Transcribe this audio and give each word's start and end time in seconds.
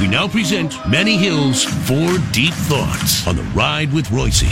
We 0.00 0.06
now 0.06 0.28
present 0.28 0.76
Manny 0.88 1.16
Hill's 1.16 1.64
Four 1.64 2.18
Deep 2.32 2.54
Thoughts 2.54 3.26
on 3.26 3.34
the 3.36 3.42
Ride 3.54 3.92
with 3.92 4.10
Royce. 4.12 4.44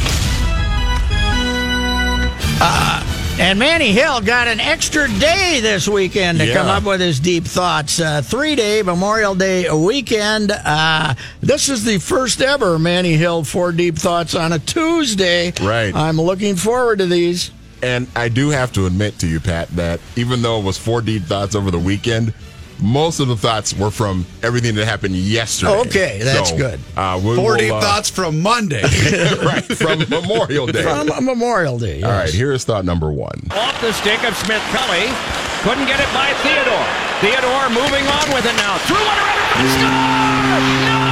And 3.38 3.58
Manny 3.58 3.92
Hill 3.92 4.22
got 4.22 4.48
an 4.48 4.60
extra 4.60 5.08
day 5.20 5.60
this 5.60 5.86
weekend 5.86 6.38
to 6.38 6.46
Yeah. 6.46 6.54
come 6.54 6.68
up 6.68 6.84
with 6.84 7.02
his 7.02 7.20
deep 7.20 7.44
thoughts. 7.44 8.00
Uh, 8.00 8.22
three 8.24 8.54
day 8.56 8.80
Memorial 8.82 9.34
Day 9.34 9.70
weekend. 9.70 10.50
Uh, 10.50 11.12
this 11.42 11.68
is 11.68 11.84
the 11.84 11.98
first 11.98 12.40
ever 12.40 12.78
Manny 12.78 13.12
Hill 13.12 13.44
Four 13.44 13.72
Deep 13.72 13.98
Thoughts 13.98 14.34
on 14.34 14.54
a 14.54 14.58
Tuesday. 14.58 15.52
Right. 15.60 15.94
I'm 15.94 16.18
looking 16.18 16.56
forward 16.56 16.98
to 17.00 17.06
these. 17.06 17.50
And 17.82 18.06
I 18.16 18.30
do 18.30 18.48
have 18.48 18.72
to 18.72 18.86
admit 18.86 19.18
to 19.18 19.26
you, 19.26 19.38
Pat, 19.38 19.68
that 19.76 20.00
even 20.16 20.40
though 20.40 20.58
it 20.58 20.64
was 20.64 20.78
four 20.78 21.02
deep 21.02 21.24
thoughts 21.24 21.54
over 21.54 21.70
the 21.70 21.78
weekend, 21.78 22.32
most 22.80 23.20
of 23.20 23.28
the 23.28 23.36
thoughts 23.36 23.74
were 23.74 23.90
from 23.90 24.26
everything 24.42 24.74
that 24.76 24.84
happened 24.86 25.14
yesterday. 25.16 25.72
Okay, 25.86 26.20
that's 26.22 26.50
So, 26.50 26.56
good. 26.56 26.80
Uh, 26.96 27.20
we 27.22 27.34
Four 27.36 27.56
will, 27.56 27.74
uh, 27.74 27.80
thoughts 27.80 28.10
from 28.10 28.40
Monday. 28.42 28.82
right, 29.44 29.64
from 29.64 30.00
Memorial 30.08 30.66
Day. 30.66 30.82
From 30.82 31.06
Memorial 31.24 31.78
Day. 31.78 32.02
All 32.02 32.10
right, 32.10 32.28
here 32.32 32.52
is 32.52 32.64
thought 32.64 32.84
number 32.84 33.10
one. 33.10 33.40
Off 33.50 33.80
the 33.80 33.92
stick 33.92 34.22
of 34.24 34.36
Smith 34.36 34.62
Cully. 34.72 35.06
Couldn't 35.62 35.86
get 35.86 35.98
it 36.00 36.12
by 36.14 36.32
Theodore. 36.44 36.86
Theodore 37.20 37.68
moving 37.70 38.06
on 38.06 38.28
with 38.34 38.44
it 38.46 38.54
now. 38.56 38.78
Through 38.86 38.96
one 39.02 39.18
around 39.18 39.50
for 39.56 39.68
score! 39.72 39.90
No 40.86 41.05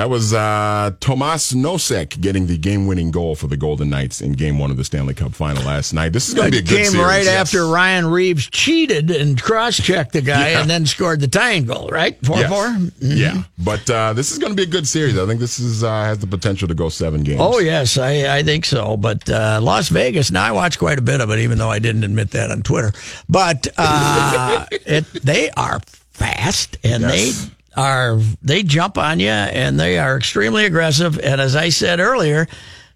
That 0.00 0.08
was 0.08 0.32
uh, 0.32 0.92
Tomas 1.00 1.52
Nosek 1.52 2.18
getting 2.22 2.46
the 2.46 2.56
game-winning 2.56 3.10
goal 3.10 3.34
for 3.34 3.48
the 3.48 3.56
Golden 3.58 3.90
Knights 3.90 4.22
in 4.22 4.32
Game 4.32 4.58
One 4.58 4.70
of 4.70 4.78
the 4.78 4.84
Stanley 4.84 5.12
Cup 5.12 5.34
Final 5.34 5.62
last 5.64 5.92
night. 5.92 6.14
This 6.14 6.26
is 6.26 6.32
going 6.32 6.50
to 6.52 6.62
be 6.62 6.64
a 6.64 6.76
came 6.78 6.86
series. 6.86 7.04
right 7.06 7.24
yes. 7.26 7.38
after 7.38 7.66
Ryan 7.66 8.06
Reaves 8.06 8.48
cheated 8.48 9.10
and 9.10 9.38
cross-checked 9.42 10.14
the 10.14 10.22
guy 10.22 10.52
Yeah. 10.52 10.62
and 10.62 10.70
then 10.70 10.86
scored 10.86 11.20
the 11.20 11.28
tying 11.28 11.66
goal, 11.66 11.90
right? 11.90 12.16
4 12.24 12.38
Yes. 12.38 12.48
4? 12.48 12.76
Yeah, 13.00 13.42
but 13.58 13.90
uh, 13.90 14.14
this 14.14 14.32
is 14.32 14.38
going 14.38 14.52
to 14.52 14.56
be 14.56 14.62
a 14.62 14.72
good 14.72 14.88
series. 14.88 15.18
I 15.18 15.26
think 15.26 15.38
this 15.38 15.58
is 15.58 15.84
uh, 15.84 15.90
has 16.04 16.18
the 16.18 16.26
potential 16.26 16.66
to 16.66 16.74
go 16.74 16.88
seven 16.88 17.22
games. 17.22 17.40
Oh 17.42 17.58
yes, 17.58 17.98
I, 17.98 18.38
I 18.38 18.42
think 18.42 18.64
so. 18.64 18.96
But 18.96 19.28
uh, 19.28 19.60
Las 19.62 19.90
Vegas. 19.90 20.30
Now 20.30 20.44
I 20.44 20.52
watch 20.52 20.78
quite 20.78 20.98
a 20.98 21.02
bit 21.02 21.20
of 21.20 21.28
it, 21.28 21.40
even 21.40 21.58
though 21.58 21.70
I 21.70 21.78
didn't 21.78 22.04
admit 22.04 22.30
that 22.30 22.50
on 22.50 22.62
Twitter. 22.62 22.92
But 23.28 23.68
uh, 23.76 24.64
it, 24.70 25.04
they 25.22 25.50
are 25.50 25.78
fast 26.10 26.78
and 26.84 27.02
Yes. 27.02 27.44
they 27.44 27.50
are 27.76 28.18
they 28.42 28.62
jump 28.62 28.98
on 28.98 29.20
you 29.20 29.28
and 29.28 29.78
they 29.78 29.98
are 29.98 30.16
extremely 30.16 30.64
aggressive. 30.64 31.18
And 31.18 31.40
as 31.40 31.54
I 31.56 31.68
said 31.68 32.00
earlier, 32.00 32.46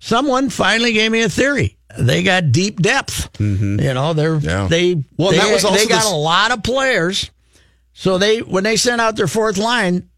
someone 0.00 0.50
finally 0.50 0.92
gave 0.92 1.10
me 1.12 1.22
a 1.22 1.28
theory. 1.28 1.76
They 1.96 2.22
got 2.24 2.50
deep 2.50 2.80
depth. 2.82 3.30
You 3.38 3.76
know, 3.94 4.12
they're 4.14 4.36
Yeah. 4.36 4.66
they 4.68 5.04
Well, 5.16 5.30
they, 5.30 5.38
that 5.38 5.52
was 5.52 5.64
also 5.64 5.78
they 5.78 5.86
got 5.86 6.02
this- 6.02 6.10
a 6.10 6.16
lot 6.16 6.50
of 6.50 6.62
players. 6.62 7.30
So 7.92 8.18
they 8.18 8.40
when 8.40 8.64
they 8.64 8.76
sent 8.76 9.00
out 9.00 9.14
their 9.14 9.28
fourth 9.28 9.56
line, 9.56 10.08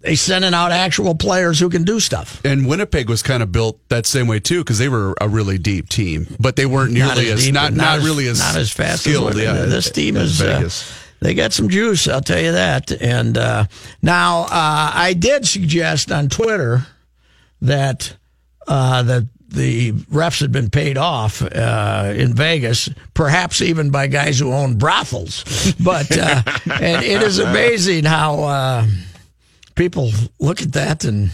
they 0.00 0.16
sending 0.16 0.54
out 0.54 0.72
actual 0.72 1.14
players 1.14 1.60
who 1.60 1.68
can 1.68 1.84
do 1.84 2.00
stuff. 2.00 2.40
and 2.44 2.66
Winnipeg 2.66 3.08
was 3.08 3.22
kind 3.22 3.42
of 3.42 3.52
built 3.52 3.78
that 3.90 4.06
same 4.06 4.26
way 4.26 4.40
too 4.40 4.60
because 4.64 4.78
they 4.78 4.88
were 4.88 5.14
a 5.20 5.28
really 5.28 5.58
deep 5.58 5.88
team, 5.88 6.26
but 6.40 6.56
they 6.56 6.66
weren't 6.66 6.92
nearly 6.92 7.30
as, 7.30 7.44
deep, 7.44 7.54
not 7.54 7.72
not, 7.74 7.98
as- 7.98 8.04
really 8.04 8.26
as 8.26 8.40
not 8.40 8.56
as 8.56 8.72
fast 8.72 9.02
skilled. 9.02 9.30
as 9.32 9.36
yeah, 9.36 9.52
this 9.66 9.90
team 9.90 10.16
as 10.16 10.40
is. 10.40 10.42
Uh. 10.42 10.84
They 11.20 11.34
got 11.34 11.52
some 11.52 11.68
juice, 11.68 12.08
I'll 12.08 12.20
tell 12.20 12.40
you 12.40 12.52
that. 12.52 12.90
And 12.90 13.36
uh, 13.36 13.66
now 14.02 14.42
uh, 14.44 14.90
I 14.94 15.14
did 15.18 15.46
suggest 15.46 16.10
on 16.10 16.28
Twitter 16.28 16.86
that 17.60 18.16
uh, 18.66 19.02
the 19.02 19.28
the 19.48 19.90
refs 19.92 20.40
had 20.40 20.52
been 20.52 20.70
paid 20.70 20.96
off 20.96 21.42
uh, 21.42 22.14
in 22.16 22.34
Vegas, 22.34 22.88
perhaps 23.14 23.60
even 23.60 23.90
by 23.90 24.06
guys 24.06 24.38
who 24.38 24.52
own 24.52 24.78
brothels. 24.78 25.74
But 25.80 26.16
uh, 26.16 26.42
and 26.80 27.04
it 27.04 27.22
is 27.22 27.40
amazing 27.40 28.04
how 28.04 28.44
uh, 28.44 28.86
people 29.74 30.12
look 30.38 30.62
at 30.62 30.72
that 30.74 31.04
and 31.04 31.30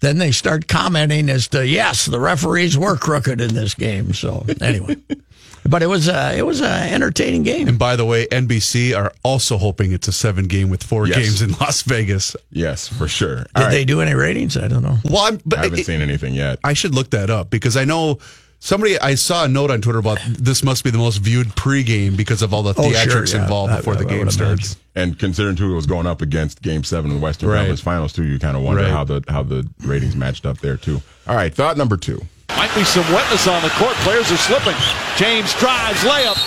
then 0.00 0.18
they 0.18 0.32
start 0.32 0.68
commenting 0.68 1.28
as 1.30 1.48
to 1.48 1.66
yes, 1.66 2.06
the 2.06 2.20
referees 2.20 2.76
were 2.76 2.96
crooked 2.96 3.40
in 3.40 3.54
this 3.54 3.74
game. 3.74 4.12
So 4.14 4.44
anyway, 4.60 4.96
but 5.68 5.82
it 5.82 5.86
was 5.86 6.08
a, 6.08 6.36
it 6.36 6.44
was 6.46 6.60
an 6.60 6.92
entertaining 6.92 7.42
game. 7.42 7.68
And 7.68 7.78
by 7.78 7.96
the 7.96 8.04
way, 8.04 8.26
NBC 8.26 8.96
are 8.96 9.12
also 9.22 9.56
hoping 9.58 9.92
it's 9.92 10.08
a 10.08 10.12
seven 10.12 10.46
game 10.46 10.68
with 10.70 10.82
four 10.82 11.06
Yes. 11.06 11.16
games 11.18 11.42
in 11.42 11.52
Las 11.60 11.82
Vegas. 11.82 12.36
yes, 12.50 12.88
for 12.88 13.08
sure. 13.08 13.36
Did 13.36 13.46
All 13.56 13.62
right. 13.64 13.70
they 13.70 13.84
do 13.84 14.00
any 14.00 14.14
ratings? 14.14 14.56
I 14.56 14.68
don't 14.68 14.82
know. 14.82 14.98
Well, 15.04 15.22
I'm, 15.22 15.40
I 15.56 15.62
haven't 15.64 15.80
it- 15.80 15.86
seen 15.86 16.00
anything 16.02 16.34
yet. 16.34 16.58
I 16.64 16.72
should 16.74 16.94
look 16.94 17.10
that 17.10 17.30
up 17.30 17.50
because 17.50 17.76
I 17.76 17.84
know 17.84 18.18
somebody. 18.60 18.98
I 19.00 19.14
saw 19.14 19.44
a 19.44 19.48
note 19.48 19.70
on 19.70 19.80
Twitter 19.80 19.98
about 19.98 20.18
this 20.26 20.62
must 20.62 20.84
be 20.84 20.90
the 20.90 20.98
most 20.98 21.18
viewed 21.18 21.48
pregame 21.48 22.16
because 22.16 22.42
of 22.42 22.52
all 22.54 22.62
the 22.62 22.74
Oh, 22.76 22.90
sure, 22.92 22.92
theatrics 23.22 23.34
yeah. 23.34 23.42
involved 23.42 23.72
I- 23.72 23.76
before 23.78 23.94
I 23.94 23.98
the 23.98 24.04
game 24.06 24.30
starts. 24.30 24.76
And 24.96 25.18
considering 25.18 25.56
too, 25.56 25.72
it 25.72 25.74
was 25.74 25.86
going 25.86 26.06
up 26.06 26.22
against 26.22 26.62
Game 26.62 26.84
Seven 26.84 27.10
of 27.10 27.16
the 27.16 27.22
Western 27.22 27.48
Right. 27.48 27.58
Conference 27.58 27.80
Finals 27.80 28.12
too. 28.12 28.24
You 28.24 28.38
kind 28.38 28.56
of 28.56 28.62
wonder 28.62 28.82
Right. 28.82 28.90
how 28.92 29.02
the 29.04 29.22
how 29.28 29.42
the 29.42 29.68
ratings 29.80 30.14
matched 30.14 30.46
up 30.46 30.58
there 30.58 30.76
too. 30.76 31.02
All 31.26 31.34
right, 31.34 31.52
thought 31.52 31.76
number 31.76 31.96
two. 31.96 32.24
Might 32.56 32.72
be 32.74 32.84
some 32.84 33.06
wetness 33.12 33.46
on 33.46 33.62
the 33.62 33.70
court. 33.80 33.94
Players 34.06 34.30
are 34.30 34.38
slipping. 34.38 34.76
James 35.16 35.54
drives, 35.54 36.00
layup. 36.02 36.38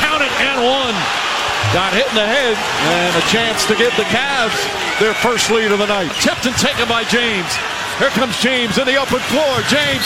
Count 0.00 0.22
it 0.22 0.32
and 0.40 0.64
one. 0.64 0.96
Got 1.72 1.92
hit 1.94 2.08
in 2.08 2.14
the 2.14 2.26
head 2.26 2.56
and 2.56 3.16
a 3.16 3.24
chance 3.28 3.64
to 3.66 3.74
give 3.76 3.94
the 3.96 4.04
Cavs 4.12 4.56
their 5.00 5.14
first 5.14 5.50
lead 5.50 5.72
of 5.72 5.78
the 5.78 5.86
night. 5.86 6.12
Tipped 6.20 6.44
and 6.46 6.56
taken 6.56 6.88
by 6.88 7.04
James. 7.04 7.48
Here 7.98 8.10
comes 8.10 8.38
James 8.40 8.76
in 8.78 8.86
the 8.86 8.96
open 8.96 9.20
floor. 9.30 9.60
James 9.68 10.04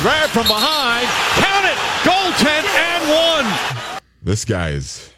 grabbed 0.00 0.32
from 0.32 0.46
behind. 0.46 1.06
Count 1.36 1.64
it. 1.64 1.78
Goaltend 2.04 2.64
and 2.64 3.02
one. 3.44 4.02
This 4.22 4.44
guy 4.44 4.70
is. 4.70 5.10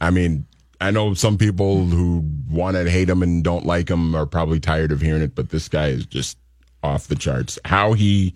I 0.00 0.10
mean, 0.10 0.46
I 0.80 0.90
know 0.90 1.14
some 1.14 1.38
people 1.38 1.86
who 1.86 2.24
want 2.50 2.76
to 2.76 2.90
hate 2.90 3.08
him 3.08 3.22
and 3.22 3.44
don't 3.44 3.64
like 3.64 3.88
him 3.88 4.14
are 4.16 4.26
probably 4.26 4.58
tired 4.58 4.90
of 4.90 5.00
hearing 5.00 5.22
it, 5.22 5.34
but 5.34 5.50
this 5.50 5.68
guy 5.68 5.88
is 5.88 6.06
just 6.06 6.36
off 6.82 7.06
the 7.06 7.14
charts. 7.14 7.58
How 7.64 7.92
he 7.92 8.34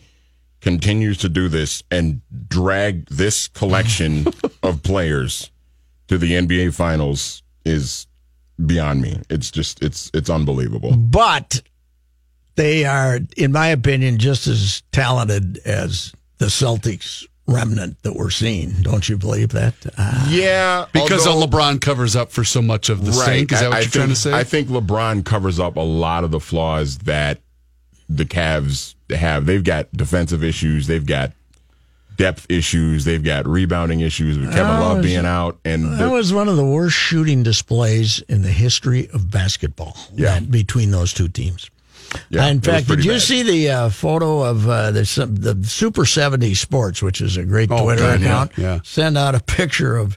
continues 0.66 1.16
to 1.19 1.28
do 1.28 1.49
this 1.49 1.84
and 1.93 2.21
drag 2.49 3.06
this 3.06 3.47
collection 3.47 4.27
of 4.65 4.82
players 4.82 5.53
to 6.09 6.19
the 6.19 6.32
NBA 6.32 6.75
Finals 6.75 7.44
is 7.65 8.09
beyond 8.65 9.01
me. 9.01 9.21
It's 9.30 9.53
just 9.53 9.80
it's 9.80 10.10
it's 10.13 10.28
unbelievable. 10.28 10.97
But 10.97 11.63
they 12.57 12.84
are, 12.84 13.21
in 13.36 13.53
my 13.53 13.68
opinion, 13.68 14.18
just 14.18 14.48
as 14.48 14.83
talented 14.91 15.59
as 15.65 16.13
the 16.39 16.47
Celtics 16.47 17.24
remnant 17.47 18.03
that 18.03 18.15
we're 18.16 18.30
seeing. 18.30 18.71
Don't 18.83 19.09
you 19.09 19.16
believe 19.16 19.51
that? 19.51 19.74
Uh, 19.97 20.27
Yeah, 20.28 20.86
Because 20.92 21.28
although- 21.28 21.47
LeBron 21.47 21.80
covers 21.80 22.16
up 22.16 22.33
for 22.33 22.42
so 22.42 22.60
much 22.60 22.89
of 22.89 23.04
the 23.07 23.12
stink. 23.12 23.53
Is 23.53 23.60
that 23.60 23.69
what 23.69 23.77
I 23.77 23.80
you're 23.83 23.89
trying 23.91 24.09
to 24.09 24.16
say? 24.16 24.33
I 24.33 24.42
think 24.42 24.66
LeBron 24.69 25.24
covers 25.24 25.60
up 25.60 25.77
a 25.77 25.80
lot 25.80 26.24
of 26.24 26.33
the 26.33 26.41
flaws 26.41 26.98
that 26.98 27.39
the 28.09 28.24
Cavs 28.24 28.96
have. 29.11 29.47
They've 29.47 29.63
got 29.63 29.93
defensive 29.93 30.43
issues. 30.43 30.87
They've 30.89 31.07
got 31.07 31.33
depth 32.17 32.47
issues. 32.49 33.05
They've 33.05 33.23
got 33.23 33.47
rebounding 33.47 34.01
issues 34.01 34.39
with 34.39 34.51
Kevin 34.51 34.81
Love 34.81 34.99
is- 35.01 35.05
being 35.07 35.27
out. 35.27 35.59
And 35.65 35.99
that 36.01 36.11
was 36.11 36.33
one 36.33 36.49
of 36.49 36.57
the 36.57 36.65
worst 36.65 36.97
shooting 36.97 37.43
displays 37.43 38.21
in 38.29 38.43
the 38.43 38.51
history 38.51 39.09
of 39.13 39.31
basketball. 39.31 39.97
Yeah. 40.15 40.35
that- 40.41 40.51
between 40.51 40.91
those 40.91 41.13
two 41.13 41.29
teams. 41.29 41.71
yeah, 42.31 42.47
in 42.47 42.61
fact, 42.61 42.87
did 42.89 43.05
you 43.05 43.13
bad. 43.13 43.21
see 43.23 43.43
the 43.43 43.71
uh, 43.71 43.89
photo 43.91 44.43
of 44.43 44.67
uh, 44.69 44.91
the 44.93 45.05
some- 45.05 45.37
the 45.37 45.63
Super 45.65 46.07
70 46.07 46.55
Sports, 46.55 47.03
which 47.03 47.21
is 47.21 47.37
a 47.37 47.45
great 47.45 47.71
Oh, 47.71 47.83
Twitter 47.83 48.03
God, 48.03 48.21
yeah, 48.21 48.27
account? 48.27 48.53
yeah. 48.57 48.79
Send 48.85 49.19
out 49.19 49.35
a 49.35 49.41
picture 49.41 49.97
of 49.97 50.17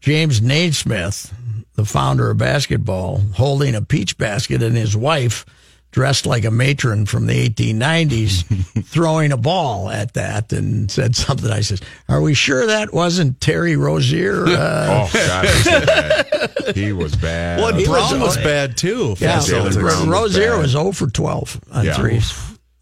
James 0.00 0.42
Naismith, 0.42 1.32
the 1.76 1.84
founder 1.84 2.30
of 2.30 2.38
basketball, 2.38 3.22
holding 3.34 3.74
a 3.74 3.80
peach 3.82 4.18
basket, 4.18 4.62
and 4.62 4.76
his 4.76 4.96
wife, 4.96 5.46
dressed 5.90 6.26
like 6.26 6.44
a 6.44 6.50
matron 6.50 7.06
from 7.06 7.26
the 7.26 7.48
1890s, 7.48 8.84
throwing 8.84 9.32
a 9.32 9.36
ball 9.36 9.88
at 9.90 10.14
that, 10.14 10.52
and 10.52 10.90
said 10.90 11.16
something. 11.16 11.50
I 11.50 11.60
says, 11.60 11.80
"Are 12.08 12.20
we 12.20 12.34
sure 12.34 12.66
that 12.66 12.92
wasn't 12.92 13.40
Terry 13.40 13.76
Rozier?" 13.76 14.44
Uh, 14.46 15.08
Oh 15.10 15.10
God, 15.12 15.46
he 15.46 15.52
was 15.52 15.86
bad. 15.86 16.76
he 16.76 16.92
was 16.92 17.16
bad. 17.28 17.60
Well, 17.60 17.74
He 17.74 17.84
Brown 17.86 18.20
was- 18.20 18.36
was, 18.36 18.44
bad 18.44 18.76
too. 18.76 19.14
for 19.16 19.24
yeah, 19.24 19.40
the 19.40 19.52
Jaylen 19.52 19.74
Brown 19.80 19.84
was 20.00 20.06
Rozier 20.08 20.50
bad. 20.52 20.62
was 20.62 20.70
0 20.72 20.92
for 20.92 21.06
12 21.08 21.60
on 21.72 21.84
Yeah. 21.84 21.94
threes, 21.94 22.32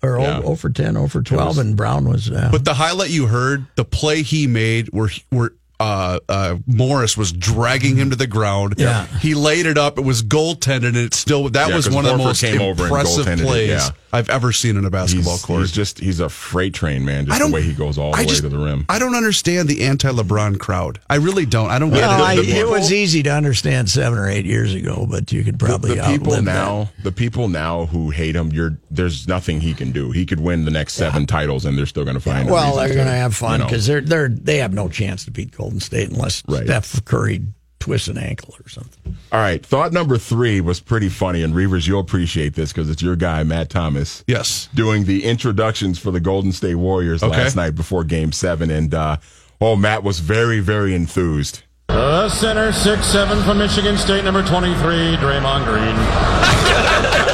or 0.02 0.18
Yeah. 0.20 0.40
0, 0.40 0.54
for 0.56 0.70
10, 0.70 0.94
0 0.94 1.06
for 1.08 1.22
12, 1.22 1.58
and 1.58 1.76
Brown 1.76 2.08
was. 2.08 2.30
Uh, 2.30 2.48
But 2.50 2.64
the 2.64 2.74
highlight 2.74 3.10
you 3.10 3.26
heard, 3.26 3.66
the 3.76 3.84
play 3.84 4.22
he 4.22 4.46
made, 4.46 4.88
where 4.88 5.10
where 5.30 5.52
uh, 5.78 6.18
uh, 6.28 6.56
Morris 6.66 7.16
was 7.16 7.32
dragging 7.32 7.96
him 7.96 8.10
to 8.10 8.16
the 8.16 8.26
ground. 8.26 8.74
Yeah. 8.78 9.06
he 9.18 9.34
laid 9.34 9.66
it 9.66 9.76
up. 9.76 9.98
It 9.98 10.04
was 10.04 10.22
goaltended, 10.22 10.88
and 10.88 10.96
it 10.96 11.14
still 11.14 11.48
that 11.50 11.68
Yeah, 11.68 11.76
was 11.76 11.86
'cause 11.86 11.94
one 11.94 12.06
of 12.06 12.12
the 12.12 12.18
most 12.18 12.40
came 12.40 12.60
over 12.60 12.84
and 12.84 12.92
impressive 12.92 13.38
plays 13.40 13.68
yeah. 13.68 13.90
I've 14.16 14.30
ever 14.30 14.52
seen 14.52 14.76
in 14.76 14.84
a 14.84 14.90
basketball 14.90 15.34
he's, 15.34 15.44
court. 15.44 15.60
he's 15.60 15.72
just 15.72 15.98
he's 15.98 16.20
a 16.20 16.28
freight 16.28 16.74
train, 16.74 17.04
man. 17.04 17.26
Just 17.26 17.36
I 17.36 17.38
don't 17.38 17.50
the 17.50 17.54
way 17.56 17.62
he 17.62 17.72
goes 17.74 17.98
all 17.98 18.12
the 18.12 18.16
I 18.18 18.20
way 18.20 18.26
just- 18.26 18.42
to 18.42 18.48
the 18.48 18.58
rim. 18.58 18.84
I 18.88 18.98
don't 18.98 19.14
understand 19.14 19.68
the 19.68 19.84
anti-LeBron 19.84 20.58
crowd. 20.58 21.00
I 21.08 21.16
really 21.16 21.46
don't. 21.46 21.70
I 21.70 21.78
don't 21.78 21.90
get 21.90 22.00
well, 22.00 22.20
it. 22.20 22.24
I, 22.24 22.36
the 22.36 22.50
it 22.58 22.68
was 22.68 22.92
easy 22.92 23.22
to 23.24 23.30
understand 23.30 23.88
seven 23.90 24.18
or 24.18 24.28
eight 24.28 24.44
years 24.46 24.74
ago, 24.74 25.06
but 25.08 25.32
you 25.32 25.44
could 25.44 25.58
probably 25.58 25.94
the 25.96 26.02
people 26.04 26.32
outlive 26.34 26.44
now, 26.44 26.88
the 27.02 27.12
people 27.12 27.48
now 27.48 27.86
who 27.86 28.10
hate 28.10 28.34
him, 28.36 28.50
you're 28.52 28.78
there's 28.90 29.28
nothing 29.28 29.60
he 29.60 29.74
can 29.74 29.92
do. 29.92 30.10
He 30.10 30.24
could 30.26 30.40
win 30.40 30.64
the 30.64 30.70
next 30.70 30.94
seven 30.94 31.26
titles, 31.26 31.64
and 31.64 31.76
they're 31.76 31.86
still 31.86 32.04
going 32.04 32.14
to 32.16 32.20
find. 32.20 32.48
a 32.48 32.52
Well, 32.52 32.76
they're 32.76 32.88
to, 32.88 32.94
going 32.94 33.06
to 33.06 33.12
have 33.12 33.34
fun 33.36 33.52
you 33.52 33.58
know. 33.58 33.64
because 33.66 33.86
they're 33.86 34.00
they're 34.00 34.28
they 34.28 34.58
have 34.58 34.72
no 34.72 34.88
chance 34.88 35.24
to 35.26 35.30
beat 35.30 35.54
Golden 35.56 35.80
State 35.80 36.10
unless 36.10 36.42
Right. 36.48 36.64
Steph 36.64 37.04
Curry 37.04 37.42
twists 37.86 38.08
an 38.08 38.18
ankle 38.18 38.54
or 38.64 38.68
something. 38.68 39.16
All 39.30 39.38
right, 39.40 39.64
thought 39.64 39.92
number 39.92 40.18
three 40.18 40.60
was 40.60 40.80
pretty 40.80 41.08
funny, 41.08 41.42
and 41.42 41.54
Reavers, 41.54 41.86
you'll 41.86 42.00
appreciate 42.00 42.54
this 42.54 42.72
because 42.72 42.90
it's 42.90 43.00
your 43.00 43.14
guy, 43.16 43.44
Matt 43.44 43.70
Thomas. 43.70 44.24
Yes. 44.26 44.68
doing 44.74 45.04
the 45.04 45.24
introductions 45.24 45.98
for 45.98 46.10
the 46.10 46.18
Golden 46.20 46.50
State 46.52 46.74
Warriors 46.74 47.22
Okay. 47.22 47.36
last 47.36 47.54
night 47.54 47.76
before 47.76 48.02
Game 48.02 48.32
Seven, 48.32 48.70
and 48.70 48.92
uh, 48.92 49.16
oh, 49.60 49.76
Matt 49.76 50.02
was 50.02 50.18
very, 50.18 50.58
very 50.60 50.94
enthused. 50.94 51.62
The 51.88 52.28
center, 52.28 52.72
six 52.72 53.06
seven 53.06 53.40
from 53.44 53.58
Michigan 53.58 53.96
State, 53.96 54.24
number 54.24 54.42
23, 54.44 55.16
Draymond 55.16 55.64
Green. 55.64 57.22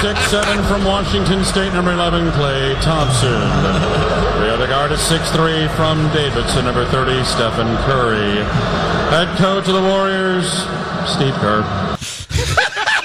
Six 0.00 0.20
seven 0.30 0.64
from 0.66 0.84
Washington 0.84 1.44
State, 1.44 1.72
number 1.72 1.92
11, 1.92 2.30
Klay 2.30 2.80
Thompson. 2.82 3.32
The 4.40 4.54
other 4.54 4.68
guard 4.68 4.92
is 4.92 5.00
six 5.00 5.28
three 5.32 5.66
from 5.74 5.98
Davidson, 6.12 6.66
number 6.66 6.86
30, 6.86 7.24
Stephen 7.24 7.76
Curry. 7.78 8.44
Head 9.10 9.36
coach 9.38 9.66
of 9.66 9.74
the 9.74 9.82
Warriors, 9.82 10.46
Steve 11.04 11.34
Kerr. 11.34 11.87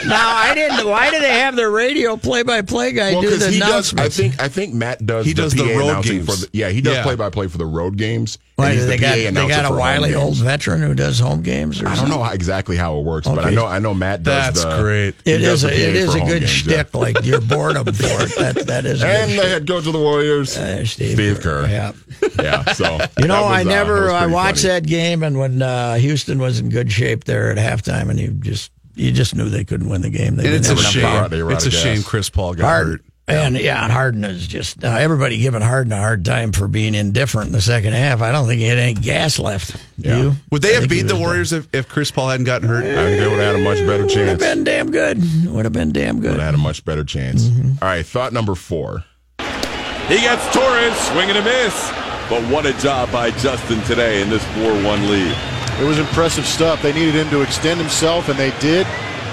Now 0.07 0.35
I 0.35 0.53
didn't. 0.53 0.87
Why 0.87 1.11
do 1.11 1.19
they 1.19 1.39
have 1.39 1.55
their 1.55 1.71
radio 1.71 2.17
play-by-play 2.17 2.91
guy 2.93 3.11
Well, 3.13 3.21
do 3.21 3.29
the 3.29 3.35
because 3.37 3.53
he 3.53 3.59
does. 3.59 3.69
I 3.69 3.69
announcements? 3.71 4.17
think 4.17 4.41
I 4.41 4.47
think 4.47 4.73
Matt 4.73 5.05
does. 5.05 5.25
He 5.25 5.33
the 5.33 5.41
does 5.43 5.53
the 5.53 5.63
PA 5.63 5.79
road 5.79 6.03
games. 6.03 6.25
For 6.25 6.35
the, 6.45 6.49
yeah, 6.53 6.69
he 6.69 6.81
does 6.81 6.95
Yeah. 6.97 7.03
play 7.03 7.15
by 7.15 7.29
play 7.29 7.47
for 7.47 7.57
the 7.57 7.65
road 7.65 7.97
games. 7.97 8.37
Why, 8.55 8.75
they 8.75 8.85
the 8.85 8.97
got 8.99 9.15
they 9.15 9.31
got 9.33 9.65
a 9.65 9.67
for 9.69 9.73
home 9.73 9.77
wily 9.79 10.13
old 10.13 10.35
veteran 10.37 10.81
who 10.81 10.93
does 10.93 11.17
home 11.19 11.41
games. 11.41 11.81
Or 11.81 11.87
I 11.87 11.95
don't 11.95 12.09
know 12.09 12.21
how, 12.21 12.33
exactly 12.33 12.75
how 12.77 12.99
it 12.99 13.03
works, 13.03 13.27
but 13.27 13.43
I 13.45 13.49
know 13.49 13.65
I 13.65 13.79
know 13.79 13.93
Matt 13.95 14.21
does. 14.23 14.53
That's 14.53 14.63
the, 14.63 14.81
great. 14.81 15.15
he 15.25 15.31
It 15.31 15.37
does 15.39 15.63
is. 15.63 15.63
A, 15.63 15.67
the 15.67 15.73
PA 15.73 15.79
it 15.89 15.95
is 15.95 16.15
a 16.15 16.19
good 16.19 16.39
games, 16.41 16.49
shtick. 16.49 16.87
yeah. 16.93 16.99
Like 16.99 17.25
your 17.25 17.41
boredom 17.49 17.85
for 17.85 18.05
it. 18.23 18.35
That 18.37 18.67
that 18.67 18.85
is. 18.85 19.01
a 19.01 19.07
And 19.07 19.31
good 19.31 19.37
the 19.39 19.41
shtick. 19.41 19.51
head 19.51 19.67
coach 19.67 19.87
of 19.87 19.93
the 19.93 19.99
Warriors, 19.99 20.55
Uh, 20.57 20.85
Steve, 20.85 21.13
Steve 21.13 21.39
Kerr. 21.41 21.67
Yeah. 21.67 21.93
Yeah, 22.41 22.63
so 22.73 22.97
You 23.19 23.27
know, 23.27 23.41
was, 23.43 23.51
I 23.51 23.61
uh, 23.61 23.63
never. 23.63 24.01
that 24.07 24.15
I 24.23 24.25
watched 24.27 24.61
funny. 24.61 24.73
that 24.73 24.85
game, 24.87 25.23
and 25.23 25.37
when 25.39 25.61
uh, 25.61 25.95
Houston 25.95 26.39
was 26.39 26.59
in 26.59 26.69
good 26.69 26.91
shape 26.91 27.23
there 27.25 27.51
at 27.51 27.57
halftime, 27.57 28.09
and 28.09 28.19
you 28.19 28.29
just 28.31 28.71
you 28.95 29.11
just 29.11 29.35
knew 29.35 29.49
they 29.49 29.63
couldn't 29.63 29.89
win 29.89 30.01
the 30.01 30.09
game. 30.09 30.35
They 30.35 30.47
it's 30.47 30.67
didn't 30.67 30.79
a 30.79 30.83
shame. 30.83 31.03
power. 31.03 31.29
They 31.29 31.41
were 31.43 31.51
out 31.51 31.57
It's 31.57 31.65
a 31.65 31.69
gas. 31.69 31.81
shame 31.81 32.03
Chris 32.03 32.29
Paul 32.29 32.53
got 32.55 32.65
Harden. 32.65 32.91
hurt. 32.93 33.01
And 33.25 33.57
yeah, 33.57 33.81
and 33.81 33.89
Harden 33.91 34.25
is 34.25 34.45
just 34.45 34.83
uh, 34.83 34.87
everybody 34.89 35.37
giving 35.37 35.61
Harden 35.61 35.93
a 35.93 35.97
hard 35.97 36.25
time 36.25 36.51
for 36.51 36.67
being 36.67 36.93
indifferent 36.93 37.47
in 37.47 37.53
the 37.53 37.61
second 37.61 37.93
half. 37.93 38.21
I 38.21 38.33
don't 38.33 38.47
think 38.47 38.59
he 38.59 38.67
had 38.67 38.77
any 38.79 38.95
gas 38.95 39.39
left. 39.39 39.77
Yeah. 39.97 40.17
you? 40.21 40.33
Would 40.51 40.61
they 40.61 40.75
I 40.75 40.81
have 40.81 40.89
beat 40.89 41.03
the 41.03 41.15
Warriors 41.15 41.53
if, 41.53 41.69
if 41.73 41.87
Chris 41.87 42.11
Paul 42.11 42.27
hadn't 42.27 42.45
gotten 42.45 42.67
hurt? 42.67 42.83
I 42.83 42.93
think 43.05 43.19
they 43.21 43.27
would 43.29 43.39
have 43.39 43.55
had 43.55 43.55
a 43.55 43.63
much 43.63 43.77
better 43.87 44.03
Would 44.03 44.11
have 44.17 44.27
chance. 44.27 44.39
been 44.43 44.65
damn 44.65 44.91
good. 44.91 45.23
Would 45.47 45.63
have 45.63 45.71
been 45.73 45.93
damn 45.93 46.19
good. 46.19 46.31
Would 46.31 46.39
have 46.41 46.47
had 46.47 46.55
a 46.55 46.57
much 46.57 46.83
better 46.83 47.05
chance. 47.05 47.43
Mm-hmm. 47.45 47.81
All 47.81 47.87
right, 47.87 48.05
thought 48.05 48.33
number 48.33 48.55
four. 48.55 49.05
He 49.39 50.17
gets 50.19 50.53
Torres 50.53 50.97
swinging 51.07 51.37
a 51.37 51.41
miss. 51.41 51.91
But 52.29 52.41
what 52.51 52.65
a 52.65 52.73
job 52.79 53.09
by 53.11 53.31
Justin 53.31 53.79
today 53.83 54.21
in 54.21 54.29
this 54.29 54.43
4-1 54.57 55.09
lead. 55.09 55.35
It 55.79 55.85
was 55.85 55.99
impressive 55.99 56.45
stuff. 56.45 56.81
They 56.81 56.93
needed 56.93 57.15
him 57.15 57.29
to 57.31 57.41
extend 57.41 57.79
himself, 57.79 58.29
and 58.29 58.37
they 58.37 58.51
did. 58.59 58.87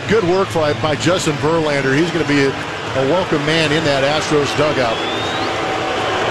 Good 0.08 0.24
work 0.24 0.52
by, 0.54 0.72
by 0.80 0.96
Justin 0.96 1.34
Verlander. 1.36 1.96
He's 1.96 2.10
going 2.10 2.24
to 2.24 2.30
be 2.30 2.44
a, 2.44 2.50
a 2.50 3.04
welcome 3.10 3.44
man 3.46 3.70
in 3.72 3.84
that 3.84 4.02
Astros 4.02 4.50
dugout. 4.56 4.96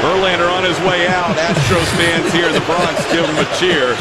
Verlander 0.02 0.52
on 0.52 0.64
his 0.64 0.80
way 0.88 1.08
out. 1.08 1.36
Astros 1.38 1.88
fans 1.96 2.32
here 2.34 2.48
in 2.48 2.54
the 2.54 2.62
Bronx 2.62 3.04
give 3.12 3.26
him 3.26 3.38
a 3.38 3.48
cheer 3.60 3.96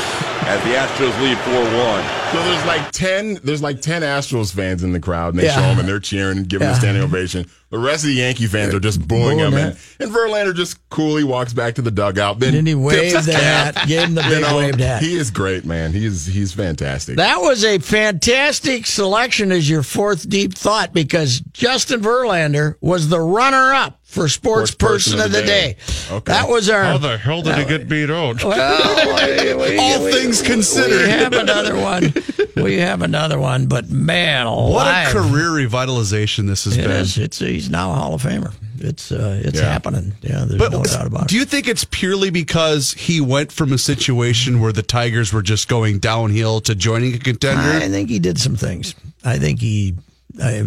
as 0.48 0.62
the 0.64 0.70
Astros 0.70 1.20
lead 1.22 1.36
4-1. 1.38 2.32
So 2.32 2.42
there's 2.42 2.66
like 2.66 2.90
ten. 2.92 3.38
There's 3.44 3.62
like 3.62 3.80
ten 3.80 4.02
Astros 4.02 4.52
fans 4.54 4.82
in 4.82 4.92
the 4.92 5.00
crowd, 5.00 5.34
and 5.34 5.38
they 5.38 5.44
Yeah. 5.44 5.54
show 5.56 5.62
him, 5.62 5.78
and 5.78 5.88
they're 5.88 6.00
cheering, 6.00 6.38
and 6.38 6.48
giving 6.48 6.66
him 6.66 6.72
Yeah. 6.72 6.76
a 6.76 6.80
standing 6.80 7.02
ovation. 7.02 7.46
The 7.70 7.78
rest 7.78 8.04
of 8.04 8.08
the 8.08 8.14
Yankee 8.16 8.46
fans 8.46 8.74
are 8.74 8.80
just 8.80 9.06
booing 9.06 9.38
him, 9.38 9.52
and, 9.54 9.76
and 10.00 10.10
Verlander 10.10 10.54
just 10.54 10.76
coolly 10.88 11.22
walks 11.24 11.52
back 11.52 11.74
to 11.74 11.82
the 11.82 11.90
dugout. 11.90 12.38
Then 12.40 12.52
Didn't 12.52 12.66
he 12.66 12.72
tips 12.74 12.82
wave 12.84 13.16
his 13.16 13.26
cap. 13.26 13.74
hat? 13.76 13.88
Gave 13.88 14.02
him 14.04 14.14
the 14.14 14.22
You 14.22 14.36
oh, 14.36 14.40
know, 14.40 14.56
waved 14.56 14.80
hat. 14.80 15.02
He 15.02 15.16
is 15.16 15.30
great, 15.30 15.66
man. 15.66 15.92
He 15.92 16.06
is 16.06 16.24
he's 16.26 16.52
fantastic. 16.52 17.16
That 17.16 17.40
was 17.42 17.64
a 17.64 17.78
fantastic 17.78 18.86
selection 18.86 19.52
as 19.52 19.68
your 19.68 19.82
fourth 19.82 20.28
deep 20.28 20.54
thought 20.54 20.92
because 20.94 21.40
Justin 21.52 22.00
Verlander 22.00 22.74
was 22.80 23.08
the 23.08 23.20
runner 23.20 23.72
up 23.74 23.97
for 24.08 24.26
Sports, 24.26 24.74
Person, 24.74 25.20
of 25.20 25.30
the 25.32 25.42
Day. 25.42 25.76
Okay. 26.10 26.32
That 26.32 26.48
was 26.48 26.68
our. 26.70 26.82
How 26.82 26.98
the 26.98 27.18
hell 27.18 27.42
did 27.42 27.56
he 27.58 27.64
get 27.66 27.88
beat 27.88 28.08
out? 28.10 28.42
Well, 28.42 29.06
we- 29.06 29.54
we- 29.54 29.78
All 29.78 30.02
we- 30.04 30.10
things 30.12 30.40
considered, 30.40 31.02
we 31.02 31.08
have 31.10 31.34
another 31.34 31.76
one. 31.76 32.14
We 32.56 32.78
have 32.78 33.02
another 33.02 33.38
one, 33.38 33.66
but 33.66 33.90
man, 33.90 34.46
What 34.46 34.86
a 34.88 35.10
career 35.12 35.50
revitalization 35.50 36.46
this 36.48 36.64
has 36.64 36.76
It 36.76 36.82
been. 36.82 36.90
is. 36.90 37.18
It's 37.18 37.38
he's 37.38 37.68
now 37.70 37.92
a 37.92 37.94
Hall 37.96 38.14
of 38.14 38.22
Famer. 38.22 38.52
It's 38.80 39.12
uh, 39.12 39.40
it's 39.44 39.58
Yeah. 39.60 39.70
happening. 39.70 40.14
Yeah, 40.22 40.44
there's 40.46 40.58
But 40.58 40.72
no 40.72 40.82
doubt 40.82 41.06
about 41.06 41.22
it. 41.24 41.28
do 41.28 41.36
you 41.36 41.44
think 41.44 41.68
it's 41.68 41.84
purely 41.84 42.30
because 42.30 42.94
he 42.94 43.20
went 43.20 43.52
from 43.52 43.72
a 43.72 43.78
situation 43.78 44.60
where 44.60 44.72
the 44.72 44.82
Tigers 44.82 45.32
were 45.32 45.42
just 45.42 45.68
going 45.68 45.98
downhill 45.98 46.60
to 46.62 46.74
joining 46.74 47.14
a 47.14 47.18
contender? 47.18 47.84
I 47.84 47.88
think 47.88 48.08
he 48.08 48.18
did 48.18 48.38
some 48.40 48.56
things. 48.56 48.94
I 49.24 49.38
think 49.38 49.60
he 49.60 49.94
I 50.42 50.64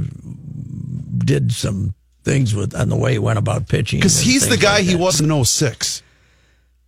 did 1.18 1.52
some 1.54 1.94
things 2.24 2.54
with 2.56 2.76
on 2.76 2.90
the 2.90 2.96
way 2.96 3.14
he 3.14 3.20
went 3.20 3.40
about 3.40 3.68
pitching. 3.68 4.00
Because 4.00 4.20
he's 4.20 4.48
the 4.48 4.58
guy 4.58 4.76
like 4.78 4.86
he 4.86 4.96
was 4.96 5.22
in 5.22 5.44
06. 5.46 6.04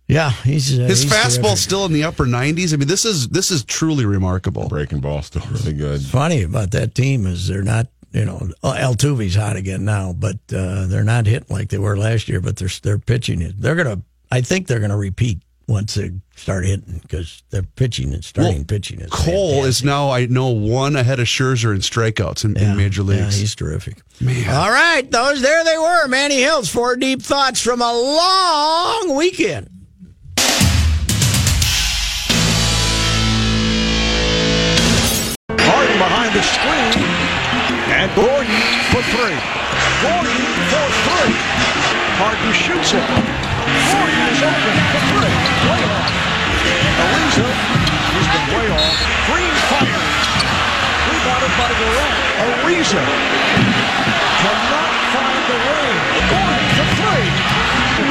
Yeah, 0.06 0.30
he's 0.30 0.78
uh, 0.78 0.82
His 0.82 1.02
he's 1.02 1.12
fastball's 1.12 1.38
terrific. 1.40 1.58
still 1.58 1.84
in 1.86 1.92
the 1.92 2.04
upper 2.04 2.26
90s. 2.26 2.74
I 2.74 2.76
mean, 2.76 2.88
this 2.88 3.04
is 3.06 3.28
this 3.28 3.50
is 3.50 3.64
truly 3.64 4.04
remarkable. 4.04 4.68
Breaking 4.68 5.00
ball 5.00 5.22
still 5.22 5.42
really 5.50 5.72
good. 5.72 6.02
funny 6.02 6.42
about 6.42 6.72
that 6.72 6.94
team 6.94 7.26
is 7.26 7.48
they're 7.48 7.62
not. 7.62 7.88
You 8.12 8.24
know, 8.24 8.48
Altuve's 8.62 9.34
hot 9.34 9.56
again 9.56 9.84
now, 9.84 10.12
but 10.12 10.36
uh, 10.54 10.86
they're 10.86 11.02
not 11.02 11.26
hitting 11.26 11.48
like 11.50 11.70
they 11.70 11.78
were 11.78 11.96
last 11.96 12.28
year. 12.28 12.40
But 12.40 12.54
they're 12.56 12.68
they're 12.82 12.98
pitching 12.98 13.42
it. 13.42 13.60
They're 13.60 13.74
gonna. 13.74 14.02
I 14.30 14.40
think 14.40 14.68
they're 14.68 14.78
gonna 14.78 14.96
repeat 14.96 15.40
once 15.66 15.94
they 15.94 16.10
start 16.36 16.64
hitting 16.66 16.98
because 17.02 17.42
they're 17.50 17.62
pitching 17.62 18.12
and 18.12 18.24
starting 18.24 18.56
Well, 18.56 18.64
pitching 18.64 19.00
is 19.00 19.10
Cole 19.10 19.50
fantastic. 19.62 19.68
is 19.68 19.84
now, 19.84 20.10
I 20.10 20.26
know, 20.26 20.48
one 20.48 20.96
ahead 20.96 21.20
of 21.20 21.26
Scherzer 21.26 21.74
in 21.74 21.80
strikeouts 21.80 22.44
in, 22.44 22.56
in 22.56 22.76
major 22.76 23.02
Yeah, 23.02 23.08
leagues. 23.24 23.36
he's 23.36 23.54
terrific. 23.54 24.02
Man. 24.20 24.48
All 24.54 24.70
right, 24.70 25.10
those 25.10 25.40
there 25.42 25.64
they 25.64 25.78
were. 25.78 26.06
Manny 26.08 26.40
Hills, 26.40 26.68
four 26.68 26.96
deep 26.96 27.22
thoughts 27.22 27.60
from 27.60 27.80
a 27.80 27.92
long 27.92 29.16
weekend. 29.16 29.70
Harden 35.50 35.98
behind 35.98 36.32
the 36.34 36.42
screen. 36.42 37.04
And 37.92 38.08
Gordon 38.16 38.60
for 38.90 39.02
three. 39.12 39.36
Gordon 40.00 40.40
for 40.72 40.86
three. 41.04 41.34
Harden 42.16 42.52
shoots 42.52 42.92
it. 42.94 43.43
Gordon 43.94 44.26
is 44.26 44.42
open 44.42 44.76
for 44.90 45.02
three. 45.06 45.34
Way 45.70 45.82
off. 45.86 46.10
Ariza, 46.98 47.46
he's 48.10 48.28
been 48.34 48.46
way 48.58 48.66
off. 48.74 48.96
Green 49.30 49.54
fires. 49.70 50.14
Rebounded 51.06 51.54
by 51.54 51.70
Durant. 51.78 52.14
Ariza 52.42 53.04
cannot 54.42 54.90
find 55.14 55.42
the 55.46 55.58
lane. 55.62 56.02
Gordon 56.26 56.66
for 56.74 56.88
three. 56.98 57.30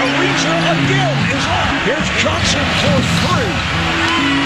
Ariza 0.08 0.56
again 0.72 1.16
is 1.36 1.46
off. 1.52 1.68
Here's 1.84 2.10
Johnson 2.16 2.66
for 2.80 2.98
three. 3.28 3.54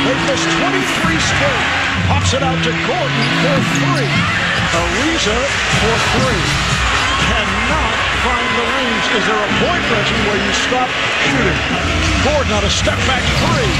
They've 0.09 0.23
missed 0.25 0.49
23 0.57 1.21
straight. 1.21 1.65
Pops 2.09 2.33
it 2.33 2.41
out 2.41 2.57
to 2.65 2.73
Gordon 2.89 3.25
for 3.45 3.57
three. 3.77 4.09
Ariza 4.73 5.37
for 5.85 5.95
three. 6.17 6.45
Cannot 7.29 8.06
find 8.27 8.49
the 8.59 8.65
range. 8.75 9.05
Is 9.15 9.23
there 9.23 9.39
a 9.39 9.51
point, 9.63 9.83
Reggie, 9.87 10.19
where 10.27 10.39
you 10.43 10.53
stop 10.67 10.89
shooting? 11.23 11.59
Gordon 12.27 12.51
on 12.59 12.63
a 12.67 12.69
step 12.69 12.99
back 13.07 13.23
three. 13.39 13.71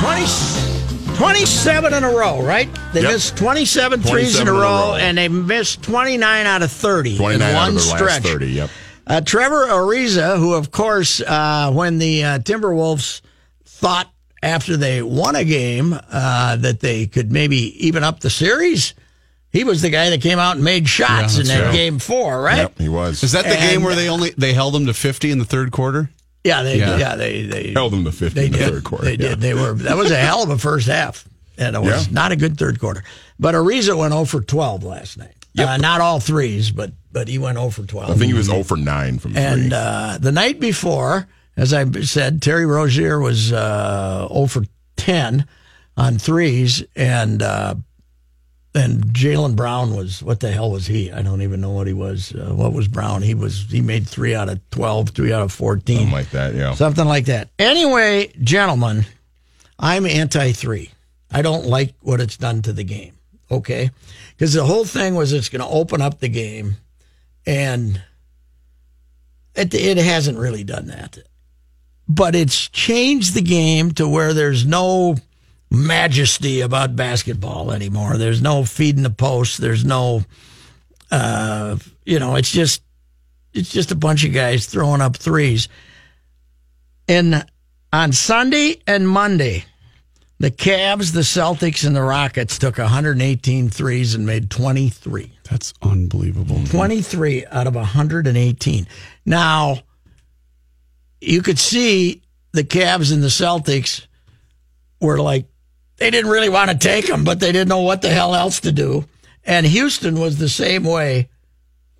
20, 0.00 1.16
27 1.16 1.94
in 1.94 2.04
a 2.04 2.10
row, 2.10 2.42
right? 2.42 2.68
They 2.92 3.02
Yep. 3.02 3.12
missed 3.12 3.36
27 3.36 4.02
threes 4.02 4.38
in 4.40 4.46
27 4.46 4.48
a 4.48 4.50
in 4.50 4.56
a 4.56 4.60
row, 4.60 4.90
row. 4.92 4.94
and 4.96 5.18
they 5.18 5.28
missed 5.28 5.82
29 5.82 6.46
out 6.46 6.62
of 6.62 6.72
30 6.72 7.16
29 7.18 7.48
in 7.50 7.54
out 7.54 7.60
one 7.60 7.68
of 7.68 7.74
the 7.74 7.80
stretch. 7.80 8.00
last 8.02 8.22
30. 8.22 8.46
Yep. 8.48 8.70
Uh, 9.06 9.20
Trevor 9.20 9.66
Ariza, 9.66 10.38
who, 10.38 10.54
of 10.54 10.70
course, 10.70 11.20
uh, 11.20 11.70
when 11.72 11.98
the 11.98 12.24
uh, 12.24 12.38
Timberwolves 12.38 13.20
thought 13.66 14.08
after 14.42 14.76
they 14.76 15.02
won 15.02 15.36
a 15.36 15.44
game 15.44 15.98
uh, 16.10 16.56
that 16.56 16.80
they 16.80 17.06
could 17.06 17.30
maybe 17.32 17.86
even 17.86 18.02
up 18.04 18.20
the 18.20 18.30
series, 18.30 18.94
he 19.52 19.64
was 19.64 19.82
the 19.82 19.90
guy 19.90 20.10
that 20.10 20.20
came 20.22 20.38
out 20.38 20.56
and 20.56 20.64
made 20.64 20.88
shots 20.88 21.38
in 21.38 21.46
that 21.46 21.64
right. 21.66 21.72
game 21.74 21.98
four, 21.98 22.40
right? 22.42 22.58
Yep, 22.58 22.78
he 22.78 22.88
was. 22.88 23.22
Is 23.22 23.32
that 23.32 23.44
the 23.44 23.50
And- 23.58 23.70
game 23.70 23.82
where 23.82 23.94
they 23.94 24.08
only 24.08 24.30
they 24.30 24.52
held 24.52 24.74
them 24.74 24.86
to 24.86 24.94
50 24.94 25.30
in 25.30 25.38
the 25.38 25.44
third 25.44 25.72
quarter? 25.72 26.10
Yeah, 26.44 26.62
they, 26.62 26.78
yeah. 26.78 26.96
Yeah. 26.96 27.16
they, 27.16 27.42
they 27.42 27.72
held 27.72 27.92
him 27.92 28.04
to 28.04 28.12
50 28.12 28.34
They 28.34 28.46
in 28.46 28.52
the 28.52 28.58
did. 28.58 28.70
third 28.72 28.84
quarter? 28.84 29.04
They 29.04 29.12
yeah. 29.12 29.28
did. 29.30 29.40
They 29.40 29.52
were. 29.54 29.74
That 29.74 29.96
was 29.96 30.10
a 30.10 30.16
hell 30.16 30.42
of 30.42 30.48
a 30.50 30.56
first 30.58 30.86
half, 30.86 31.28
and 31.58 31.76
it 31.76 31.80
was 31.82 32.06
Yeah. 32.06 32.12
not 32.14 32.32
a 32.32 32.36
good 32.36 32.56
third 32.58 32.80
quarter. 32.80 33.04
But 33.38 33.54
Ariza 33.54 33.96
went 33.96 34.12
0 34.14 34.24
for 34.24 34.40
12 34.40 34.82
last 34.84 35.18
night. 35.18 35.34
Uh, 35.58 35.76
not 35.76 36.00
all 36.00 36.20
threes, 36.20 36.70
but 36.70 36.92
but 37.12 37.26
he 37.28 37.36
went 37.38 37.58
0 37.58 37.70
for 37.70 37.82
12. 37.82 38.08
I 38.10 38.14
think 38.14 38.26
he 38.28 38.34
was 38.34 38.46
0 38.46 38.62
for 38.62 38.76
9 38.76 39.18
from 39.18 39.32
three. 39.32 39.42
And 39.42 39.72
uh, 39.72 40.16
the 40.20 40.32
night 40.32 40.60
before, 40.60 41.26
as 41.56 41.74
I 41.74 41.90
said, 42.02 42.40
Terry 42.40 42.64
Rozier 42.64 43.18
was 43.18 43.52
uh, 43.52 44.28
0 44.32 44.46
for 44.46 44.62
10 44.96 45.46
on 45.96 46.18
threes, 46.18 46.82
and 46.96 47.42
uh, 47.42 47.74
and 48.74 49.04
Jaylen 49.06 49.56
Brown 49.56 49.96
was 49.96 50.22
what 50.22 50.40
the 50.40 50.50
hell 50.50 50.70
was 50.70 50.86
he? 50.86 51.10
I 51.10 51.22
don't 51.22 51.42
even 51.42 51.60
know 51.60 51.70
what 51.70 51.86
he 51.86 51.92
was. 51.92 52.32
Uh, 52.34 52.54
what 52.54 52.72
was 52.72 52.86
Brown? 52.88 53.22
He 53.22 53.34
was 53.34 53.66
he 53.68 53.80
made 53.80 54.06
three 54.06 54.34
out 54.34 54.48
of 54.48 54.60
12, 54.70 55.10
three 55.10 55.32
out 55.32 55.42
of 55.42 55.52
14. 55.52 55.96
Something 55.96 56.12
like 56.12 56.30
that, 56.30 56.54
yeah. 56.54 56.74
Something 56.74 57.06
like 57.06 57.24
that. 57.26 57.48
Anyway, 57.58 58.32
gentlemen, 58.42 59.06
I'm 59.78 60.06
anti 60.06 60.52
three. 60.52 60.90
I 61.32 61.42
don't 61.42 61.66
like 61.66 61.94
what 62.00 62.20
it's 62.20 62.36
done 62.36 62.62
to 62.62 62.72
the 62.72 62.84
game. 62.84 63.14
Okay. 63.50 63.90
Because 64.36 64.54
the 64.54 64.64
whole 64.64 64.84
thing 64.84 65.14
was 65.14 65.32
it's 65.32 65.48
going 65.48 65.62
to 65.62 65.68
open 65.68 66.00
up 66.00 66.20
the 66.20 66.28
game, 66.28 66.76
and 67.46 68.00
it, 69.54 69.74
it 69.74 69.98
hasn't 69.98 70.38
really 70.38 70.64
done 70.64 70.86
that. 70.86 71.18
But 72.08 72.34
it's 72.34 72.68
changed 72.68 73.34
the 73.34 73.42
game 73.42 73.92
to 73.92 74.08
where 74.08 74.32
there's 74.32 74.64
no 74.66 75.16
majesty 75.70 76.60
about 76.60 76.96
basketball 76.96 77.72
anymore. 77.72 78.16
There's 78.16 78.42
no 78.42 78.64
feeding 78.64 79.02
the 79.02 79.10
post. 79.10 79.58
There's 79.58 79.84
no, 79.84 80.24
uh, 81.10 81.76
you 82.04 82.18
know, 82.18 82.36
it's 82.36 82.50
just 82.50 82.82
it's 83.52 83.70
just 83.70 83.90
a 83.90 83.96
bunch 83.96 84.24
of 84.24 84.32
guys 84.32 84.66
throwing 84.66 85.00
up 85.00 85.16
threes. 85.16 85.68
And 87.08 87.44
on 87.92 88.12
Sunday 88.12 88.80
and 88.86 89.08
Monday, 89.08 89.64
the 90.38 90.50
Cavs, 90.50 91.12
the 91.12 91.20
Celtics, 91.20 91.84
and 91.84 91.94
the 91.94 92.02
Rockets 92.02 92.58
took 92.58 92.78
118 92.78 93.68
threes 93.68 94.14
and 94.14 94.24
made 94.24 94.50
23. 94.50 95.32
That's 95.50 95.74
unbelievable. 95.82 96.62
23 96.66 97.46
out 97.46 97.66
of 97.66 97.74
118. 97.74 98.86
Now, 99.26 99.80
you 101.20 101.42
could 101.42 101.58
see 101.58 102.22
the 102.52 102.64
Cavs 102.64 103.12
and 103.12 103.22
the 103.22 103.28
Celtics 103.28 104.06
were 105.00 105.20
like, 105.20 105.46
they 106.00 106.10
didn't 106.10 106.30
really 106.30 106.48
want 106.48 106.70
to 106.70 106.76
take 106.76 107.06
them, 107.06 107.22
but 107.22 107.38
they 107.38 107.52
didn't 107.52 107.68
know 107.68 107.82
what 107.82 108.02
the 108.02 108.10
hell 108.10 108.34
else 108.34 108.60
to 108.60 108.72
do. 108.72 109.04
And 109.44 109.64
Houston 109.66 110.18
was 110.18 110.38
the 110.38 110.48
same 110.48 110.82
way 110.84 111.28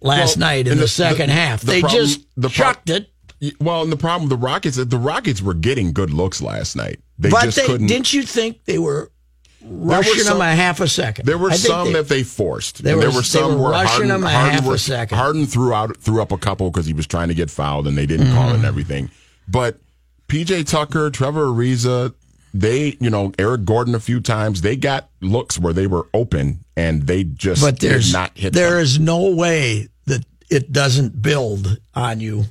last 0.00 0.36
Well, 0.36 0.48
night 0.48 0.66
in 0.66 0.76
the, 0.76 0.82
the- 0.82 0.88
second 0.88 1.28
the- 1.28 1.34
half. 1.34 1.60
the 1.60 1.66
they 1.66 1.80
problem- 1.80 2.04
just 2.04 2.20
the 2.36 2.48
pro- 2.48 2.50
chucked 2.50 2.90
it. 2.90 3.10
Well, 3.60 3.82
and 3.82 3.90
the 3.92 3.96
problem 3.96 4.28
with 4.28 4.38
the 4.38 4.44
Rockets 4.44 4.76
is 4.76 4.88
the 4.88 4.98
Rockets 4.98 5.40
were 5.40 5.54
getting 5.54 5.92
good 5.92 6.10
looks 6.12 6.42
last 6.42 6.76
night. 6.76 7.00
They 7.18 7.30
but 7.30 7.44
just 7.44 7.56
they, 7.56 7.66
couldn't. 7.66 7.86
didn't 7.86 8.12
you 8.12 8.22
think 8.22 8.64
they 8.66 8.78
were 8.78 9.10
rushing 9.62 10.14
some- 10.20 10.38
them 10.38 10.46
a 10.48 10.54
half 10.54 10.80
a 10.80 10.88
second? 10.88 11.24
There 11.26 11.38
were 11.38 11.52
some 11.52 11.86
they- 11.88 11.92
that 11.94 12.08
they 12.08 12.22
forced. 12.22 12.82
They 12.82 12.92
and 12.92 13.00
there 13.02 13.10
were 13.10 13.22
some 13.22 13.58
were 13.58 13.70
rushing 13.70 13.88
Harden, 13.88 14.08
them 14.08 14.24
a 14.24 14.30
Harden 14.30 14.50
half 14.62 14.66
a 14.68 14.78
second. 14.78 15.16
Harden 15.18 15.46
threw 15.46 15.72
out 15.72 15.96
threw 15.98 16.20
up 16.20 16.32
a 16.32 16.38
couple 16.38 16.70
because 16.70 16.86
he 16.86 16.92
was 16.92 17.06
trying 17.06 17.28
to 17.28 17.34
get 17.34 17.50
fouled 17.50 17.86
and 17.86 17.96
they 17.96 18.06
didn't 18.06 18.32
call 18.32 18.44
it 18.44 18.46
Mm-hmm. 18.48 18.54
and 18.56 18.64
everything. 18.64 19.10
But 19.48 19.78
PJ 20.28 20.66
Tucker, 20.68 21.10
Trevor 21.10 21.46
Ariza, 21.46 22.14
they 22.52 22.96
you 23.00 23.10
know 23.10 23.32
Eric 23.38 23.64
Gordon 23.64 23.94
a 23.94 24.00
few 24.00 24.20
times. 24.20 24.60
They 24.62 24.76
got 24.76 25.08
looks 25.20 25.58
where 25.58 25.72
they 25.72 25.86
were 25.86 26.08
open 26.14 26.60
and 26.76 27.06
they 27.06 27.24
just 27.24 27.62
but 27.62 27.78
there's 27.80 28.06
did 28.06 28.12
not 28.12 28.36
hit. 28.36 28.52
there 28.52 28.72
them. 28.72 28.80
is 28.82 28.98
no 28.98 29.34
way 29.34 29.88
that 30.06 30.24
it 30.50 30.72
doesn't 30.72 31.20
build 31.22 31.78
on 31.94 32.20
you 32.20 32.44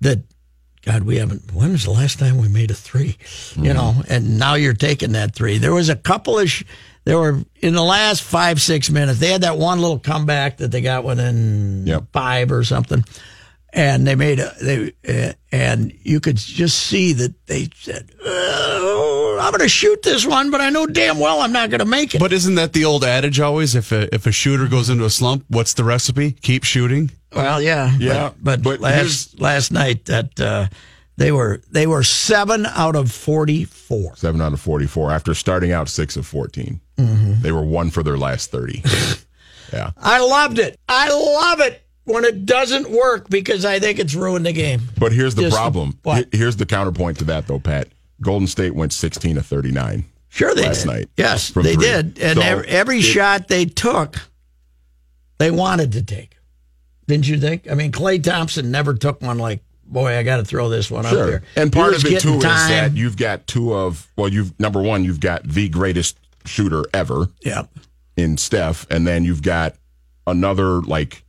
that 0.00 0.18
god 0.84 1.04
we 1.04 1.16
haven't 1.16 1.52
when 1.54 1.70
was 1.72 1.84
the 1.84 1.90
last 1.90 2.18
time 2.18 2.38
we 2.38 2.48
made 2.48 2.70
a 2.70 2.74
3 2.74 3.08
Mm-hmm. 3.12 3.64
you 3.64 3.72
know 3.72 3.94
and 4.08 4.38
now 4.38 4.54
you're 4.54 4.74
taking 4.74 5.12
that 5.12 5.34
three 5.34 5.58
there 5.58 5.72
was 5.72 5.88
a 5.88 5.94
couple 5.96 6.38
of 6.40 6.50
sh- 6.50 6.64
there 7.04 7.18
were 7.18 7.40
in 7.60 7.74
the 7.74 7.82
last 7.84 8.22
five 8.22 8.60
six 8.60 8.90
minutes 8.90 9.20
they 9.20 9.28
had 9.30 9.42
that 9.42 9.56
one 9.58 9.80
little 9.80 10.00
comeback 10.00 10.56
that 10.56 10.72
they 10.72 10.80
got 10.80 11.04
within 11.04 11.86
Yep. 11.86 12.06
five 12.12 12.50
or 12.50 12.64
something 12.64 13.04
and 13.72 14.06
they 14.06 14.14
made 14.14 14.38
a 14.38 14.54
they 14.60 14.92
uh, 15.08 15.32
and 15.50 15.92
you 16.02 16.20
could 16.20 16.36
just 16.36 16.78
see 16.78 17.12
that 17.14 17.46
they 17.46 17.68
said 17.74 18.10
"Oh, 18.24 19.38
i'm 19.40 19.50
going 19.50 19.60
to 19.62 19.68
shoot 19.68 20.02
this 20.02 20.26
one 20.26 20.50
but 20.50 20.60
i 20.60 20.70
know 20.70 20.86
damn 20.86 21.18
well 21.18 21.40
i'm 21.40 21.52
not 21.52 21.70
going 21.70 21.78
to 21.80 21.84
make 21.86 22.14
it 22.14 22.18
But 22.20 22.32
isn't 22.32 22.54
that 22.56 22.72
the 22.72 22.84
old 22.84 23.04
adage 23.04 23.40
always? 23.40 23.74
If 23.74 23.92
a, 23.92 24.12
if 24.14 24.26
a 24.26 24.32
shooter 24.32 24.68
goes 24.68 24.90
into 24.90 25.04
a 25.04 25.10
slump, 25.10 25.44
what's 25.48 25.74
the 25.74 25.84
recipe? 25.84 26.32
Keep 26.32 26.64
shooting. 26.64 27.10
Well, 27.34 27.62
yeah, 27.62 27.90
Yeah, 27.98 28.30
but, 28.40 28.62
but, 28.62 28.62
but 28.62 28.80
last 28.80 29.40
last 29.40 29.72
night 29.72 30.04
that 30.06 30.38
uh, 30.38 30.66
they 31.16 31.32
were 31.32 31.62
they 31.70 31.86
were 31.86 32.02
seven 32.02 32.66
out 32.66 32.94
of 32.94 33.10
forty 33.10 33.64
four. 33.64 34.14
seven 34.16 34.40
out 34.42 34.52
of 34.52 34.60
forty 34.60 34.86
four 34.86 35.10
after 35.10 35.32
starting 35.34 35.72
out 35.72 35.88
six 35.88 36.16
of 36.16 36.26
14 36.26 36.80
Mm-hmm. 36.98 37.40
They 37.40 37.52
were 37.52 37.62
one 37.64 37.90
for 37.90 38.02
their 38.02 38.18
last 38.18 38.50
thirty. 38.50 38.82
yeah, 39.72 39.92
I 39.96 40.20
loved 40.20 40.58
it. 40.58 40.78
I 40.88 41.08
love 41.08 41.60
it 41.60 41.81
when 42.04 42.24
it 42.24 42.44
doesn't 42.46 42.90
work 42.90 43.28
because 43.28 43.64
I 43.64 43.78
think 43.78 43.98
it's 43.98 44.14
ruined 44.14 44.44
the 44.46 44.52
game. 44.52 44.82
but 44.98 45.12
here's 45.12 45.34
the 45.34 45.42
Just- 45.42 45.56
problem. 45.56 45.98
what? 46.02 46.28
Here's 46.32 46.56
the 46.56 46.66
counterpoint 46.66 47.18
to 47.18 47.24
that, 47.24 47.46
though, 47.46 47.58
Pat. 47.60 47.88
Golden 48.20 48.46
State 48.46 48.74
went 48.74 48.92
sixteen 48.92 49.36
of 49.36 49.46
thirty 49.46 49.70
nine. 49.72 50.04
Sure, 50.28 50.54
they 50.54 50.62
Last 50.62 50.80
did. 50.82 50.86
night 50.86 51.08
Yes, 51.16 51.50
they 51.50 51.74
three. 51.74 51.84
did, 51.84 52.18
and 52.20 52.38
So 52.38 52.62
every, 52.66 52.98
it- 52.98 53.02
shot 53.02 53.48
they 53.48 53.64
took, 53.66 54.16
they 55.38 55.50
wanted 55.50 55.92
to 55.92 56.02
take. 56.02 56.36
Didn't 57.06 57.28
you 57.28 57.38
think? 57.38 57.70
I 57.70 57.74
mean, 57.74 57.92
Klay 57.92 58.22
Thompson 58.22 58.70
never 58.70 58.94
took 58.94 59.20
one 59.20 59.38
like, 59.38 59.60
boy, 59.84 60.16
I 60.16 60.22
got 60.22 60.36
to 60.38 60.44
throw 60.44 60.68
this 60.68 60.90
one 60.90 61.04
up 61.04 61.12
Sure. 61.12 61.26
there. 61.26 61.42
And 61.56 61.72
part 61.72 61.94
of 61.94 62.04
it 62.06 62.20
too 62.22 62.36
is 62.36 62.42
that 62.42 62.92
you've 62.96 63.16
got 63.16 63.46
two 63.46 63.74
of 63.74 64.06
well, 64.16 64.28
you've 64.28 64.58
number 64.58 64.80
one, 64.80 65.04
you've 65.04 65.20
got 65.20 65.42
the 65.46 65.68
greatest 65.68 66.16
shooter 66.46 66.84
ever 66.94 67.26
yeah. 67.44 67.64
in 68.16 68.36
Steph, 68.38 68.86
and 68.90 69.06
then 69.06 69.24
you've 69.24 69.42
got 69.42 69.74
another 70.26 70.80
like 70.80 71.24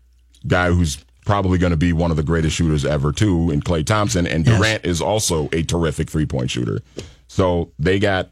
guy 0.48 0.72
who's 0.72 1.04
probably 1.26 1.58
going 1.58 1.72
to 1.72 1.78
be 1.78 1.94
one 1.94 2.12
of 2.12 2.18
the 2.18 2.24
greatest 2.24 2.56
shooters 2.56 2.84
ever 2.86 3.12
too 3.12 3.50
in 3.52 3.62
Klay 3.62 3.86
Thompson, 3.86 4.28
and 4.28 4.46
Yes. 4.46 4.58
Durant 4.58 4.86
is 4.86 5.02
also 5.02 5.50
a 5.54 5.64
terrific 5.64 6.10
three 6.10 6.26
point 6.26 6.52
shooter. 6.52 6.82
So 7.28 7.72
they 7.80 8.00
got 8.00 8.30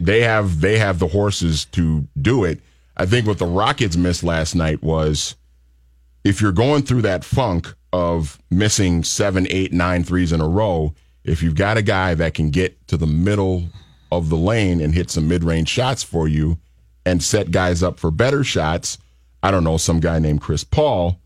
they 0.00 0.22
have 0.22 0.60
they 0.60 0.78
have 0.78 0.98
the 0.98 1.08
horses 1.08 1.64
to 1.66 2.06
do 2.20 2.44
it. 2.44 2.60
I 2.96 3.06
think 3.06 3.26
what 3.26 3.38
the 3.38 3.46
Rockets 3.46 3.96
missed 3.96 4.22
last 4.22 4.54
night 4.54 4.82
was 4.82 5.36
if 6.24 6.40
you're 6.40 6.52
going 6.52 6.82
through 6.82 7.02
that 7.02 7.24
funk 7.24 7.72
of 7.92 8.38
missing 8.50 9.04
seven, 9.04 9.46
eight, 9.50 9.72
nine 9.72 10.02
threes 10.04 10.32
in 10.32 10.40
a 10.40 10.48
row, 10.48 10.94
if 11.24 11.42
you've 11.42 11.54
got 11.54 11.76
a 11.76 11.82
guy 11.82 12.14
that 12.14 12.34
can 12.34 12.50
get 12.50 12.86
to 12.88 12.96
the 12.96 13.06
middle 13.06 13.64
of 14.10 14.28
the 14.28 14.36
lane 14.36 14.80
and 14.80 14.94
hit 14.94 15.10
some 15.10 15.28
mid 15.28 15.44
range 15.44 15.68
shots 15.68 16.02
for 16.02 16.28
you 16.28 16.58
and 17.06 17.22
set 17.22 17.50
guys 17.50 17.82
up 17.82 17.98
for 17.98 18.10
better 18.10 18.44
shots, 18.44 18.98
I 19.42 19.50
don't 19.50 19.64
know, 19.64 19.76
some 19.76 20.00
guy 20.00 20.18
named 20.18 20.40
Chris 20.42 20.64
Paul, 20.64 21.18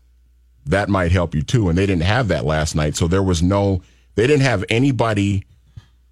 that 0.67 0.89
might 0.89 1.11
help 1.11 1.35
you 1.35 1.41
too. 1.41 1.69
And 1.69 1.77
they 1.77 1.85
didn't 1.85 2.03
have 2.03 2.27
that 2.29 2.45
last 2.45 2.75
night. 2.75 2.95
So 2.95 3.07
there 3.07 3.23
was 3.23 3.41
no, 3.41 3.81
they 4.15 4.27
didn't 4.27 4.43
have 4.43 4.63
anybody. 4.69 5.45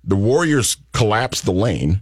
The 0.04 0.16
Warriors 0.16 0.78
collapsed 0.94 1.46
the 1.46 1.52
lane. 1.54 2.02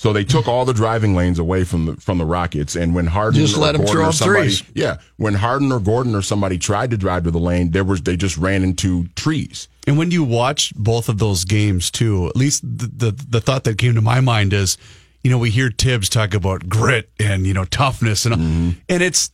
So 0.00 0.14
they 0.14 0.24
took 0.24 0.48
all 0.48 0.64
the 0.64 0.72
driving 0.72 1.14
lanes 1.14 1.38
away 1.38 1.62
from 1.64 1.84
the 1.84 1.96
from 1.96 2.16
the 2.16 2.24
Rockets, 2.24 2.74
and 2.74 2.94
when 2.94 3.06
Harden 3.06 3.38
Just 3.38 3.58
or 3.58 3.60
let 3.60 3.74
'em 3.74 3.82
Gordon 3.82 3.94
throw 3.94 4.04
or 4.04 4.08
up 4.08 4.14
somebody, 4.14 4.48
threes. 4.48 4.62
yeah, 4.74 4.96
when 5.18 5.34
Harden 5.34 5.70
or 5.70 5.78
Gordon 5.78 6.14
or 6.14 6.22
somebody 6.22 6.56
tried 6.56 6.90
to 6.92 6.96
drive 6.96 7.24
to 7.24 7.30
the 7.30 7.38
lane, 7.38 7.72
there 7.72 7.84
was 7.84 8.00
they 8.00 8.16
just 8.16 8.38
ran 8.38 8.62
into 8.62 9.08
trees. 9.14 9.68
And 9.86 9.98
when 9.98 10.10
you 10.10 10.24
watch 10.24 10.72
both 10.74 11.10
of 11.10 11.18
those 11.18 11.44
games 11.44 11.90
too, 11.90 12.28
at 12.28 12.34
least 12.34 12.62
the, 12.62 12.86
the 12.86 13.24
the 13.28 13.40
thought 13.42 13.64
that 13.64 13.76
came 13.76 13.94
to 13.94 14.00
my 14.00 14.20
mind 14.20 14.54
is, 14.54 14.78
you 15.22 15.30
know, 15.30 15.36
we 15.36 15.50
hear 15.50 15.70
Thibs 15.70 16.08
talk 16.08 16.32
about 16.32 16.66
grit 16.66 17.10
and 17.18 17.46
you 17.46 17.52
know 17.52 17.66
toughness 17.66 18.24
and 18.24 18.36
mm-hmm. 18.36 18.70
and 18.88 19.02
it's 19.02 19.30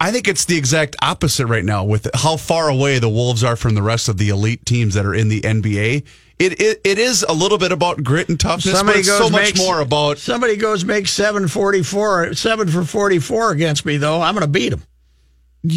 I 0.00 0.12
think 0.12 0.28
it's 0.28 0.44
the 0.44 0.56
exact 0.56 0.94
opposite 1.02 1.46
right 1.46 1.64
now 1.64 1.84
with 1.84 2.08
how 2.14 2.36
far 2.36 2.68
away 2.68 2.98
the 3.00 3.08
Wolves 3.08 3.42
are 3.42 3.56
from 3.56 3.74
the 3.74 3.82
rest 3.82 4.08
of 4.08 4.16
the 4.18 4.28
elite 4.28 4.64
teams 4.64 4.94
that 4.94 5.04
are 5.04 5.14
in 5.14 5.28
the 5.28 5.40
NBA. 5.40 6.04
It 6.38 6.60
it, 6.60 6.80
it 6.84 6.98
is 6.98 7.24
a 7.28 7.32
little 7.32 7.58
bit 7.58 7.72
about 7.72 8.04
grit 8.04 8.28
and 8.28 8.38
toughness, 8.38 8.76
Somebody 8.76 9.00
but 9.00 9.06
goes 9.06 9.18
so 9.18 9.28
much 9.30 9.42
makes- 9.42 9.58
more 9.58 9.80
about 9.80 10.18
Somebody 10.18 10.56
goes 10.56 10.84
make 10.84 11.08
seven 11.08 11.48
forty 11.48 11.82
four, 11.82 12.32
seven 12.34 12.68
for 12.68 12.84
forty 12.84 13.18
four 13.18 13.50
against 13.50 13.84
me 13.84 13.96
though. 13.96 14.22
I'm 14.22 14.34
going 14.34 14.46
to 14.46 14.52
beat 14.52 14.72
him. 14.72 14.82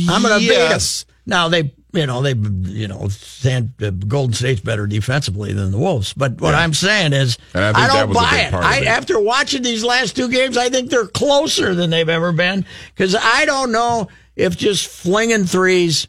I'm 0.07 0.21
going 0.21 0.39
to 0.39 0.45
Yes. 0.45 1.03
beat 1.03 1.09
him. 1.11 1.15
Now 1.25 1.49
they 1.49 1.73
you 1.93 2.05
know 2.05 2.21
they 2.21 2.33
you 2.33 2.87
know 2.87 3.07
San, 3.09 3.73
uh, 3.81 3.89
Golden 3.89 4.33
State's 4.33 4.61
better 4.61 4.87
defensively 4.87 5.53
than 5.53 5.71
the 5.71 5.77
Wolves. 5.77 6.13
But 6.13 6.39
what 6.39 6.55
I'm 6.55 6.73
saying 6.73 7.13
is 7.13 7.37
I 7.53 7.69
I, 7.69 7.87
don't 7.87 8.13
buy 8.13 8.39
it. 8.47 8.53
I 8.53 8.79
it. 8.81 8.87
after 8.87 9.19
watching 9.19 9.61
these 9.63 9.83
last 9.83 10.15
two 10.15 10.29
games, 10.29 10.57
I 10.57 10.69
think 10.69 10.89
they're 10.89 11.07
closer 11.07 11.75
than 11.75 11.89
they've 11.89 12.07
ever 12.09 12.31
been 12.31 12.65
because 12.95 13.15
I 13.15 13.45
don't 13.45 13.71
know 13.71 14.07
if 14.35 14.57
just 14.57 14.87
flinging 14.87 15.45
threes 15.45 16.07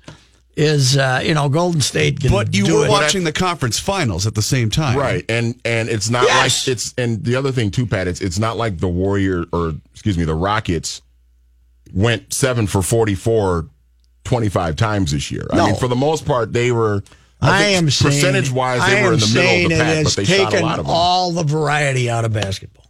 is 0.55 0.97
uh, 0.99 1.21
you 1.25 1.33
know 1.35 1.49
Golden 1.49 1.81
State 1.81 2.21
can 2.21 2.31
But 2.31 2.55
you 2.55 2.65
do 2.67 2.77
were 2.81 2.87
it. 2.87 2.91
watching 2.91 3.25
the 3.25 3.33
conference 3.33 3.79
finals 3.79 4.27
at 4.27 4.35
the 4.35 4.43
same 4.43 4.69
time. 4.71 4.99
Right, 4.99 5.25
and 5.29 5.59
and 5.65 5.89
it's 5.89 6.11
not 6.11 6.25
Yes. 6.25 6.67
like 6.69 6.73
it's 6.75 6.95
and 6.99 7.25
the 7.25 7.37
other 7.37 7.51
thing 7.53 7.71
too, 7.71 7.87
Pat. 7.87 8.07
It's 8.07 8.21
it's 8.21 8.39
not 8.39 8.57
like 8.57 8.79
the 8.79 8.89
Warrior 8.89 9.45
or 9.53 9.75
excuse 9.93 10.19
me, 10.19 10.25
the 10.25 10.35
Rockets 10.35 11.01
went 11.95 12.33
seven 12.33 12.67
for 12.67 12.83
44 12.83 13.67
25 14.25 14.77
times 14.77 15.13
this 15.13 15.31
year. 15.31 15.47
I 15.53 15.67
mean, 15.67 15.77
for 15.77 15.89
the 15.89 15.97
most 15.97 16.25
part, 16.25 16.53
they 16.53 16.73
were. 16.73 17.03
I, 17.41 17.49
I 17.51 17.63
am 17.71 17.91
saying 17.91 18.13
percentage 18.13 18.51
wise, 18.53 18.81
I 18.81 18.95
they 18.95 19.03
were 19.03 19.15
in 19.15 19.19
the 19.21 19.27
middle 19.27 19.43
saying 19.43 19.65
of 19.65 19.71
the 19.71 19.77
pack, 19.85 19.95
has 19.97 20.05
but 20.05 20.17
they 20.17 20.25
shot 20.25 20.35
a 20.35 20.51
taken 20.51 20.63
lot 20.65 20.79
of 20.79 20.87
them. 20.87 20.95
all 20.95 21.33
the 21.33 21.43
variety 21.43 22.09
out 22.09 22.25
of 22.25 22.33
basketball. 22.33 22.87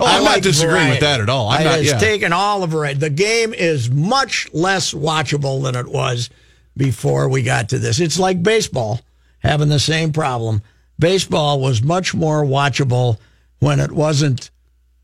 Oh, 0.00 0.06
I'm 0.06 0.22
like 0.24 0.36
not 0.36 0.42
disagreeing 0.42 0.90
with 0.90 1.00
that 1.00 1.20
at 1.20 1.28
all. 1.28 1.48
I'm 1.48 1.64
not. 1.64 1.78
has 1.78 1.86
Yeah. 1.86 1.98
taken 1.98 2.32
all 2.32 2.60
the 2.60 2.66
variety. 2.66 2.98
The 3.00 3.10
game 3.10 3.54
is 3.54 3.88
much 3.90 4.48
less 4.52 4.92
watchable 4.92 5.62
than 5.62 5.74
it 5.76 5.86
was 5.88 6.28
before 6.76 7.28
we 7.28 7.42
got 7.42 7.68
to 7.70 7.78
this. 7.78 8.00
It's 8.00 8.18
like 8.18 8.42
baseball 8.42 9.00
having 9.40 9.68
the 9.68 9.80
same 9.80 10.12
problem. 10.12 10.62
Baseball 10.98 11.60
was 11.60 11.82
much 11.82 12.14
more 12.14 12.44
watchable 12.44 13.18
when 13.60 13.78
it 13.80 13.92
wasn't 13.92 14.50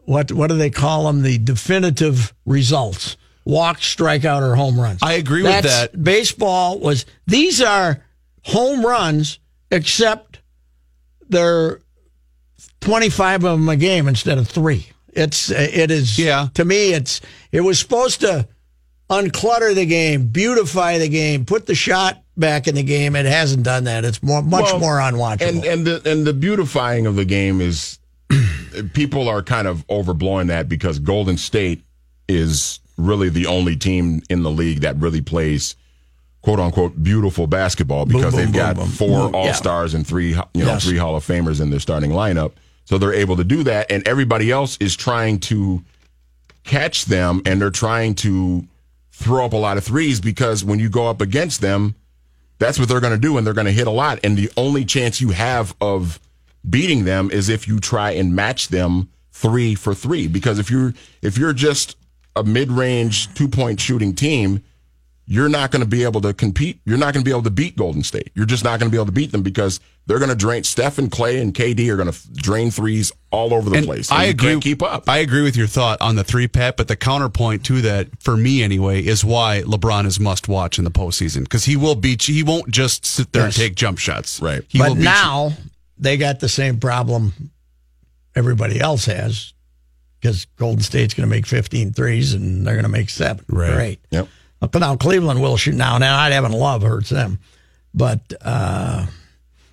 what 0.04 0.30
what 0.32 0.48
do 0.48 0.56
they 0.56 0.70
call 0.70 1.06
them? 1.06 1.22
The 1.22 1.38
definitive 1.38 2.34
results: 2.44 3.16
walk, 3.44 3.78
strikeout, 3.80 4.42
or 4.42 4.54
home 4.56 4.78
runs. 4.80 5.00
I 5.02 5.14
agree 5.14 5.42
with 5.42 5.62
that. 5.64 6.02
Baseball 6.02 6.78
was 6.78 7.06
these 7.26 7.60
are 7.62 8.02
home 8.42 8.84
runs, 8.84 9.38
except 9.70 10.40
they're 11.28 11.80
25 12.80 13.44
of 13.44 13.58
them 13.58 13.68
a 13.68 13.76
game 13.76 14.08
instead 14.08 14.38
of 14.38 14.48
three. 14.48 14.86
It's 15.12 15.50
it 15.50 15.90
is 15.90 16.18
Yeah. 16.18 16.48
to 16.54 16.64
me 16.64 16.92
it's 16.92 17.20
it 17.52 17.60
was 17.60 17.78
supposed 17.78 18.20
to 18.20 18.48
unclutter 19.10 19.74
the 19.74 19.86
game, 19.86 20.26
beautify 20.26 20.98
the 20.98 21.08
game, 21.08 21.44
put 21.44 21.66
the 21.66 21.74
shot 21.74 22.22
back 22.36 22.66
in 22.66 22.74
the 22.74 22.82
game. 22.82 23.14
It 23.14 23.26
hasn't 23.26 23.62
done 23.62 23.84
that. 23.84 24.04
It's 24.04 24.22
more 24.22 24.42
much 24.42 24.64
Well, 24.64 24.80
more 24.80 24.96
unwatchable. 24.98 25.48
And 25.48 25.64
and 25.64 25.86
the 25.86 26.10
and 26.10 26.26
the 26.26 26.32
beautifying 26.32 27.06
of 27.06 27.14
the 27.16 27.24
game 27.24 27.60
is 27.60 27.98
people 28.94 29.28
are 29.28 29.42
kind 29.42 29.68
of 29.68 29.86
overblowing 29.86 30.48
that 30.48 30.68
because 30.68 30.98
Golden 30.98 31.36
State 31.36 31.84
is 32.28 32.80
really 32.96 33.28
the 33.28 33.46
only 33.46 33.76
team 33.76 34.22
in 34.30 34.42
the 34.42 34.50
league 34.50 34.80
that 34.80 34.96
really 34.96 35.20
plays 35.20 35.74
quote 36.42 36.60
unquote 36.60 37.02
beautiful 37.02 37.46
basketball 37.46 38.04
because 38.06 38.32
boom, 38.34 38.36
they've 38.36 38.52
boom, 38.52 38.56
got 38.60 38.76
boom. 38.76 38.88
four 38.88 39.34
all 39.34 39.52
stars 39.54 39.94
and 39.94 40.06
three 40.06 40.28
you 40.30 40.34
know 40.36 40.44
Yes. 40.54 40.84
three 40.84 40.98
Hall 40.98 41.16
of 41.16 41.24
Famers 41.26 41.60
in 41.60 41.70
their 41.70 41.80
starting 41.80 42.10
lineup. 42.10 42.52
So 42.84 42.98
they're 42.98 43.14
able 43.14 43.36
to 43.36 43.44
do 43.44 43.62
that 43.64 43.90
and 43.90 44.06
everybody 44.06 44.50
else 44.50 44.76
is 44.78 44.94
trying 44.94 45.40
to 45.40 45.82
catch 46.64 47.06
them 47.06 47.42
and 47.46 47.60
they're 47.60 47.70
trying 47.70 48.14
to 48.16 48.66
throw 49.12 49.44
up 49.44 49.52
a 49.52 49.56
lot 49.56 49.76
of 49.78 49.84
threes 49.84 50.20
because 50.20 50.64
when 50.64 50.78
you 50.78 50.88
go 50.88 51.08
up 51.08 51.20
against 51.20 51.60
them, 51.60 51.94
that's 52.58 52.78
what 52.78 52.88
they're 52.88 53.00
going 53.00 53.12
to 53.12 53.18
do 53.18 53.36
and 53.38 53.46
they're 53.46 53.54
going 53.54 53.66
to 53.66 53.72
hit 53.72 53.86
a 53.86 53.90
lot. 53.90 54.18
And 54.22 54.36
the 54.36 54.50
only 54.56 54.84
chance 54.84 55.20
you 55.20 55.30
have 55.30 55.74
of 55.80 56.20
beating 56.68 57.04
them 57.04 57.30
is 57.30 57.48
if 57.48 57.66
you 57.68 57.80
try 57.80 58.12
and 58.12 58.34
match 58.34 58.68
them 58.68 59.08
three 59.32 59.74
for 59.74 59.94
three. 59.94 60.26
Because 60.28 60.58
if 60.58 60.70
you're 60.70 60.94
if 61.22 61.36
you're 61.38 61.52
just 61.52 61.96
a 62.36 62.42
mid 62.44 62.70
range 62.70 63.32
two 63.34 63.48
point 63.48 63.80
shooting 63.80 64.14
team, 64.14 64.62
you're 65.26 65.48
not 65.48 65.70
going 65.70 65.80
to 65.82 65.88
be 65.88 66.04
able 66.04 66.20
to 66.20 66.34
compete. 66.34 66.80
You're 66.84 66.98
not 66.98 67.14
going 67.14 67.24
to 67.24 67.28
be 67.28 67.30
able 67.30 67.44
to 67.44 67.50
beat 67.50 67.76
Golden 67.76 68.02
State. 68.02 68.30
You're 68.34 68.44
just 68.44 68.62
not 68.62 68.78
going 68.78 68.90
to 68.90 68.94
be 68.94 68.98
able 68.98 69.06
to 69.06 69.12
beat 69.12 69.32
them 69.32 69.42
because 69.42 69.80
they're 70.06 70.18
going 70.18 70.28
to 70.28 70.36
drain. 70.36 70.64
Steph 70.64 70.98
and 70.98 71.10
Klay 71.10 71.40
and 71.40 71.54
KD 71.54 71.88
are 71.88 71.96
going 71.96 72.12
to 72.12 72.32
drain 72.34 72.70
threes 72.70 73.10
all 73.30 73.54
over 73.54 73.70
the 73.70 73.76
And 73.78 73.86
place. 73.86 74.12
I 74.12 74.24
you 74.24 74.30
agree. 74.32 74.50
Can't 74.50 74.62
keep 74.62 74.82
up. 74.82 75.08
I 75.08 75.18
agree 75.18 75.40
with 75.42 75.56
your 75.56 75.66
thought 75.66 75.98
on 76.02 76.16
the 76.16 76.24
three 76.24 76.46
pat, 76.46 76.76
but 76.76 76.88
the 76.88 76.96
counterpoint 76.96 77.64
to 77.66 77.80
that, 77.80 78.08
for 78.20 78.36
me 78.36 78.62
anyway, 78.62 79.02
is 79.02 79.24
why 79.24 79.62
LeBron 79.64 80.04
is 80.04 80.20
must 80.20 80.46
watch 80.46 80.76
in 80.76 80.84
the 80.84 80.90
postseason 80.90 81.44
because 81.44 81.64
he 81.64 81.76
will 81.76 81.94
beat 81.94 82.28
you. 82.28 82.34
He 82.34 82.42
won't 82.42 82.68
just 82.70 83.06
sit 83.06 83.32
there 83.32 83.44
Yes. 83.44 83.56
and 83.56 83.62
take 83.68 83.76
jump 83.76 83.96
shots. 83.98 84.42
Right. 84.42 84.62
He 84.68 84.78
will 84.78 84.88
but 84.88 84.94
beat 84.96 85.00
you. 85.00 85.04
now 85.04 85.52
they 85.96 86.18
got 86.18 86.40
the 86.40 86.50
same 86.50 86.78
problem 86.80 87.32
everybody 88.34 88.78
else 88.78 89.06
has 89.06 89.53
because 90.24 90.46
Golden 90.56 90.80
State's 90.82 91.12
going 91.12 91.28
to 91.28 91.30
make 91.34 91.44
15 91.44 91.92
threes 91.92 92.32
and 92.32 92.66
they're 92.66 92.72
going 92.74 92.84
to 92.84 92.88
make 92.90 93.10
seven 93.10 93.44
Right. 93.46 93.70
or 93.70 93.80
eight. 93.80 94.00
Yep. 94.10 94.26
But 94.60 94.78
now 94.78 94.96
Cleveland 94.96 95.42
will 95.42 95.58
shoot 95.58 95.74
now. 95.74 95.98
Now 95.98 96.18
I'd 96.18 96.32
have 96.32 96.50
a 96.50 96.56
love 96.56 96.80
hurts 96.80 97.10
them, 97.10 97.38
but 97.92 98.32
uh, 98.40 99.04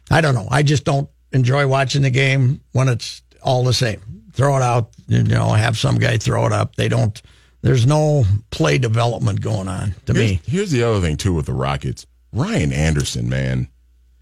I 0.09 0.19
don't 0.19 0.35
know. 0.35 0.47
I 0.51 0.63
just 0.63 0.83
don't 0.83 1.09
enjoy 1.31 1.65
watching 1.67 2.01
the 2.01 2.09
game 2.09 2.59
when 2.73 2.89
it's 2.89 3.21
all 3.41 3.63
the 3.63 3.71
same. 3.73 4.01
Throw 4.33 4.57
it 4.57 4.61
out, 4.61 4.89
you 5.07 5.23
know, 5.23 5.53
have 5.53 5.77
some 5.77 5.97
guy 5.97 6.17
throw 6.17 6.45
it 6.47 6.51
up. 6.51 6.75
They 6.75 6.89
don't. 6.89 7.21
There's 7.61 7.85
no 7.87 8.25
play 8.49 8.77
development 8.77 9.39
going 9.39 9.69
on 9.69 9.95
to 10.07 10.13
Here's, 10.13 10.29
me. 10.31 10.41
here's 10.45 10.71
the 10.71 10.83
other 10.83 10.99
thing 10.99 11.15
too 11.15 11.33
with 11.33 11.45
the 11.45 11.53
Rockets. 11.53 12.05
Ryan 12.33 12.73
Anderson, 12.73 13.29
man, 13.29 13.69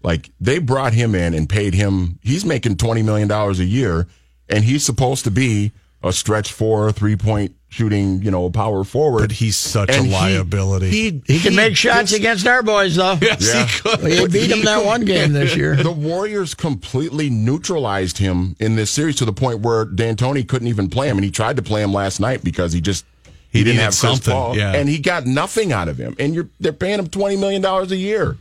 like 0.04 0.30
they 0.40 0.58
brought 0.60 0.92
him 0.92 1.16
in 1.16 1.34
and 1.34 1.48
paid 1.48 1.74
him. 1.74 2.20
He's 2.22 2.44
making 2.44 2.76
twenty 2.76 3.02
million 3.02 3.26
dollars 3.26 3.58
a 3.58 3.64
year, 3.64 4.06
and 4.48 4.62
he's 4.62 4.84
supposed 4.84 5.24
to 5.24 5.32
be 5.32 5.72
a 6.02 6.12
stretch 6.12 6.52
four, 6.52 6.90
three 6.92 7.16
point 7.16 7.54
shooting, 7.68 8.20
you 8.22 8.30
know, 8.30 8.50
power 8.50 8.82
forward. 8.84 9.20
But 9.20 9.32
he's 9.32 9.56
such 9.56 9.90
And 9.90 10.08
a 10.08 10.10
liability. 10.10 10.90
He, 10.90 11.22
He 11.26 11.38
can 11.38 11.54
make 11.54 11.76
shots 11.76 12.10
gets- 12.10 12.12
against 12.14 12.46
our 12.46 12.62
boys 12.62 12.96
though. 12.96 13.16
yes, 13.20 13.46
Yeah. 13.46 13.66
he 13.66 13.80
could. 13.80 14.02
We 14.02 14.26
beat 14.28 14.46
them 14.48 14.62
that 14.64 14.84
one 14.84 15.04
game 15.04 15.32
this 15.32 15.54
year. 15.54 15.76
The 15.76 15.92
Warriors 15.92 16.54
completely 16.54 17.30
neutralized 17.30 18.18
him 18.18 18.56
in 18.58 18.74
this 18.76 18.90
series 18.90 19.16
to 19.16 19.24
the 19.24 19.32
point 19.32 19.60
where 19.60 19.84
D'Antoni 19.84 20.46
couldn't 20.48 20.68
even 20.68 20.88
play 20.88 21.08
him, 21.08 21.16
and 21.16 21.24
he 21.24 21.30
tried 21.30 21.56
to 21.56 21.62
play 21.62 21.82
him 21.82 21.92
last 21.92 22.18
night 22.18 22.42
because 22.42 22.72
he 22.72 22.80
just 22.80 23.04
he, 23.52 23.58
He 23.58 23.64
didn't 23.64 23.80
have 23.80 23.88
Chris 23.90 23.98
something, 23.98 24.32
Paul, 24.32 24.56
yeah. 24.56 24.72
and 24.74 24.88
he 24.88 24.98
got 24.98 25.26
nothing 25.26 25.72
out 25.72 25.88
of 25.88 25.98
him. 25.98 26.14
And 26.18 26.34
you're 26.34 26.48
they're 26.60 26.72
paying 26.72 26.98
him 26.98 27.08
twenty 27.08 27.36
million 27.36 27.62
dollars 27.62 27.92
a 27.92 27.96
year. 27.96 28.36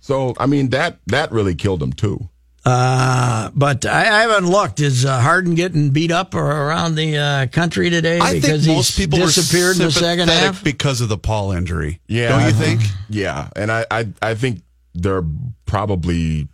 So 0.00 0.34
I 0.38 0.44
mean 0.46 0.70
that 0.70 0.98
that 1.06 1.32
really 1.32 1.54
killed 1.54 1.82
him 1.82 1.92
too. 1.92 2.28
Uh, 2.64 3.50
but 3.54 3.84
I, 3.84 4.00
I 4.00 4.22
haven't 4.22 4.48
looked. 4.50 4.80
Is 4.80 5.04
uh, 5.04 5.20
Harden 5.20 5.54
getting 5.54 5.90
beat 5.90 6.10
up 6.10 6.34
or 6.34 6.44
around 6.44 6.94
the 6.94 7.16
uh, 7.18 7.46
country 7.48 7.90
today 7.90 8.18
I 8.18 8.34
because 8.34 8.64
think 8.64 8.76
most 8.76 8.96
he's 8.96 9.06
people 9.06 9.18
disappeared 9.18 9.76
in 9.76 9.82
the 9.82 9.90
second 9.92 10.28
half? 10.30 10.64
because 10.64 11.00
of 11.02 11.08
the 11.10 11.18
Paul 11.18 11.52
injury. 11.52 12.00
Yeah, 12.06 12.30
don't 12.30 12.46
you 12.46 12.52
think? 12.52 12.80
Yeah, 13.10 13.48
and 13.54 13.70
I, 13.70 13.86
I 13.90 14.08
I 14.22 14.34
think 14.34 14.62
there 14.94 15.16
are 15.16 15.26
probably 15.66 16.48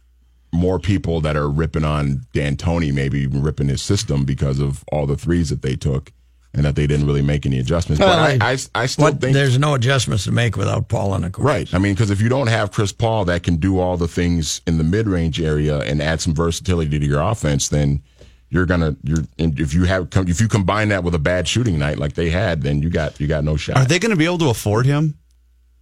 more 0.53 0.81
people 0.81 1.21
that 1.21 1.37
are 1.37 1.49
ripping 1.49 1.85
on 1.85 2.23
D'Antoni, 2.33 2.93
maybe 2.93 3.29
ripping 3.29 3.69
his 3.69 3.83
system 3.83 4.25
because 4.25 4.59
of 4.59 4.83
all 4.91 5.07
the 5.07 5.17
threes 5.17 5.51
that 5.51 5.63
they 5.63 5.77
took 5.77 6.13
and 6.53 6.65
that 6.65 6.75
they 6.75 6.87
didn't 6.87 7.07
really 7.07 7.23
make 7.23 7.47
any 7.47 7.59
adjustments. 7.59 8.01
Well, 8.01 8.09
but 8.09 8.43
I, 8.43 8.53
I, 8.53 8.59
I 8.75 8.87
still 8.87 9.05
What, 9.05 9.21
think 9.21 9.35
there's 9.35 9.59
no 9.59 9.75
adjustments 9.75 10.25
to 10.25 10.33
make 10.33 10.57
without 10.57 10.89
Paul 10.89 11.13
on 11.13 11.23
the 11.23 11.31
court. 11.31 11.47
Right. 11.47 11.73
I 11.75 11.79
mean, 11.79 11.95
because 11.95 12.11
if 12.11 12.21
you 12.21 12.29
don't 12.29 12.49
have 12.49 12.73
Chris 12.73 12.93
Paul 12.93 13.25
that 13.27 13.43
can 13.43 13.57
do 13.57 13.79
all 13.79 13.97
the 13.97 14.09
things 14.09 14.61
in 14.67 14.79
the 14.79 14.85
mid 14.85 15.07
range 15.07 15.41
area 15.41 15.79
and 15.81 16.03
add 16.03 16.21
some 16.21 16.35
versatility 16.35 16.99
to 16.99 17.07
your 17.07 17.21
offense, 17.23 17.69
then 17.69 18.03
you're 18.49 18.67
gonna 18.67 18.97
you're 19.05 19.25
and 19.39 19.61
if 19.61 19.73
you 19.75 19.85
have 19.85 20.09
if 20.13 20.41
you 20.41 20.49
combine 20.49 20.89
that 20.89 21.05
with 21.05 21.15
a 21.15 21.21
bad 21.21 21.47
shooting 21.47 21.79
night 21.79 21.99
like 21.99 22.15
they 22.15 22.31
had, 22.31 22.63
then 22.63 22.83
you 22.83 22.91
got 22.91 23.21
you 23.21 23.29
got 23.29 23.45
no 23.45 23.57
shot. 23.57 23.77
Are 23.77 23.85
they 23.85 24.01
going 24.01 24.11
to 24.11 24.17
be 24.17 24.25
able 24.25 24.39
to 24.39 24.49
afford 24.51 24.87
him? 24.87 25.17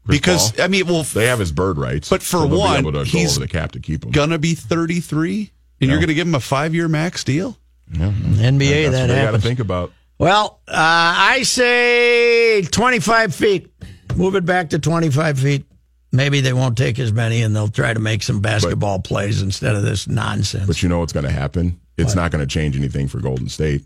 Chris 0.04 0.18
because 0.18 0.52
Paul? 0.52 0.64
I 0.64 0.68
mean, 0.68 0.86
well, 0.86 1.02
they 1.02 1.26
have 1.26 1.38
his 1.38 1.50
bird 1.50 1.78
rights, 1.78 2.10
But 2.10 2.22
for 2.22 2.40
so 2.40 2.46
one, 2.46 2.82
be 2.82 2.88
able 2.88 2.92
to 3.04 3.04
he's 3.10 3.28
go 3.28 3.30
over 3.30 3.40
the 3.40 3.48
cap 3.48 3.72
to 3.72 3.80
keep 3.80 4.04
him. 4.04 4.10
gonna 4.10 4.38
be 4.38 4.54
33, 4.54 5.50
and 5.80 5.88
you're 5.90 5.98
going 5.98 6.08
to 6.08 6.14
give 6.14 6.26
him 6.26 6.34
a 6.34 6.40
five 6.40 6.74
year 6.74 6.88
max 6.88 7.24
deal. 7.24 7.56
Yeah. 7.90 8.10
NBA, 8.10 8.90
That's 8.90 8.92
that 8.92 9.00
what 9.00 9.06
they 9.08 9.22
got 9.22 9.30
to 9.30 9.38
think 9.40 9.60
about. 9.60 9.92
Well, 10.18 10.60
uh, 10.66 10.72
I 10.74 11.42
say 11.44 12.62
25 12.62 13.34
feet. 13.34 13.72
Move 14.16 14.34
it 14.34 14.44
back 14.44 14.70
to 14.70 14.78
25 14.78 15.38
feet. 15.38 15.64
Maybe 16.10 16.40
they 16.40 16.52
won't 16.52 16.76
take 16.76 16.98
as 16.98 17.12
many 17.12 17.42
and 17.42 17.54
they'll 17.54 17.68
try 17.68 17.92
to 17.94 18.00
make 18.00 18.22
some 18.22 18.40
basketball 18.40 19.00
plays 19.00 19.42
instead 19.42 19.76
of 19.76 19.82
this 19.82 20.08
nonsense. 20.08 20.66
But 20.66 20.82
you 20.82 20.88
know 20.88 20.98
what's 20.98 21.12
going 21.12 21.26
to 21.26 21.30
happen? 21.32 21.78
It's 21.96 22.14
not 22.14 22.30
going 22.32 22.40
to 22.40 22.46
change 22.46 22.76
anything 22.76 23.08
for 23.08 23.20
Golden 23.20 23.48
State. 23.48 23.84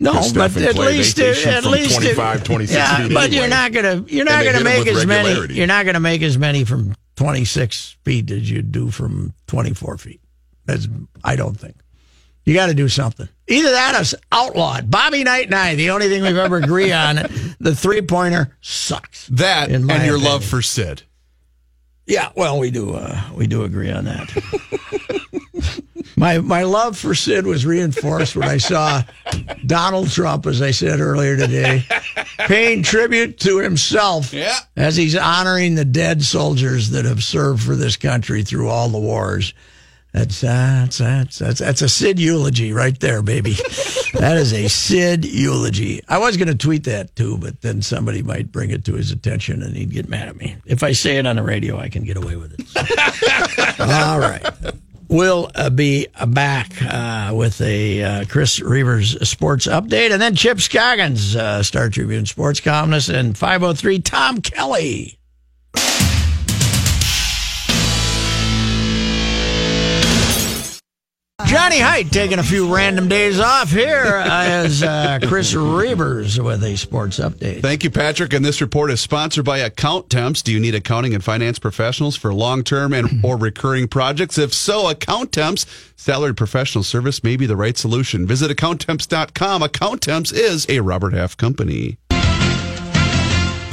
No, 0.00 0.12
but 0.34 0.56
at 0.56 0.74
least 0.74 1.16
they 1.16 1.30
it- 1.30 1.46
at 1.46 1.64
least 1.64 2.02
it- 2.02 2.14
25, 2.16 2.44
26 2.44 2.76
yeah, 2.76 2.96
feet 3.06 3.14
but 3.14 3.30
you're 3.30 3.46
not 3.48 3.72
gonna 3.72 4.04
you're 4.08 4.24
not 4.24 4.44
gonna 4.44 4.64
make 4.64 4.88
as 4.88 5.06
many 5.06 5.54
you're 5.54 5.68
not 5.68 5.86
gonna 5.86 6.00
make 6.00 6.20
as 6.22 6.36
many 6.36 6.64
from 6.64 6.96
26 7.14 7.96
feet 8.04 8.28
as 8.32 8.50
you 8.50 8.60
do 8.60 8.90
from 8.90 9.32
24 9.46 9.96
feet. 9.98 10.20
That's 10.66 10.88
I 11.22 11.36
don't 11.36 11.54
think. 11.54 11.76
You 12.44 12.52
got 12.54 12.66
to 12.66 12.74
do 12.74 12.88
something. 12.88 13.28
Either 13.48 13.70
that 13.70 13.94
or 14.14 14.18
outlawed. 14.32 14.90
Bobby 14.90 15.24
Knight 15.24 15.46
and 15.46 15.54
I, 15.54 15.74
the 15.74 15.90
only 15.90 16.08
thing 16.08 16.22
we've 16.22 16.36
ever 16.36 16.56
agreed 16.58 16.92
on, 16.92 17.16
the 17.60 17.74
three 17.74 18.02
pointer 18.02 18.56
sucks. 18.60 19.26
That 19.28 19.70
and 19.70 19.86
your 19.88 19.96
opinion. 19.96 20.22
love 20.22 20.44
for 20.44 20.60
Sid. 20.62 21.02
Yeah, 22.06 22.30
well, 22.36 22.58
we 22.58 22.70
do. 22.70 22.92
Uh, 22.94 23.18
we 23.34 23.46
do 23.46 23.62
agree 23.64 23.90
on 23.90 24.04
that. 24.04 24.30
my 26.16 26.38
my 26.38 26.62
love 26.64 26.98
for 26.98 27.14
Sid 27.14 27.46
was 27.46 27.64
reinforced 27.64 28.36
when 28.36 28.46
I 28.48 28.58
saw 28.58 29.02
Donald 29.64 30.10
Trump, 30.10 30.46
as 30.46 30.60
I 30.60 30.70
said 30.70 31.00
earlier 31.00 31.34
today, 31.36 31.82
paying 32.40 32.82
tribute 32.82 33.38
to 33.40 33.58
himself 33.58 34.34
Yeah. 34.34 34.58
as 34.76 34.96
he's 34.96 35.16
honoring 35.16 35.76
the 35.76 35.84
dead 35.86 36.22
soldiers 36.22 36.90
that 36.90 37.06
have 37.06 37.22
served 37.24 37.62
for 37.62 37.74
this 37.74 37.96
country 37.96 38.42
through 38.44 38.68
all 38.68 38.90
the 38.90 38.98
wars. 38.98 39.54
That's 40.14 40.44
uh, 40.44 40.46
that's, 40.46 40.98
that's 40.98 41.38
that's 41.40 41.58
that's 41.58 41.82
a 41.82 41.88
Sid 41.88 42.20
eulogy 42.20 42.72
right 42.72 42.98
there, 43.00 43.20
baby. 43.20 43.50
that 44.14 44.36
is 44.36 44.52
a 44.52 44.68
Sid 44.68 45.24
eulogy. 45.24 46.02
I 46.08 46.18
was 46.18 46.36
going 46.36 46.46
to 46.46 46.54
tweet 46.54 46.84
that 46.84 47.16
too, 47.16 47.36
but 47.38 47.60
then 47.62 47.82
somebody 47.82 48.22
might 48.22 48.52
bring 48.52 48.70
it 48.70 48.84
to 48.84 48.94
his 48.94 49.10
attention 49.10 49.60
and 49.60 49.76
he'd 49.76 49.90
get 49.90 50.08
mad 50.08 50.28
at 50.28 50.36
me. 50.36 50.56
If 50.66 50.84
I 50.84 50.92
say 50.92 51.16
it 51.16 51.26
on 51.26 51.34
the 51.34 51.42
radio, 51.42 51.78
I 51.78 51.88
can 51.88 52.04
get 52.04 52.16
away 52.16 52.36
with 52.36 52.54
it. 52.56 53.80
all 53.80 54.20
right. 54.20 54.48
We'll 55.08 55.50
uh, 55.52 55.70
be 55.70 56.06
back 56.28 56.80
uh, 56.80 57.32
with 57.34 57.60
a 57.60 58.02
uh, 58.04 58.24
Chris 58.26 58.60
Reavers 58.60 59.26
sports 59.26 59.66
update, 59.66 60.12
and 60.12 60.22
then 60.22 60.36
Chip 60.36 60.60
Scoggins, 60.60 61.34
uh, 61.34 61.64
Star 61.64 61.88
Tribune 61.88 62.26
sports 62.26 62.60
columnist, 62.60 63.08
and 63.08 63.36
503 63.36 63.98
Tom 63.98 64.40
Kelly. 64.40 65.18
Johnny 71.46 71.80
Height 71.80 72.12
taking 72.12 72.38
a 72.38 72.44
few 72.44 72.72
random 72.72 73.08
days 73.08 73.40
off 73.40 73.68
here 73.68 74.22
as 74.24 74.84
uh, 74.84 75.18
Chris 75.26 75.52
Reavers 75.52 76.38
with 76.38 76.62
a 76.62 76.76
sports 76.76 77.18
update. 77.18 77.60
Thank 77.60 77.82
you, 77.82 77.90
Patrick. 77.90 78.32
And 78.32 78.44
this 78.44 78.60
report 78.60 78.92
is 78.92 79.00
sponsored 79.00 79.44
by 79.44 79.58
Accountemps. 79.58 80.44
Do 80.44 80.52
you 80.52 80.60
need 80.60 80.76
accounting 80.76 81.12
and 81.12 81.24
finance 81.24 81.58
professionals 81.58 82.14
for 82.14 82.32
long-term 82.32 82.92
and 82.92 83.20
or 83.24 83.36
recurring 83.36 83.88
projects? 83.88 84.38
If 84.38 84.54
so, 84.54 84.84
Accountemps 84.84 85.66
salaried 85.96 86.36
professional 86.36 86.84
service 86.84 87.24
may 87.24 87.36
be 87.36 87.46
the 87.46 87.56
right 87.56 87.76
solution. 87.76 88.28
Visit 88.28 88.56
accountemps.com. 88.56 89.60
Account 89.64 90.02
Temps 90.02 90.30
is 90.30 90.66
a 90.68 90.78
Robert 90.80 91.14
Half 91.14 91.36
company. 91.36 91.98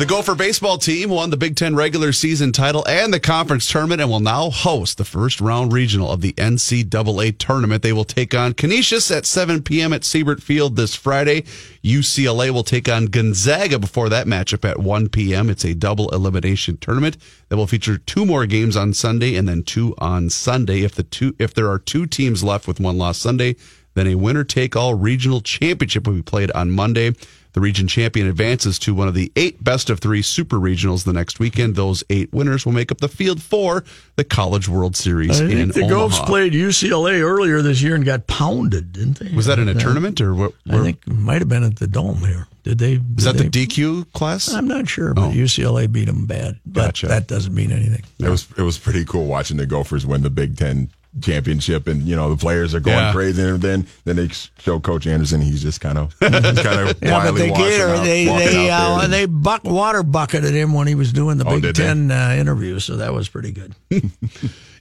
The 0.01 0.07
Gopher 0.07 0.33
baseball 0.33 0.79
team 0.79 1.11
won 1.11 1.29
the 1.29 1.37
Big 1.37 1.55
Ten 1.55 1.75
regular 1.75 2.11
season 2.11 2.51
title 2.51 2.83
and 2.87 3.13
the 3.13 3.19
conference 3.19 3.71
tournament 3.71 4.01
and 4.01 4.09
will 4.09 4.19
now 4.19 4.49
host 4.49 4.97
the 4.97 5.05
first 5.05 5.39
round 5.39 5.73
regional 5.73 6.09
of 6.09 6.21
the 6.21 6.33
NCAA 6.33 7.37
tournament. 7.37 7.83
They 7.83 7.93
will 7.93 8.03
take 8.03 8.33
on 8.33 8.55
Canisius 8.55 9.15
at 9.15 9.27
7 9.27 9.61
p.m. 9.61 9.93
at 9.93 10.03
Siebert 10.03 10.41
Field 10.41 10.75
this 10.75 10.95
Friday. 10.95 11.43
UCLA 11.83 12.49
will 12.49 12.63
take 12.63 12.89
on 12.89 13.05
Gonzaga 13.05 13.77
before 13.77 14.09
that 14.09 14.25
matchup 14.25 14.67
at 14.67 14.79
1 14.79 15.09
p.m. 15.09 15.51
It's 15.51 15.65
a 15.65 15.75
double 15.75 16.09
elimination 16.09 16.77
tournament 16.77 17.17
that 17.49 17.57
will 17.57 17.67
feature 17.67 17.99
two 17.99 18.25
more 18.25 18.47
games 18.47 18.75
on 18.75 18.95
Sunday 18.95 19.35
and 19.35 19.47
then 19.47 19.61
two 19.61 19.93
on 19.99 20.31
Sunday. 20.31 20.81
If 20.81 20.95
the 20.95 21.03
two 21.03 21.35
if 21.37 21.53
there 21.53 21.69
are 21.69 21.77
two 21.77 22.07
teams 22.07 22.43
left 22.43 22.67
with 22.67 22.79
one 22.79 22.97
loss 22.97 23.19
Sunday, 23.19 23.55
then 23.93 24.07
a 24.07 24.15
winner 24.15 24.43
take 24.43 24.75
all 24.75 24.95
regional 24.95 25.41
championship 25.41 26.07
will 26.07 26.15
be 26.15 26.23
played 26.23 26.49
on 26.53 26.71
Monday. 26.71 27.13
The 27.53 27.61
region 27.61 27.87
champion 27.87 28.27
advances 28.27 28.79
to 28.79 28.93
one 28.93 29.07
of 29.07 29.13
the 29.13 29.31
eight 29.35 29.63
best 29.63 29.89
of 29.89 29.99
three 29.99 30.21
super 30.21 30.57
regionals 30.57 31.03
the 31.03 31.13
next 31.13 31.39
weekend. 31.39 31.75
Those 31.75 32.03
eight 32.09 32.31
winners 32.31 32.65
will 32.65 32.73
make 32.73 32.91
up 32.91 32.99
the 32.99 33.09
field 33.09 33.41
for 33.41 33.83
the 34.15 34.23
College 34.23 34.69
World 34.69 34.95
Series 34.95 35.41
I 35.41 35.45
in 35.45 35.71
think 35.71 35.73
the 35.73 35.81
Omaha. 35.81 35.95
Gophers 35.95 36.19
played 36.19 36.53
UCLA 36.53 37.21
earlier 37.21 37.61
this 37.61 37.81
year 37.81 37.95
and 37.95 38.05
got 38.05 38.27
pounded, 38.27 38.93
didn't 38.93 39.19
they? 39.19 39.35
Was 39.35 39.47
that 39.47 39.59
in 39.59 39.67
a 39.67 39.73
uh, 39.73 39.79
tournament 39.79 40.21
or 40.21 40.33
what? 40.33 40.53
I 40.69 40.81
think 40.81 41.01
it 41.05 41.13
might 41.13 41.39
have 41.39 41.49
been 41.49 41.63
at 41.63 41.77
the 41.77 41.87
Dome 41.87 42.19
here. 42.19 42.47
Did 42.63 42.77
they? 42.77 42.93
is 43.17 43.23
that 43.25 43.37
they, 43.37 43.47
the 43.47 43.67
DQ 43.67 44.13
class? 44.13 44.53
I'm 44.53 44.67
not 44.67 44.87
sure, 44.87 45.13
but 45.13 45.29
oh. 45.29 45.31
UCLA 45.31 45.91
beat 45.91 46.05
them 46.05 46.25
bad. 46.25 46.59
But 46.65 46.87
Gotcha. 46.87 47.07
that 47.07 47.27
doesn't 47.27 47.53
mean 47.53 47.71
anything. 47.71 48.03
It 48.19 48.29
was 48.29 48.47
it 48.57 48.61
was 48.61 48.77
pretty 48.77 49.03
cool 49.03 49.25
watching 49.25 49.57
the 49.57 49.65
Gophers 49.65 50.05
win 50.05 50.21
the 50.21 50.29
Big 50.29 50.57
Ten 50.57 50.89
championship, 51.19 51.88
and 51.88 52.04
you 52.04 52.15
know 52.15 52.30
the 52.30 52.38
players 52.38 52.74
are 52.74 52.80
going 52.80 52.97
Yeah. 52.97 53.12
crazy, 53.12 53.41
and 53.41 53.62
then 53.62 53.86
then 54.06 54.15
they 54.15 54.30
show 54.60 54.80
Coach 54.80 55.06
Anderson, 55.08 55.41
he's 55.41 55.62
just 55.62 55.82
kind 55.82 55.97
of 55.97 56.17
kind 56.21 56.36
of 56.36 56.97
Yeah, 57.02 57.24
but 57.26 57.32
they 57.34 57.47
get 57.50 57.58
cater, 57.58 57.88
out- 57.89 58.04
they 58.04 58.26
they 58.26 58.69
uh, 58.69 59.00
there. 59.00 59.08
they 59.10 59.26
buck 59.26 59.63
water 59.65 60.04
bucketed 60.04 60.54
him 60.54 60.74
when 60.74 60.88
he 60.88 60.95
was 60.95 61.12
doing 61.12 61.38
the 61.38 61.45
Oh, 61.45 61.60
Big? 61.60 61.76
Ten 61.76 62.10
uh, 62.12 62.36
interview, 62.39 62.80
so 62.80 62.95
that 62.97 63.13
was 63.13 63.28
pretty 63.28 63.52
good. 63.52 63.76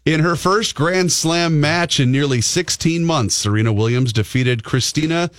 In 0.06 0.20
her 0.20 0.34
first 0.36 0.74
Grand 0.74 1.12
Slam 1.12 1.60
match 1.60 2.00
in 2.00 2.10
nearly 2.10 2.40
16 2.40 3.04
months, 3.04 3.34
Serena 3.34 3.70
Williams 3.70 4.14
defeated 4.14 4.62
Kristyna 4.62 5.30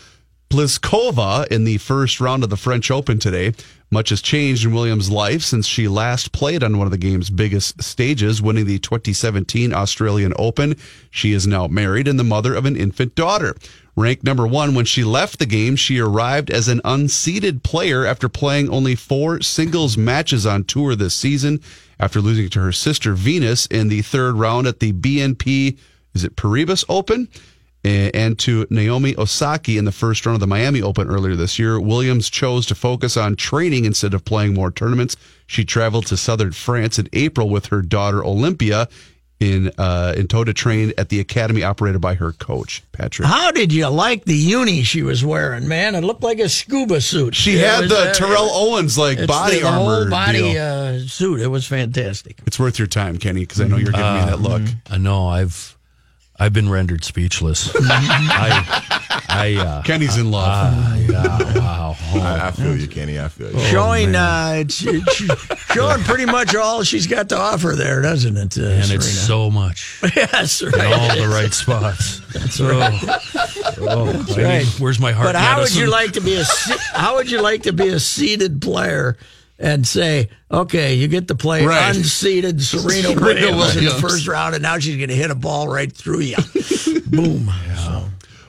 Pliskova 0.51 1.47
in 1.47 1.63
the 1.63 1.77
first 1.77 2.19
round 2.21 2.43
of 2.43 2.49
the 2.51 2.57
French 2.57 2.91
Open 2.91 3.17
today. 3.17 3.53
Much 3.93 4.09
has 4.09 4.21
changed 4.21 4.65
in 4.65 4.73
Williams' 4.73 5.11
life 5.11 5.41
since 5.41 5.67
she 5.67 5.85
last 5.85 6.31
played 6.31 6.63
on 6.63 6.77
one 6.77 6.87
of 6.87 6.91
the 6.91 6.97
game's 6.97 7.29
biggest 7.29 7.83
stages, 7.83 8.41
winning 8.41 8.65
the 8.65 8.79
2017 8.79 9.73
Australian 9.73 10.33
Open. 10.39 10.77
She 11.09 11.33
is 11.33 11.45
now 11.45 11.67
married 11.67 12.07
and 12.07 12.17
the 12.17 12.23
mother 12.23 12.55
of 12.55 12.65
an 12.65 12.77
infant 12.77 13.15
daughter. 13.15 13.53
Ranked 13.97 14.23
number 14.23 14.47
one 14.47 14.75
when 14.75 14.85
she 14.85 15.03
left 15.03 15.39
the 15.39 15.45
game, 15.45 15.75
she 15.75 15.99
arrived 15.99 16.49
as 16.49 16.69
an 16.69 16.79
unseeded 16.85 17.63
player 17.63 18.05
after 18.05 18.29
playing 18.29 18.69
only 18.69 18.95
four 18.95 19.41
singles 19.41 19.97
matches 19.97 20.45
on 20.45 20.63
tour 20.63 20.95
this 20.95 21.13
season 21.13 21.59
after 21.99 22.21
losing 22.21 22.49
to 22.49 22.61
her 22.61 22.71
sister 22.71 23.13
Venus 23.13 23.65
in 23.65 23.89
the 23.89 24.01
third 24.01 24.35
round 24.35 24.67
at 24.67 24.79
the 24.79 24.93
BNP, 24.93 25.77
is 26.13 26.23
it 26.23 26.37
Paribas 26.37 26.85
Open? 26.87 27.27
A- 27.83 28.11
And 28.11 28.37
to 28.39 28.67
Naomi 28.69 29.15
Osaka 29.17 29.77
in 29.77 29.85
the 29.85 29.91
first 29.91 30.25
round 30.25 30.35
of 30.35 30.39
the 30.41 30.47
Miami 30.47 30.81
Open 30.81 31.07
earlier 31.07 31.35
this 31.35 31.57
year, 31.57 31.79
Williams 31.79 32.29
chose 32.29 32.65
to 32.67 32.75
focus 32.75 33.17
on 33.17 33.35
training 33.35 33.85
instead 33.85 34.13
of 34.13 34.23
playing 34.25 34.53
more 34.53 34.71
tournaments. 34.71 35.15
She 35.47 35.65
traveled 35.65 36.05
to 36.07 36.17
southern 36.17 36.51
France 36.51 36.99
in 36.99 37.09
April 37.13 37.49
with 37.49 37.67
her 37.67 37.81
daughter 37.81 38.23
Olympia 38.23 38.87
in 39.39 39.71
uh, 39.79 40.13
in 40.15 40.27
tow 40.27 40.43
to 40.43 40.53
train 40.53 40.93
at 40.99 41.09
the 41.09 41.19
academy 41.19 41.63
operated 41.63 41.99
by 41.99 42.13
her 42.13 42.31
coach 42.33 42.83
Patrick. 42.91 43.27
How 43.27 43.49
did 43.51 43.73
you 43.73 43.87
like 43.87 44.25
the 44.25 44.35
uni 44.35 44.83
she 44.83 45.01
was 45.01 45.25
wearing, 45.25 45.67
man? 45.67 45.95
It 45.95 46.01
looked 46.03 46.21
like 46.21 46.37
a 46.37 46.47
scuba 46.47 47.01
suit. 47.01 47.33
She 47.33 47.53
It 47.55 47.65
had 47.65 47.81
was, 47.81 47.89
the 47.89 47.97
uh, 47.97 48.13
Terrell 48.13 48.49
Owens 48.51 48.99
like 48.99 49.25
body 49.25 49.55
the, 49.55 49.61
the 49.61 49.67
armor 49.67 50.01
whole 50.01 50.09
body 50.11 50.37
deal. 50.53 50.61
uh, 50.61 50.99
suit. 51.07 51.41
It 51.41 51.47
was 51.47 51.65
fantastic. 51.65 52.37
it's 52.45 52.59
worth 52.59 52.77
your 52.77 52.87
time, 52.87 53.17
Kenny, 53.17 53.39
because 53.41 53.59
I 53.59 53.65
know 53.67 53.77
you're 53.77 53.91
giving 53.91 54.13
me 54.13 54.19
that 54.25 54.41
look. 54.41 54.61
I 54.91 54.99
know 54.99 55.25
I've 55.27 55.75
I've 56.41 56.53
been 56.53 56.69
rendered 56.69 57.03
speechless. 57.03 57.71
I 57.75 59.25
I 59.29 59.55
uh, 59.55 59.81
Kenny's 59.83 60.17
in 60.17 60.31
love. 60.31 60.47
ah, 60.49 60.95
yeah, 60.95 61.59
wow. 61.59 61.95
I, 62.15 62.47
I 62.47 62.51
feel 62.51 62.75
you, 62.75 62.87
Kenny. 62.87 63.19
I 63.19 63.27
feel 63.27 63.51
you. 63.51 63.59
showing 63.65 64.15
uh, 64.15 64.53
it's, 64.55 64.83
it's 64.83 65.15
showing 65.71 66.01
pretty 66.01 66.25
much 66.25 66.55
all 66.55 66.81
she's 66.81 67.05
got 67.05 67.29
to 67.29 67.37
offer 67.37 67.75
there, 67.75 68.01
doesn't 68.01 68.35
it, 68.37 68.57
uh, 68.57 68.63
and 68.63 68.85
Serena? 68.85 68.95
it's 68.95 69.07
so 69.07 69.51
much 69.51 69.99
yes, 70.15 70.63
in 70.63 70.73
all 70.73 71.15
the 71.15 71.29
right 71.31 71.53
spots. 71.53 72.21
That's 72.33 72.59
right. 72.59 73.77
Oh, 73.79 74.09
I 74.09 74.13
need- 74.35 74.43
right. 74.43 74.65
where's 74.79 74.99
my 74.99 75.11
heart? 75.11 75.27
But 75.27 75.35
how 75.35 75.59
would 75.59 75.75
you 75.75 75.91
like 75.91 76.13
to 76.13 76.21
be 76.21 76.33
a 76.37 76.43
se- 76.43 76.79
how 76.93 77.17
would 77.17 77.29
you 77.29 77.39
like 77.41 77.63
to 77.63 77.73
be 77.73 77.89
a 77.89 77.99
seeded 77.99 78.63
player 78.63 79.15
and 79.61 79.85
say, 79.87 80.27
okay, 80.49 80.95
you 80.95 81.07
get 81.07 81.27
to 81.29 81.35
play 81.35 81.63
Right. 81.65 81.95
unseeded 81.95 82.59
Serena, 82.61 83.09
Serena 83.17 83.55
Williams, 83.55 83.75
in 83.77 83.85
the 83.85 83.91
first 83.91 84.27
round, 84.27 84.55
and 84.55 84.63
now 84.63 84.79
she's 84.79 84.97
going 84.97 85.09
to 85.09 85.15
hit 85.15 85.29
a 85.31 85.35
ball 85.35 85.67
right 85.67 85.91
through 85.91 86.21
you. 86.21 86.37
Boom. 87.07 87.49
So, 87.77 88.05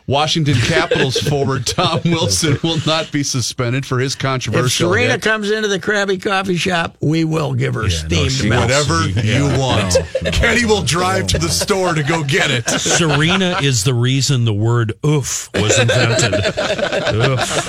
Washington 0.07 0.55
Capitals 0.55 1.17
forward 1.29 1.65
Tom 1.67 2.01
Wilson 2.05 2.59
will 2.63 2.79
not 2.87 3.13
be 3.13 3.23
suspended 3.23 3.85
for 3.87 3.99
his 4.01 4.15
controversial. 4.15 4.89
if 4.89 4.93
Serena 4.93 5.13
hit. 5.13 5.23
comes 5.23 5.51
into 5.51 5.69
the 5.69 5.79
Krabby 5.79 6.21
Coffee 6.23 6.57
Shop, 6.57 6.97
we 7.01 7.25
will 7.25 7.55
give 7.55 7.75
her 7.75 7.83
no, 7.83 7.89
steamed 7.89 8.33
she- 8.33 8.49
milk. 8.49 8.63
Whatever 8.63 9.09
you 9.09 9.45
want. 9.59 9.97
Kenny 10.33 10.65
will 10.65 10.83
drive 10.83 11.27
to 11.29 11.39
the 11.39 11.49
store 11.49 11.95
to 11.95 12.03
go 12.03 12.25
get 12.25 12.51
it. 12.51 12.69
Serena 12.81 13.59
is 13.63 13.85
the 13.85 13.95
reason 13.95 14.45
the 14.45 14.53
word 14.55 14.93
oof 15.07 15.49
was 15.55 15.79
invented. 15.79 16.35
oof. 17.15 17.69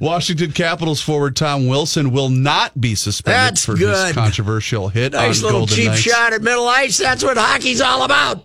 Washington 0.00 0.52
Capitals 0.52 1.00
forward 1.00 1.34
Tom 1.36 1.66
Wilson 1.66 2.10
will 2.12 2.28
not 2.28 2.80
be 2.80 2.94
suspended 2.94 3.38
That's 3.56 3.64
for 3.64 3.74
good. 3.74 4.06
his 4.06 4.14
controversial 4.14 4.88
hit 4.88 5.12
Nice 5.12 5.38
on 5.40 5.44
little 5.44 5.60
Golden 5.60 5.76
cheap 5.76 5.86
Knights. 5.88 6.00
shot 6.00 6.32
at 6.32 6.42
middle 6.42 6.68
ice. 6.68 6.98
That's 6.98 7.24
what 7.24 7.36
hockey's 7.36 7.80
all 7.80 8.02
about. 8.04 8.44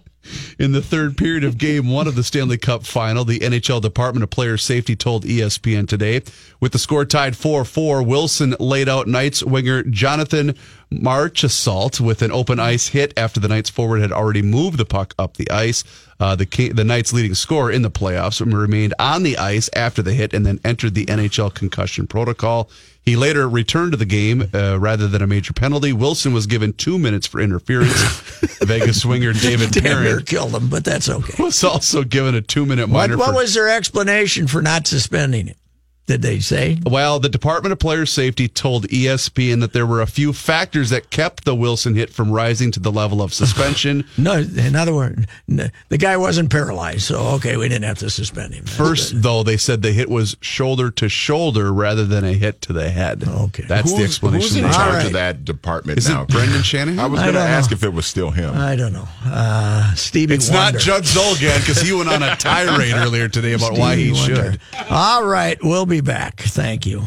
In 0.60 0.72
the 0.72 0.82
third 0.82 1.18
period 1.18 1.44
of 1.44 1.58
game 1.58 1.89
one 1.89 2.08
of 2.08 2.16
the 2.16 2.24
Stanley 2.24 2.58
Cup 2.58 2.86
final, 2.86 3.26
the 3.26 3.39
NHL 3.39 3.82
Department 3.82 4.24
of 4.24 4.30
Player 4.30 4.58
Safety 4.58 4.96
told 4.96 5.26
ESPN 5.26 5.88
today, 5.88 6.22
with 6.60 6.72
the 6.72 6.80
score 6.80 7.06
tied 7.06 7.36
4 7.36 7.66
4, 7.66 8.04
Wilson 8.04 8.56
laid 8.60 8.88
out 8.88 9.08
Knights 9.08 9.42
winger 9.44 9.84
Jonathan 9.84 10.56
Marchessault 10.92 12.00
with 12.00 12.22
an 12.22 12.32
open 12.32 12.60
ice 12.60 12.88
hit 12.88 13.13
after 13.18 13.39
the 13.39 13.48
Knights 13.48 13.70
forward 13.70 14.02
had 14.02 14.12
already 14.12 14.42
moved 14.42 14.78
the 14.78 14.86
puck 14.86 15.13
up 15.18 15.38
the 15.38 15.50
ice. 15.50 15.84
Uh, 16.20 16.36
the, 16.36 16.46
the 16.74 16.84
Knights' 16.84 17.12
leading 17.12 17.34
scorer 17.34 17.72
in 17.72 17.82
the 17.82 17.92
playoffs 17.92 18.39
remained 18.39 18.94
on 19.00 19.24
the 19.24 19.38
ice 19.38 19.70
after 19.76 20.02
the 20.02 20.13
hit 20.13 20.34
and 20.34 20.46
then 20.46 20.60
entered 20.63 20.94
the 20.94 21.06
NHL 21.08 21.54
concussion 21.54 22.08
protocol. 22.08 22.70
He 23.02 23.18
later 23.18 23.50
returned 23.50 23.92
to 23.92 23.98
the 23.98 24.06
game 24.06 24.50
uh, 24.54 24.80
rather 24.80 25.08
than 25.10 25.22
a 25.22 25.28
major 25.28 25.52
penalty. 25.52 25.92
Wilson 25.92 26.32
was 26.32 26.48
given 26.48 26.72
two 26.72 26.98
minutes 26.98 27.28
for 27.28 27.42
interference. 27.42 27.92
Vegas 28.62 29.02
swinger 29.02 29.34
David 29.34 29.72
Damn 29.72 30.04
near 30.51 30.60
Perron 30.60 30.60
killed 30.60 30.63
him, 30.63 30.69
but 30.69 30.84
that's 30.86 31.10
okay. 31.10 31.43
was 31.43 31.63
also 31.63 32.03
given 32.03 32.36
a 32.36 32.41
two 32.41 32.65
minute 32.65 32.89
What, 32.89 33.10
minor. 33.10 33.17
what 33.17 33.29
for, 33.29 33.36
was 33.36 33.53
their 33.53 33.69
explanation 33.69 34.47
for 34.47 34.62
not 34.62 34.88
suspending 34.88 35.47
it? 35.47 35.58
Did 36.06 36.22
they 36.22 36.39
say? 36.39 36.80
Well, 36.86 37.22
the 37.22 37.30
Department 37.30 37.72
of 37.72 37.80
Player 37.80 38.06
Safety 38.06 38.50
told 38.50 38.88
ESPN 38.89 39.62
that 39.62 39.72
there 39.72 39.86
were 39.86 40.02
a 40.02 40.06
few 40.06 40.34
factors 40.34 40.89
that 40.89 41.10
kept 41.12 41.46
the 41.46 41.56
Wilson 41.56 41.96
hit 41.96 42.10
from 42.10 42.30
rising 42.30 42.72
to 42.72 42.82
the 42.82 42.92
level 42.92 43.22
of 43.22 43.34
suspension. 43.34 44.06
No, 44.18 44.34
in 44.39 44.76
other 44.76 44.94
words, 44.94 45.26
n- 45.50 45.72
the 45.89 45.98
guy 45.98 46.18
wasn't 46.18 46.50
paralyzed, 46.52 47.02
so 47.04 47.20
okay, 47.36 47.56
we 47.58 47.68
didn't 47.70 47.84
have 47.86 47.98
to 48.00 48.10
suspend 48.10 48.54
him. 48.54 48.66
First, 48.66 49.22
though, 49.22 49.44
they 49.44 49.58
said 49.58 49.82
the 49.82 49.92
hit 49.92 50.10
was 50.10 50.36
shoulder 50.42 50.92
to 50.92 51.10
shoulder 51.10 51.74
rather 51.74 52.06
than 52.06 52.24
a 52.24 52.34
hit 52.34 52.62
to 52.63 52.74
the 52.74 52.89
head. 52.89 53.24
Okay. 53.28 53.63
That's 53.68 53.94
the 53.94 54.04
explanation. 54.04 54.42
who's 54.42 54.56
in 54.58 54.72
charge 54.72 54.94
right. 54.96 55.06
of 55.08 55.13
that 55.13 55.46
department 55.46 55.98
Is 56.00 56.10
now? 56.10 56.24
it 56.24 56.30
Brendan 56.30 56.63
Shanahan? 56.63 57.00
I 57.00 57.06
was 57.08 57.22
going 57.22 57.34
to 57.34 57.39
ask 57.39 57.72
know. 57.72 57.76
if 57.76 57.84
it 57.84 57.94
was 57.94 58.06
still 58.06 58.30
him. 58.32 58.54
I 58.56 58.76
don't 58.76 58.94
know. 58.94 59.08
Uh, 59.26 59.94
Stevie 59.96 60.36
It's 60.36 60.50
Wonder. 60.50 60.74
not 60.74 60.82
Judd 60.82 61.04
Zulgad 61.04 61.60
because 61.62 61.82
he 61.82 61.94
went 61.94 62.10
on 62.10 62.24
a 62.24 62.36
tirade 62.38 62.94
earlier 62.96 63.28
today 63.30 63.54
about 63.54 63.78
why 63.78 63.96
he 63.96 64.12
Wonder. 64.12 64.36
should. 64.54 64.60
All 64.89 65.24
right, 65.26 65.58
we'll 65.63 65.86
be 65.86 65.92
back. 66.01 66.39
Thank 66.39 66.86
you. 66.86 67.03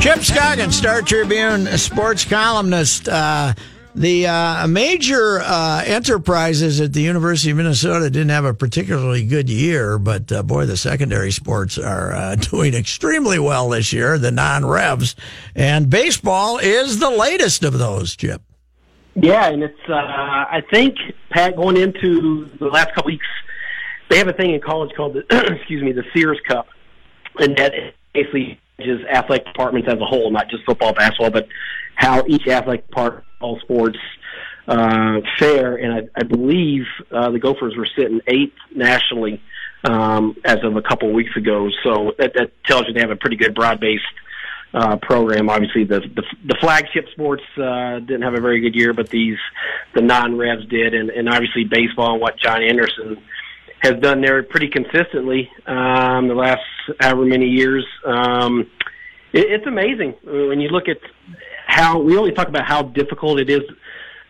Chip 0.00 0.20
Scoggin, 0.20 0.72
Star 0.72 1.02
Tribune 1.02 1.66
sports 1.76 2.24
columnist. 2.24 3.08
Uh, 3.08 3.52
the 3.94 4.28
uh, 4.28 4.66
major 4.68 5.40
uh, 5.40 5.82
enterprises 5.84 6.80
at 6.80 6.92
the 6.92 7.02
University 7.02 7.50
of 7.50 7.56
Minnesota 7.56 8.08
didn't 8.08 8.28
have 8.28 8.44
a 8.44 8.54
particularly 8.54 9.24
good 9.24 9.50
year, 9.50 9.98
but 9.98 10.30
uh, 10.30 10.44
boy, 10.44 10.66
the 10.66 10.76
secondary 10.76 11.32
sports 11.32 11.78
are 11.78 12.12
uh, 12.12 12.34
doing 12.36 12.74
extremely 12.74 13.40
well 13.40 13.68
this 13.70 13.92
year, 13.92 14.16
the 14.16 14.30
non 14.30 14.64
revs. 14.64 15.16
And 15.56 15.90
baseball 15.90 16.58
is 16.58 17.00
the 17.00 17.10
latest 17.10 17.64
of 17.64 17.76
those, 17.76 18.14
Chip. 18.14 18.40
Yeah, 19.20 19.48
and 19.48 19.62
it's 19.62 19.88
uh, 19.88 19.94
I 19.94 20.62
think 20.70 20.96
Pat 21.30 21.56
going 21.56 21.76
into 21.76 22.48
the 22.58 22.66
last 22.66 22.94
couple 22.94 23.06
weeks, 23.06 23.26
they 24.08 24.18
have 24.18 24.28
a 24.28 24.32
thing 24.32 24.54
in 24.54 24.60
college 24.60 24.94
called 24.96 25.14
the 25.14 25.54
excuse 25.56 25.82
me 25.82 25.92
the 25.92 26.04
Sears 26.14 26.40
Cup, 26.46 26.68
and 27.38 27.56
that 27.56 27.72
basically 28.14 28.60
is 28.78 29.00
athletic 29.06 29.46
departments 29.46 29.88
as 29.88 29.98
a 30.00 30.04
whole, 30.04 30.30
not 30.30 30.48
just 30.48 30.64
football, 30.64 30.92
basketball, 30.92 31.30
but 31.30 31.48
how 31.96 32.24
each 32.28 32.46
athletic 32.46 32.86
department, 32.86 33.24
all 33.40 33.58
sports, 33.58 33.98
uh, 34.68 35.20
fare. 35.36 35.74
And 35.74 35.92
I, 35.92 36.20
I 36.20 36.22
believe 36.22 36.84
uh, 37.10 37.30
the 37.30 37.40
Gophers 37.40 37.74
were 37.76 37.88
sitting 37.96 38.20
eighth 38.28 38.54
nationally 38.72 39.42
um, 39.82 40.36
as 40.44 40.58
of 40.62 40.76
a 40.76 40.82
couple 40.82 41.12
weeks 41.12 41.36
ago. 41.36 41.68
So 41.82 42.12
that, 42.18 42.34
that 42.34 42.52
tells 42.64 42.86
you 42.86 42.92
they 42.92 43.00
have 43.00 43.10
a 43.10 43.16
pretty 43.16 43.36
good 43.36 43.54
broad 43.54 43.80
based 43.80 44.04
uh, 44.74 44.96
program. 44.96 45.48
Obviously, 45.48 45.84
the, 45.84 46.00
the 46.00 46.22
the 46.46 46.56
flagship 46.60 47.06
sports 47.12 47.42
uh, 47.56 47.98
didn't 48.00 48.22
have 48.22 48.34
a 48.34 48.40
very 48.40 48.60
good 48.60 48.74
year, 48.74 48.92
but 48.92 49.08
these 49.08 49.38
the 49.94 50.02
non-revs 50.02 50.66
did, 50.66 50.94
and, 50.94 51.10
and 51.10 51.28
obviously 51.28 51.64
baseball 51.64 52.12
and 52.12 52.20
what 52.20 52.38
John 52.38 52.62
Anderson 52.62 53.22
has 53.80 53.94
done 54.00 54.20
there 54.20 54.42
pretty 54.42 54.68
consistently 54.68 55.50
um, 55.66 56.28
the 56.28 56.34
last 56.34 56.60
however 57.00 57.24
many 57.24 57.46
years. 57.46 57.86
Um, 58.04 58.70
it, 59.32 59.46
it's 59.50 59.66
amazing 59.66 60.14
when 60.24 60.60
you 60.60 60.68
look 60.68 60.88
at 60.88 60.98
how 61.66 62.00
we 62.00 62.16
only 62.16 62.32
talk 62.32 62.48
about 62.48 62.66
how 62.66 62.82
difficult 62.82 63.40
it 63.40 63.50
is. 63.50 63.62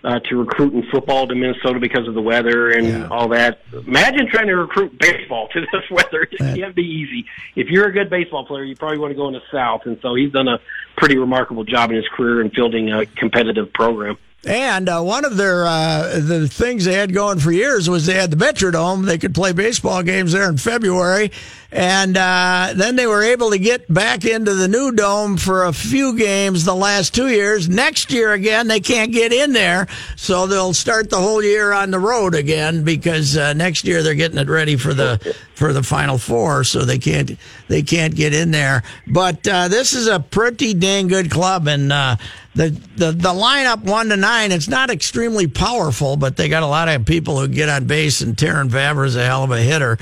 Uh, 0.05 0.21
to 0.21 0.37
recruit 0.37 0.73
in 0.75 0.89
football 0.93 1.27
to 1.27 1.35
Minnesota 1.35 1.81
because 1.81 2.07
of 2.07 2.15
the 2.15 2.23
weather 2.23 2.71
and 2.71 3.13
all 3.13 3.27
that. 3.29 3.63
Imagine 3.73 4.29
trying 4.31 4.47
to 4.47 4.55
recruit 4.55 4.97
baseball 4.97 5.49
to 5.49 5.61
this 5.61 5.83
weather. 5.91 6.23
It 6.23 6.39
can't 6.39 6.73
be 6.73 6.85
easy. 6.85 7.27
If 7.57 7.67
you're 7.69 7.89
a 7.89 7.93
good 7.93 8.09
baseball 8.09 8.47
player, 8.47 8.63
you 8.63 8.77
probably 8.77 8.99
want 8.99 9.11
to 9.11 9.17
go 9.17 9.27
in 9.27 9.35
the 9.35 9.43
South. 9.51 9.87
And 9.87 9.99
so 10.01 10.15
he's 10.15 10.31
done 10.31 10.47
a 10.47 10.61
pretty 10.97 11.19
remarkable 11.19 11.65
job 11.65 11.91
in 11.91 11.97
his 11.97 12.07
career 12.17 12.41
in 12.41 12.51
fielding 12.51 12.93
a 12.93 13.07
competitive 13.07 13.73
program. 13.73 14.19
And 14.47 14.89
uh, 14.89 15.03
one 15.03 15.25
of 15.25 15.37
their 15.37 15.67
uh, 15.67 16.21
the 16.21 16.47
things 16.47 16.85
they 16.85 16.95
had 16.95 17.13
going 17.13 17.41
for 17.41 17.51
years 17.51 17.91
was 17.91 18.07
they 18.07 18.15
had 18.15 18.31
the 18.31 18.37
Metrodome. 18.37 19.05
They 19.05 19.19
could 19.19 19.35
play 19.35 19.53
baseball 19.53 20.05
games 20.05 20.31
there 20.31 20.49
in 20.49 20.59
February, 20.59 21.33
and 21.71 22.17
uh, 22.17 22.73
then 22.75 22.97
they 22.97 23.07
were 23.07 23.23
able 23.23 23.51
to 23.51 23.59
get 23.59 23.93
back 23.93 24.25
into 24.25 24.55
the 24.55 24.69
new 24.69 24.91
dome 24.91 25.37
for 25.37 25.65
a 25.65 25.73
few 25.73 26.17
games 26.17 26.65
the 26.65 26.75
last 26.75 27.15
two 27.15 27.29
years. 27.29 27.69
Next 27.69 28.11
year 28.11 28.33
again, 28.33 28.69
they 28.69 28.81
can't 28.81 29.13
get 29.13 29.33
in 29.35 29.53
there, 29.53 29.87
so 30.17 30.47
they'll 30.47 30.73
start 30.73 31.11
the 31.11 31.19
whole 31.19 31.43
year 31.43 31.73
on 31.73 31.91
the 31.91 31.99
road 31.99 32.35
again 32.35 32.85
because 32.85 33.37
uh, 33.37 33.53
next 33.53 33.85
year 33.85 34.03
they're 34.03 34.15
getting 34.15 34.39
it 34.39 34.49
ready 34.49 34.77
for 34.77 34.95
the 34.95 35.37
for 35.55 35.75
the 35.75 35.83
Final 35.83 36.17
Four, 36.17 36.65
so 36.65 36.87
they 36.87 36.99
can't 36.99 37.33
they 37.69 37.83
can't 37.83 38.15
get 38.15 38.33
in 38.33 38.51
there. 38.51 38.83
But 39.07 39.47
uh, 39.47 39.69
this 39.69 39.93
is 39.93 40.07
a 40.07 40.21
pretty 40.21 40.73
dang 40.73 41.09
good 41.09 41.31
club, 41.31 41.69
and 41.69 41.93
uh, 41.93 42.17
the, 42.55 42.71
the 42.97 43.13
the 43.13 43.35
lineup 43.35 43.83
one 43.83 44.09
to 44.09 44.17
nine. 44.17 44.53
It's 44.53 44.69
not 44.69 44.89
extremely 44.89 45.49
powerful, 45.49 46.17
but 46.17 46.37
they 46.39 46.49
got 46.49 46.63
a 46.63 46.67
lot 46.67 46.89
of 46.89 47.05
people 47.05 47.39
who 47.39 47.47
get 47.47 47.69
on 47.69 47.87
base, 47.87 48.23
and 48.23 48.37
Terrin 48.37 48.71
Vavra 48.71 49.07
is 49.07 49.17
a 49.17 49.25
hell 49.27 49.45
of 49.45 49.51
a 49.51 49.61
hitter. 49.61 49.99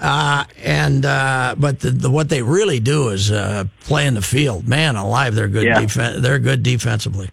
Uh, 0.00 0.44
and 0.62 1.04
uh, 1.04 1.54
but 1.58 1.80
the, 1.80 1.90
the, 1.90 2.10
what 2.10 2.28
they 2.28 2.42
really 2.42 2.80
do 2.80 3.08
is 3.08 3.30
uh, 3.30 3.64
play 3.80 4.06
in 4.06 4.14
the 4.14 4.22
field. 4.22 4.68
Man 4.68 4.96
alive, 4.96 5.34
they're 5.34 5.48
good. 5.48 5.64
Yeah. 5.64 5.82
Defen- 5.82 6.20
they're 6.20 6.38
good 6.38 6.62
defensively. 6.62 7.30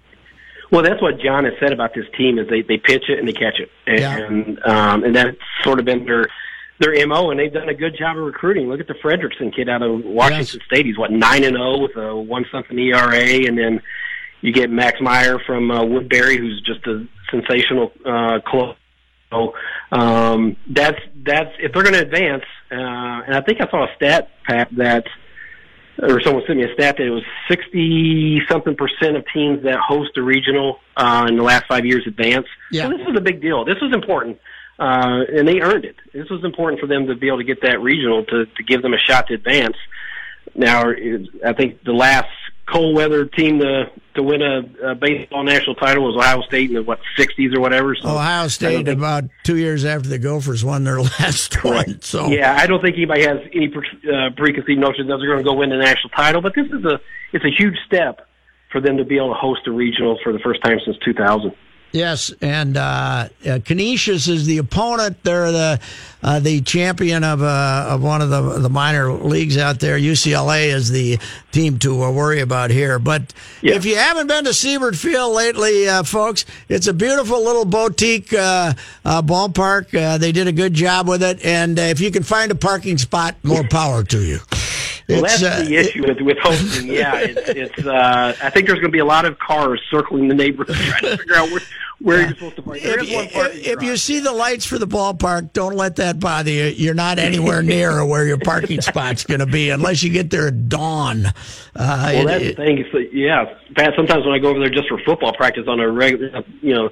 Well, 0.71 0.81
that's 0.81 1.01
what 1.01 1.19
John 1.19 1.45
has 1.45 1.53
said 1.59 1.71
about 1.71 1.93
this 1.93 2.05
team 2.17 2.39
is 2.39 2.47
they 2.49 2.61
they 2.61 2.77
pitch 2.77 3.03
it 3.07 3.19
and 3.19 3.27
they 3.27 3.33
catch 3.33 3.59
it, 3.59 3.69
and 3.85 4.59
um, 4.65 5.03
and 5.03 5.15
that's 5.15 5.37
sort 5.63 5.79
of 5.79 5.85
been 5.85 6.05
their 6.05 6.25
their 6.79 7.07
mo, 7.07 7.29
and 7.29 7.39
they've 7.39 7.53
done 7.53 7.69
a 7.69 7.73
good 7.73 7.95
job 7.97 8.17
of 8.17 8.23
recruiting. 8.23 8.67
Look 8.67 8.79
at 8.79 8.87
the 8.87 8.95
Fredrickson 8.95 9.55
kid 9.55 9.69
out 9.69 9.81
of 9.81 10.03
Washington 10.03 10.59
State. 10.65 10.85
He's 10.85 10.97
what 10.97 11.11
nine 11.11 11.43
and 11.43 11.55
zero 11.55 11.79
with 11.79 11.95
a 11.95 12.15
one 12.15 12.45
something 12.51 12.77
ERA, 12.77 13.45
and 13.47 13.57
then 13.57 13.81
you 14.41 14.51
get 14.51 14.69
Max 14.69 14.99
Meyer 14.99 15.39
from 15.45 15.71
uh, 15.71 15.83
Woodbury, 15.83 16.37
who's 16.37 16.61
just 16.61 16.85
a 16.87 17.07
sensational 17.29 17.91
uh, 18.05 18.39
close. 18.45 18.75
So 19.31 19.53
um, 19.91 20.55
that's 20.69 20.99
that's 21.25 21.51
if 21.59 21.73
they're 21.73 21.83
going 21.83 21.93
to 21.93 22.01
advance, 22.01 22.43
uh, 22.71 22.75
and 22.75 23.35
I 23.35 23.41
think 23.41 23.61
I 23.61 23.69
saw 23.69 23.85
a 23.85 23.95
stat, 23.95 24.29
Pat, 24.45 24.69
that 24.77 25.05
or 26.01 26.21
someone 26.21 26.43
sent 26.45 26.59
me 26.59 26.65
a 26.65 26.73
stat 26.73 26.97
that 26.97 27.05
it 27.05 27.09
was 27.09 27.23
60 27.49 28.41
something 28.49 28.75
percent 28.75 29.15
of 29.15 29.25
teams 29.33 29.63
that 29.63 29.77
host 29.79 30.17
a 30.17 30.21
regional 30.21 30.79
uh, 30.97 31.25
in 31.27 31.37
the 31.37 31.43
last 31.43 31.65
five 31.67 31.85
years 31.85 32.03
advance. 32.05 32.47
Yeah. 32.71 32.83
So 32.83 32.97
this 32.97 33.07
was 33.07 33.15
a 33.17 33.21
big 33.21 33.41
deal. 33.41 33.63
This 33.65 33.79
was 33.81 33.93
important, 33.93 34.39
uh, 34.77 35.23
and 35.33 35.47
they 35.47 35.61
earned 35.61 35.85
it. 35.85 35.95
This 36.13 36.29
was 36.29 36.43
important 36.43 36.81
for 36.81 36.87
them 36.87 37.07
to 37.07 37.15
be 37.15 37.27
able 37.27 37.37
to 37.37 37.43
get 37.43 37.61
that 37.61 37.81
regional 37.81 38.25
to, 38.25 38.45
to 38.45 38.63
give 38.63 38.81
them 38.81 38.93
a 38.93 38.99
shot 38.99 39.27
to 39.27 39.35
advance. 39.35 39.77
Now, 40.53 40.83
I 41.45 41.53
think 41.53 41.83
the 41.83 41.93
last 41.93 42.29
cold 42.67 42.95
weather 42.95 43.25
team 43.25 43.59
to 43.59 43.91
to 44.15 44.23
win 44.23 44.41
a, 44.41 44.91
a 44.91 44.95
baseball 44.95 45.43
national 45.43 45.75
title 45.75 46.05
was 46.05 46.15
Ohio 46.15 46.41
State 46.43 46.69
in 46.69 46.75
the 46.75 46.83
what 46.83 46.99
60s 47.17 47.55
or 47.55 47.59
whatever. 47.59 47.95
So 47.95 48.09
Ohio 48.09 48.47
State 48.47 48.87
about 48.87 49.25
two 49.43 49.57
years 49.57 49.83
after 49.83 50.07
the 50.07 50.17
Gophers 50.17 50.63
won 50.63 50.83
their 50.83 51.01
last 51.19 51.63
one. 51.63 52.01
So 52.01 52.27
yeah, 52.27 52.55
I 52.57 52.65
don't 52.65 52.81
think 52.81 52.95
anybody 52.95 53.23
has 53.23 53.39
any 53.53 53.67
pre- 53.67 54.13
uh, 54.13 54.29
preconceived 54.35 54.79
notion 54.79 55.07
that 55.07 55.17
they're 55.17 55.27
going 55.27 55.43
to 55.43 55.49
go 55.49 55.53
win 55.53 55.69
the 55.69 55.77
national 55.77 56.09
title. 56.09 56.41
But 56.41 56.53
this 56.55 56.67
is 56.67 56.85
a 56.85 56.99
it's 57.33 57.45
a 57.45 57.51
huge 57.51 57.75
step 57.85 58.27
for 58.71 58.81
them 58.81 58.97
to 58.97 59.05
be 59.05 59.17
able 59.17 59.29
to 59.29 59.39
host 59.39 59.67
a 59.67 59.71
regional 59.71 60.19
for 60.23 60.33
the 60.33 60.39
first 60.39 60.61
time 60.63 60.79
since 60.83 60.97
2000. 61.05 61.53
Yes, 61.95 62.33
and 62.41 62.75
uh, 62.75 63.29
uh, 63.47 63.59
Canisius 63.63 64.27
is 64.27 64.45
the 64.45 64.57
opponent. 64.57 65.23
They're 65.23 65.49
the 65.53 65.79
uh, 66.21 66.41
the 66.41 66.59
champion 66.59 67.23
of 67.23 67.41
uh, 67.41 67.85
of 67.87 68.03
one 68.03 68.21
of 68.21 68.29
the 68.29 68.59
the 68.59 68.69
minor 68.69 69.13
leagues 69.13 69.57
out 69.57 69.79
there. 69.79 69.97
UCLA 69.97 70.73
is 70.73 70.91
the 70.91 71.19
team 71.53 71.79
to 71.79 72.03
uh, 72.03 72.11
worry 72.11 72.41
about 72.41 72.69
here. 72.69 72.99
But 72.99 73.33
if 73.61 73.85
you 73.85 73.95
haven't 73.95 74.27
been 74.27 74.43
to 74.43 74.53
Siebert 74.53 74.97
Field 74.97 75.35
lately, 75.35 75.87
uh, 75.87 76.03
folks, 76.03 76.45
it's 76.67 76.87
a 76.87 76.93
beautiful 76.93 77.41
little 77.41 77.63
boutique 77.63 78.33
uh, 78.33 78.73
uh, 79.05 79.21
ballpark. 79.21 79.97
Uh, 79.97 80.17
they 80.17 80.33
did 80.33 80.47
a 80.47 80.51
good 80.51 80.73
job 80.73 81.07
with 81.07 81.23
it, 81.23 81.45
and 81.45 81.79
uh, 81.79 81.83
if 81.83 82.01
you 82.01 82.11
can 82.11 82.23
find 82.23 82.51
a 82.51 82.55
parking 82.55 82.97
spot, 82.97 83.35
more 83.41 83.63
power 83.69 84.03
to 84.03 84.21
you. 84.21 84.39
Well, 85.07 85.21
that's 85.21 85.43
uh, 85.43 85.63
the 85.63 85.75
issue 85.75 86.03
with 86.07 86.19
with 86.21 86.37
hosting. 86.39 86.87
Yeah, 86.87 87.15
it's, 87.19 87.49
it's 87.49 87.85
uh, 87.87 88.35
I 88.41 88.49
think 88.49 88.67
there's 88.67 88.79
going 88.79 88.91
to 88.91 88.95
be 88.95 88.99
a 88.99 89.05
lot 89.05 89.25
of 89.25 89.37
cars 89.39 89.81
circling 89.91 90.27
the 90.27 90.33
neighborhood 90.35 90.75
trying 90.79 91.01
to 91.11 91.17
figure 91.17 91.35
out 91.35 91.49
where 91.51 91.61
where 91.99 92.19
you're 92.21 92.29
supposed 92.29 92.55
to 92.57 92.61
park. 92.61 92.79
There 92.81 92.99
If, 92.99 93.09
if, 93.09 93.67
if 93.67 93.83
you 93.83 93.97
see 93.97 94.19
the 94.19 94.31
lights 94.33 94.65
for 94.65 94.77
the 94.77 94.87
ballpark, 94.87 95.53
don't 95.53 95.75
let 95.75 95.95
that 95.97 96.19
bother 96.19 96.51
you. 96.51 96.65
You're 96.65 96.93
not 96.93 97.19
anywhere 97.19 97.61
near 97.63 98.05
where 98.07 98.25
your 98.25 98.37
parking 98.37 98.81
spot's 98.81 99.23
going 99.23 99.39
to 99.39 99.45
be 99.45 99.69
unless 99.69 100.03
you 100.03 100.09
get 100.11 100.29
there 100.29 100.47
at 100.47 100.67
dawn. 100.69 101.27
Uh, 101.27 101.31
Well, 101.75 102.21
it- 102.21 102.25
that's 102.25 102.43
the 102.43 102.53
thing. 102.53 102.77
It's, 102.79 103.13
yeah, 103.13 103.45
Pat. 103.75 103.93
Sometimes 103.95 104.25
when 104.25 104.33
I 104.33 104.39
go 104.39 104.49
over 104.49 104.59
there 104.59 104.69
just 104.69 104.89
for 104.89 104.99
football 105.05 105.33
practice 105.33 105.67
on 105.67 105.79
a 105.79 105.89
regular, 105.89 106.43
you 106.61 106.73
know, 106.73 106.89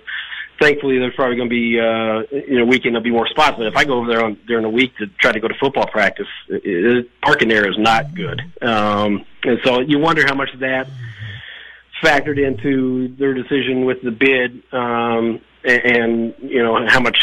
thankfully 0.60 1.00
there's 1.00 1.16
probably 1.16 1.36
going 1.36 1.50
to 1.50 1.54
be, 1.54 1.80
uh, 1.80 2.38
you 2.48 2.60
know, 2.60 2.66
weekend 2.66 2.96
there'll 2.96 3.04
be 3.04 3.12
more 3.12 3.28
spots. 3.28 3.58
But 3.58 3.68
if 3.68 3.76
I 3.76 3.86
go 3.86 4.00
over 4.00 4.08
there 4.08 4.24
on 4.24 4.38
during 4.48 4.64
the 4.64 4.70
week 4.70 4.96
to 4.98 5.08
try 5.20 5.32
to 5.32 5.40
go 5.40 5.48
to 5.48 5.56
football 5.60 5.88
practice, 5.88 6.28
it, 6.50 6.62
it, 6.66 7.22
parking 7.22 7.50
there 7.50 7.70
is 7.70 7.78
not 7.78 8.14
good. 8.14 8.42
Um, 8.62 9.26
and 9.44 9.60
so 9.64 9.82
you 9.82 10.00
wonder 10.00 10.24
how 10.26 10.36
much 10.36 10.54
of 10.54 10.60
that 10.60 10.88
factored 12.04 12.44
into 12.44 13.16
their 13.16 13.34
decision 13.34 13.86
with 13.86 14.02
the 14.02 14.12
bid, 14.12 14.64
um, 14.74 15.42
and, 15.64 15.82
and 15.86 16.36
you 16.40 16.62
know 16.62 16.86
how 16.88 17.00
much 17.00 17.18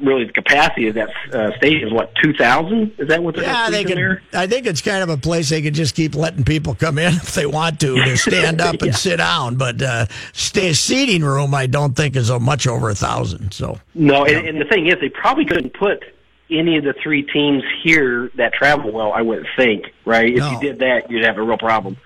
really 0.00 0.24
the 0.24 0.32
capacity 0.32 0.88
of 0.88 0.94
that 0.94 1.10
uh, 1.32 1.56
stadium 1.56 1.88
is 1.88 1.92
what 1.92 2.12
two 2.22 2.32
thousand? 2.34 2.92
Is 2.98 3.08
that 3.08 3.22
what 3.22 3.34
they're 3.34 3.44
Yeah, 3.44 3.70
they 3.70 3.84
could. 3.84 3.96
there? 3.96 4.22
I 4.32 4.46
think 4.46 4.66
it's 4.66 4.80
kind 4.80 5.02
of 5.02 5.08
a 5.08 5.16
place 5.16 5.48
they 5.48 5.62
could 5.62 5.74
just 5.74 5.94
keep 5.94 6.14
letting 6.14 6.44
people 6.44 6.74
come 6.74 6.98
in 6.98 7.12
if 7.14 7.34
they 7.34 7.46
want 7.46 7.80
to 7.80 7.96
to 7.96 8.16
stand 8.16 8.60
up 8.60 8.80
and 8.82 8.94
sit 8.94 9.16
down. 9.16 9.56
But 9.56 9.80
uh, 9.82 10.06
stay 10.32 10.72
seating 10.72 11.22
room, 11.22 11.54
I 11.54 11.66
don't 11.66 11.94
think 11.96 12.16
is 12.16 12.30
a 12.30 12.38
much 12.38 12.66
over 12.66 12.90
a 12.90 12.94
thousand. 12.94 13.52
So 13.52 13.78
No, 13.94 14.24
and, 14.24 14.46
and 14.48 14.60
the 14.60 14.64
thing 14.66 14.86
is, 14.86 14.96
they 15.00 15.08
probably 15.10 15.44
couldn't 15.44 15.74
put 15.74 16.02
any 16.50 16.76
of 16.78 16.84
the 16.84 16.94
three 17.02 17.22
teams 17.22 17.62
here 17.82 18.30
that 18.34 18.52
travel 18.52 18.90
well. 18.90 19.12
I 19.12 19.22
wouldn't 19.22 19.46
think, 19.56 19.84
right? 20.04 20.30
If 20.32 20.38
No. 20.38 20.50
you 20.52 20.60
did 20.60 20.78
that, 20.80 21.10
you'd 21.10 21.24
have 21.24 21.38
a 21.38 21.42
real 21.42 21.58
problem. 21.58 21.96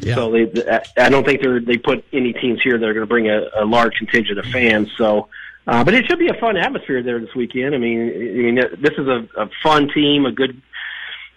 Yeah. 0.00 0.16
So 0.16 0.30
they, 0.30 0.80
I 0.98 1.08
don't 1.08 1.24
think 1.24 1.40
they're 1.40 1.58
they 1.60 1.78
put 1.78 2.04
any 2.12 2.34
teams 2.34 2.60
here 2.62 2.76
that 2.76 2.86
are 2.86 2.92
going 2.92 3.02
to 3.02 3.08
bring 3.08 3.30
a, 3.30 3.46
a 3.56 3.64
large 3.64 3.94
contingent 3.96 4.38
of 4.38 4.44
fans. 4.44 4.90
So, 4.98 5.28
uh, 5.66 5.84
but 5.84 5.94
it 5.94 6.06
should 6.06 6.18
be 6.18 6.28
a 6.28 6.34
fun 6.34 6.56
atmosphere 6.56 7.02
there 7.02 7.20
this 7.20 7.34
weekend. 7.34 7.74
I 7.74 7.78
mean, 7.78 8.00
I 8.00 8.42
mean, 8.42 8.54
this 8.78 8.92
is 8.98 9.06
a, 9.08 9.28
a 9.36 9.50
fun 9.62 9.88
team, 9.88 10.26
a 10.26 10.32
good 10.32 10.60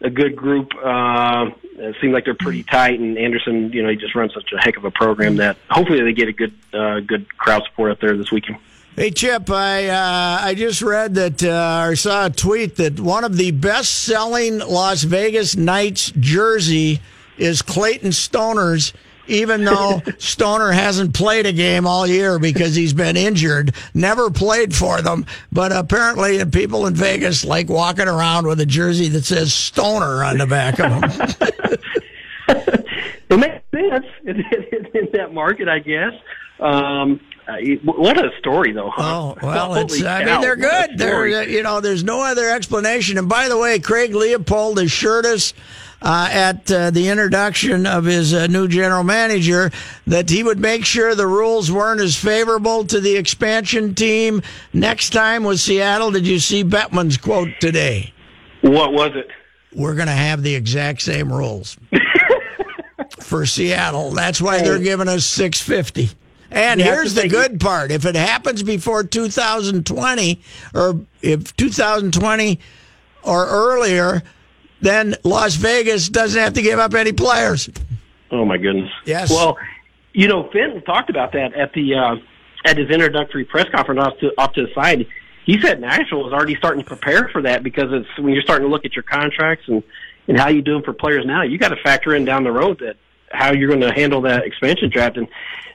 a 0.01 0.09
good 0.09 0.35
group. 0.35 0.71
Uh, 0.75 1.49
it 1.77 1.95
seems 2.01 2.13
like 2.13 2.25
they're 2.25 2.35
pretty 2.35 2.63
tight, 2.63 2.99
and 2.99 3.17
Anderson, 3.17 3.71
you 3.73 3.83
know, 3.83 3.89
he 3.89 3.95
just 3.95 4.15
runs 4.15 4.33
such 4.33 4.51
a 4.53 4.61
heck 4.61 4.77
of 4.77 4.85
a 4.85 4.91
program 4.91 5.37
that 5.37 5.57
hopefully 5.69 6.01
they 6.01 6.13
get 6.13 6.27
a 6.27 6.33
good 6.33 6.53
uh, 6.73 6.99
good 6.99 7.37
crowd 7.37 7.63
support 7.65 7.91
up 7.91 7.99
there 7.99 8.15
this 8.17 8.31
weekend. 8.31 8.57
Hey 8.95 9.11
Chip, 9.11 9.49
I 9.49 9.87
uh, 9.87 10.39
I 10.41 10.55
just 10.55 10.81
read 10.81 11.15
that 11.15 11.41
uh, 11.41 11.87
or 11.87 11.95
saw 11.95 12.25
a 12.25 12.29
tweet 12.29 12.75
that 12.77 12.99
one 12.99 13.23
of 13.23 13.37
the 13.37 13.51
best 13.51 14.03
selling 14.03 14.59
Las 14.59 15.03
Vegas 15.03 15.55
Knights 15.55 16.11
jersey 16.19 16.99
is 17.37 17.61
Clayton 17.61 18.11
Stoner's. 18.11 18.93
Even 19.29 19.63
though 19.63 20.01
Stoner 20.17 20.71
hasn't 20.71 21.13
played 21.13 21.45
a 21.45 21.53
game 21.53 21.85
all 21.87 22.05
year 22.05 22.39
because 22.39 22.75
he's 22.75 22.93
been 22.93 23.15
injured, 23.15 23.73
never 23.93 24.29
played 24.29 24.75
for 24.75 25.01
them, 25.01 25.25
but 25.51 25.71
apparently 25.71 26.43
people 26.45 26.85
in 26.87 26.95
Vegas 26.95 27.45
like 27.45 27.69
walking 27.69 28.07
around 28.07 28.47
with 28.47 28.59
a 28.59 28.65
jersey 28.65 29.07
that 29.09 29.25
says 29.25 29.53
Stoner 29.53 30.23
on 30.23 30.37
the 30.37 30.47
back 30.47 30.79
of 30.79 30.89
them. 30.89 31.03
it 33.29 33.37
makes 33.37 33.63
sense 33.71 34.05
in, 34.25 35.07
that 35.13 35.33
market, 35.33 35.67
I 35.67 35.79
guess. 35.79 36.13
Um, 36.59 37.19
what 37.83 38.17
a 38.23 38.29
story, 38.39 38.73
though. 38.73 38.91
Huh? 38.91 39.03
Oh 39.03 39.37
well, 39.41 39.75
it's. 39.75 39.97
Holy 39.97 40.07
I 40.07 40.23
cow, 40.23 40.33
mean, 40.33 40.41
they're 40.41 40.55
good. 40.55 40.97
They're. 40.97 41.47
You 41.47 41.63
know, 41.63 41.81
there's 41.81 42.03
no 42.03 42.21
other 42.21 42.49
explanation. 42.49 43.17
And 43.17 43.27
by 43.27 43.47
the 43.47 43.57
way, 43.57 43.79
Craig 43.79 44.11
Leipold 44.11 44.81
assured 44.83 45.25
us 45.25 45.53
uh, 46.01 46.29
at 46.31 46.71
uh, 46.71 46.91
the 46.91 47.09
introduction 47.09 47.85
of 47.85 48.05
his 48.05 48.33
uh, 48.33 48.47
new 48.47 48.67
general 48.67 49.03
manager 49.03 49.71
that 50.07 50.29
he 50.29 50.43
would 50.43 50.59
make 50.59 50.85
sure 50.85 51.13
the 51.15 51.27
rules 51.27 51.71
weren't 51.71 51.99
as 52.01 52.15
favorable 52.15 52.85
to 52.85 52.99
the 52.99 53.15
expansion 53.15 53.93
team 53.93 54.41
next 54.73 55.09
time 55.11 55.43
with 55.43 55.59
Seattle. 55.59 56.11
Did 56.11 56.25
you 56.25 56.39
see 56.39 56.63
Bettman's 56.63 57.17
quote 57.17 57.49
today? 57.59 58.13
What 58.61 58.93
was 58.93 59.11
it? 59.15 59.27
We're 59.73 59.95
going 59.95 60.07
to 60.07 60.13
have 60.13 60.41
the 60.41 60.55
exact 60.55 61.01
same 61.01 61.31
rules 61.31 61.77
for 63.19 63.45
Seattle. 63.45 64.11
That's 64.11 64.41
why 64.41 64.61
they're 64.61 64.79
giving 64.79 65.07
us 65.07 65.25
650. 65.25 66.15
And 66.51 66.79
You 66.79 66.85
here's 66.85 67.13
the 67.13 67.27
good 67.27 67.59
part. 67.59 67.91
If 67.91 68.05
it 68.05 68.15
happens 68.15 68.63
before 68.63 69.03
2020 69.03 70.41
or 70.73 70.99
if 71.21 71.55
2020 71.55 72.59
or 73.23 73.45
earlier, 73.47 74.23
then 74.81 75.15
Las 75.23 75.55
Vegas 75.55 76.09
doesn't 76.09 76.39
have 76.41 76.53
to 76.53 76.61
give 76.61 76.79
up 76.79 76.93
any 76.93 77.11
players. 77.11 77.69
Oh 78.31 78.45
my 78.45 78.57
goodness. 78.57 78.91
Yes. 79.05 79.29
Well, 79.29 79.57
you 80.13 80.27
know, 80.27 80.49
Fenton 80.51 80.81
talked 80.83 81.09
about 81.09 81.31
that 81.33 81.53
at 81.53 81.73
the 81.73 81.95
uh, 81.95 82.15
at 82.65 82.77
his 82.77 82.89
introductory 82.89 83.45
press 83.45 83.67
conference 83.73 84.01
off 84.01 84.19
to 84.19 84.31
off 84.37 84.53
to 84.53 84.65
the 84.65 84.73
side. 84.73 85.05
He 85.45 85.59
said 85.61 85.81
Nashville 85.81 86.27
is 86.27 86.33
already 86.33 86.55
starting 86.55 86.83
to 86.83 86.87
prepare 86.87 87.29
for 87.29 87.41
that 87.43 87.63
because 87.63 87.91
it's 87.91 88.19
when 88.19 88.33
you're 88.33 88.43
starting 88.43 88.67
to 88.67 88.71
look 88.71 88.85
at 88.85 88.95
your 88.95 89.03
contracts 89.03 89.65
and 89.67 89.83
and 90.27 90.39
how 90.39 90.49
you 90.49 90.61
do 90.61 90.73
them 90.73 90.83
for 90.83 90.93
players 90.93 91.25
now. 91.25 91.41
You 91.41 91.57
got 91.57 91.69
to 91.69 91.77
factor 91.77 92.15
in 92.15 92.23
down 92.25 92.43
the 92.43 92.51
road 92.51 92.79
that 92.79 92.97
how 93.31 93.51
you're 93.53 93.69
going 93.69 93.81
to 93.81 93.93
handle 93.93 94.21
that 94.21 94.43
expansion 94.45 94.89
draft, 94.89 95.17
and 95.17 95.27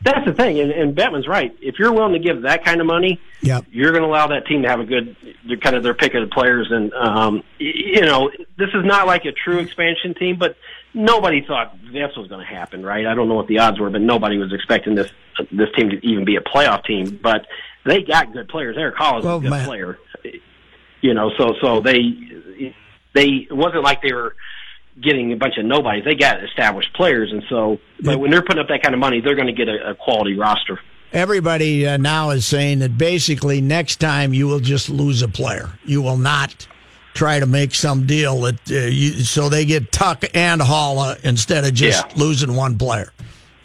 that's 0.02 0.24
the 0.26 0.32
thing. 0.32 0.58
And, 0.60 0.70
and 0.70 0.96
Bettman's 0.96 1.26
right. 1.28 1.56
If 1.60 1.78
you're 1.78 1.92
willing 1.92 2.12
to 2.12 2.18
give 2.18 2.42
that 2.42 2.64
kind 2.64 2.80
of 2.80 2.86
money, 2.86 3.20
Yep. 3.42 3.66
you're 3.70 3.90
going 3.92 4.02
to 4.02 4.08
allow 4.08 4.26
that 4.28 4.46
team 4.46 4.62
to 4.62 4.68
have 4.68 4.80
a 4.80 4.84
good, 4.84 5.16
kind 5.62 5.76
of 5.76 5.82
their 5.82 5.94
pick 5.94 6.14
of 6.14 6.28
the 6.28 6.34
players. 6.34 6.68
And, 6.70 6.92
um, 6.94 7.42
you 7.58 8.00
know, 8.02 8.30
this 8.58 8.68
is 8.74 8.84
not 8.84 9.06
like 9.06 9.24
a 9.24 9.32
true 9.32 9.58
expansion 9.58 10.14
team, 10.14 10.36
but 10.38 10.56
nobody 10.94 11.44
thought 11.46 11.76
this 11.92 12.16
was 12.16 12.28
going 12.28 12.40
to 12.40 12.52
happen, 12.52 12.82
right? 12.84 13.06
I 13.06 13.14
don't 13.14 13.28
know 13.28 13.34
what 13.34 13.46
the 13.48 13.58
odds 13.58 13.78
were, 13.80 13.90
but 13.90 14.00
nobody 14.00 14.36
was 14.38 14.52
expecting 14.52 14.94
this, 14.94 15.10
this 15.52 15.68
team 15.76 15.90
to 15.90 16.06
even 16.06 16.24
be 16.24 16.36
a 16.36 16.40
playoff 16.40 16.84
team, 16.84 17.18
but 17.22 17.46
they 17.84 18.02
got 18.02 18.32
good 18.32 18.48
players. 18.48 18.76
Eric 18.78 18.96
Collins 18.96 19.24
Well, 19.24 19.36
is 19.36 19.40
a 19.40 19.44
good 19.44 19.50
man. 19.50 19.66
player, 19.66 19.98
you 21.00 21.14
know, 21.14 21.30
so, 21.38 21.54
so 21.60 21.80
they, 21.80 22.00
they, 23.14 23.26
it 23.48 23.52
wasn't 23.56 23.82
like 23.82 24.02
they 24.02 24.12
were, 24.12 24.34
getting 25.02 25.32
a 25.32 25.36
bunch 25.36 25.54
of 25.58 25.64
nobodies. 25.64 26.04
They 26.04 26.14
got 26.14 26.42
established 26.44 26.92
players, 26.94 27.32
and 27.32 27.42
so, 27.48 27.78
but 28.00 28.18
when 28.20 28.30
they're 28.30 28.42
putting 28.42 28.60
up 28.60 28.68
that 28.68 28.82
kind 28.82 28.94
of 28.94 28.98
money, 29.00 29.20
they're 29.20 29.34
going 29.34 29.48
to 29.48 29.52
get 29.52 29.68
a, 29.68 29.90
a 29.90 29.94
quality 29.94 30.36
roster. 30.36 30.78
Everybody 31.12 31.86
uh, 31.86 31.96
now 31.96 32.30
is 32.30 32.44
saying 32.44 32.80
that 32.80 32.98
basically 32.98 33.60
next 33.60 33.96
time 33.96 34.34
you 34.34 34.46
will 34.48 34.60
just 34.60 34.88
lose 34.90 35.22
a 35.22 35.28
player. 35.28 35.70
You 35.84 36.02
will 36.02 36.16
not 36.16 36.66
try 37.14 37.38
to 37.38 37.46
make 37.46 37.72
some 37.74 38.06
deal 38.06 38.40
that 38.42 38.70
uh, 38.70 38.74
you, 38.74 39.12
so 39.22 39.48
they 39.48 39.64
get 39.64 39.92
Tuch 39.92 40.24
and 40.34 40.60
Haula 40.60 41.22
instead 41.24 41.64
of 41.64 41.72
just 41.74 42.04
Yeah. 42.08 42.12
losing 42.22 42.56
one 42.56 42.76
player. 42.78 43.12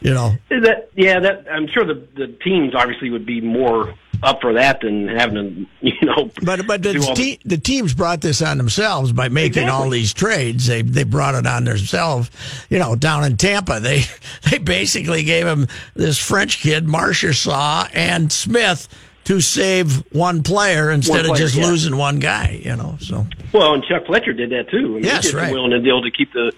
You 0.01 0.13
know, 0.13 0.35
That 0.49 0.89
yeah, 0.95 1.19
that 1.19 1.45
I'm 1.51 1.67
sure 1.67 1.83
the 1.85 2.01
the 2.15 2.27
teams 2.43 2.73
obviously 2.75 3.09
would 3.09 3.25
be 3.25 3.41
more 3.41 3.93
up 4.21 4.41
for 4.41 4.53
that 4.53 4.82
than 4.82 5.08
having 5.08 5.36
to 5.36 5.67
you 5.82 5.93
know. 6.01 6.29
But 6.41 6.67
but 6.67 6.84
the, 6.84 6.93
te- 7.15 7.39
the 7.45 7.58
teams 7.58 7.93
brought 7.93 8.21
this 8.21 8.41
on 8.41 8.58
themselves 8.58 9.12
by 9.12 9.29
making 9.29 9.69
all 9.69 9.89
these 9.89 10.13
trades. 10.13 10.67
They 10.67 10.82
they 10.82 11.03
brought 11.03 11.36
it 11.36 11.45
on 11.47 11.65
themselves. 11.65 12.29
You 12.69 12.79
know, 12.79 12.95
down 12.95 13.23
in 13.23 13.38
Tampa, 13.38 13.79
they 13.79 14.03
they 14.49 14.58
basically 14.58 15.23
gave 15.23 15.45
him 15.45 15.67
this 15.93 16.17
French 16.17 16.60
kid, 16.60 16.86
Marchessault 16.86 17.89
and 17.93 18.32
Smith, 18.32 18.88
to 19.25 19.41
save 19.41 20.03
one 20.13 20.43
player 20.43 20.91
instead 20.91 21.21
of 21.21 21.27
player, 21.27 21.38
just 21.38 21.55
yeah. 21.55 21.65
losing 21.65 21.97
one 21.97 22.19
guy. 22.19 22.62
You 22.63 22.75
know, 22.75 22.97
so 22.99 23.25
Well, 23.53 23.73
and 23.73 23.84
Chuck 23.84 24.05
Fletcher 24.05 24.34
did 24.34 24.51
that 24.51 24.69
too. 24.69 24.77
I 24.77 24.82
mean, 24.82 25.03
Yes, 25.03 25.25
he 25.25 25.32
did 25.32 25.38
right. 25.38 25.53
willing 25.53 25.71
to 25.71 25.79
deal 25.79 26.01
to 26.01 26.12
keep 26.12 26.34
the 26.34 26.51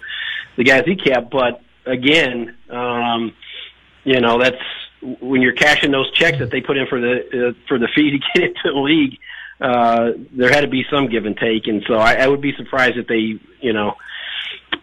the 0.55 0.63
guys 0.63 0.83
he 0.85 0.95
kept. 0.95 1.29
But 1.31 1.61
again, 1.85 2.55
um, 2.69 3.33
you 4.03 4.19
know, 4.19 4.39
that's 4.39 4.61
when 5.01 5.41
you're 5.41 5.53
cashing 5.53 5.91
those 5.91 6.11
checks 6.11 6.39
that 6.39 6.51
they 6.51 6.61
put 6.61 6.77
in 6.77 6.87
for 6.87 6.99
the 6.99 7.49
uh, 7.49 7.67
for 7.67 7.79
the 7.79 7.87
fee 7.95 8.11
to 8.11 8.17
get 8.33 8.49
into 8.49 8.61
the 8.73 8.79
league. 8.79 9.17
Uh, 9.59 10.13
there 10.31 10.49
had 10.49 10.61
to 10.61 10.67
be 10.67 10.83
some 10.89 11.07
give 11.07 11.25
and 11.25 11.37
take, 11.37 11.67
and 11.67 11.83
so 11.87 11.93
I, 11.93 12.13
I 12.15 12.27
would 12.27 12.41
be 12.41 12.51
surprised 12.57 12.97
if 12.97 13.05
they, 13.05 13.39
you 13.59 13.73
know, 13.73 13.93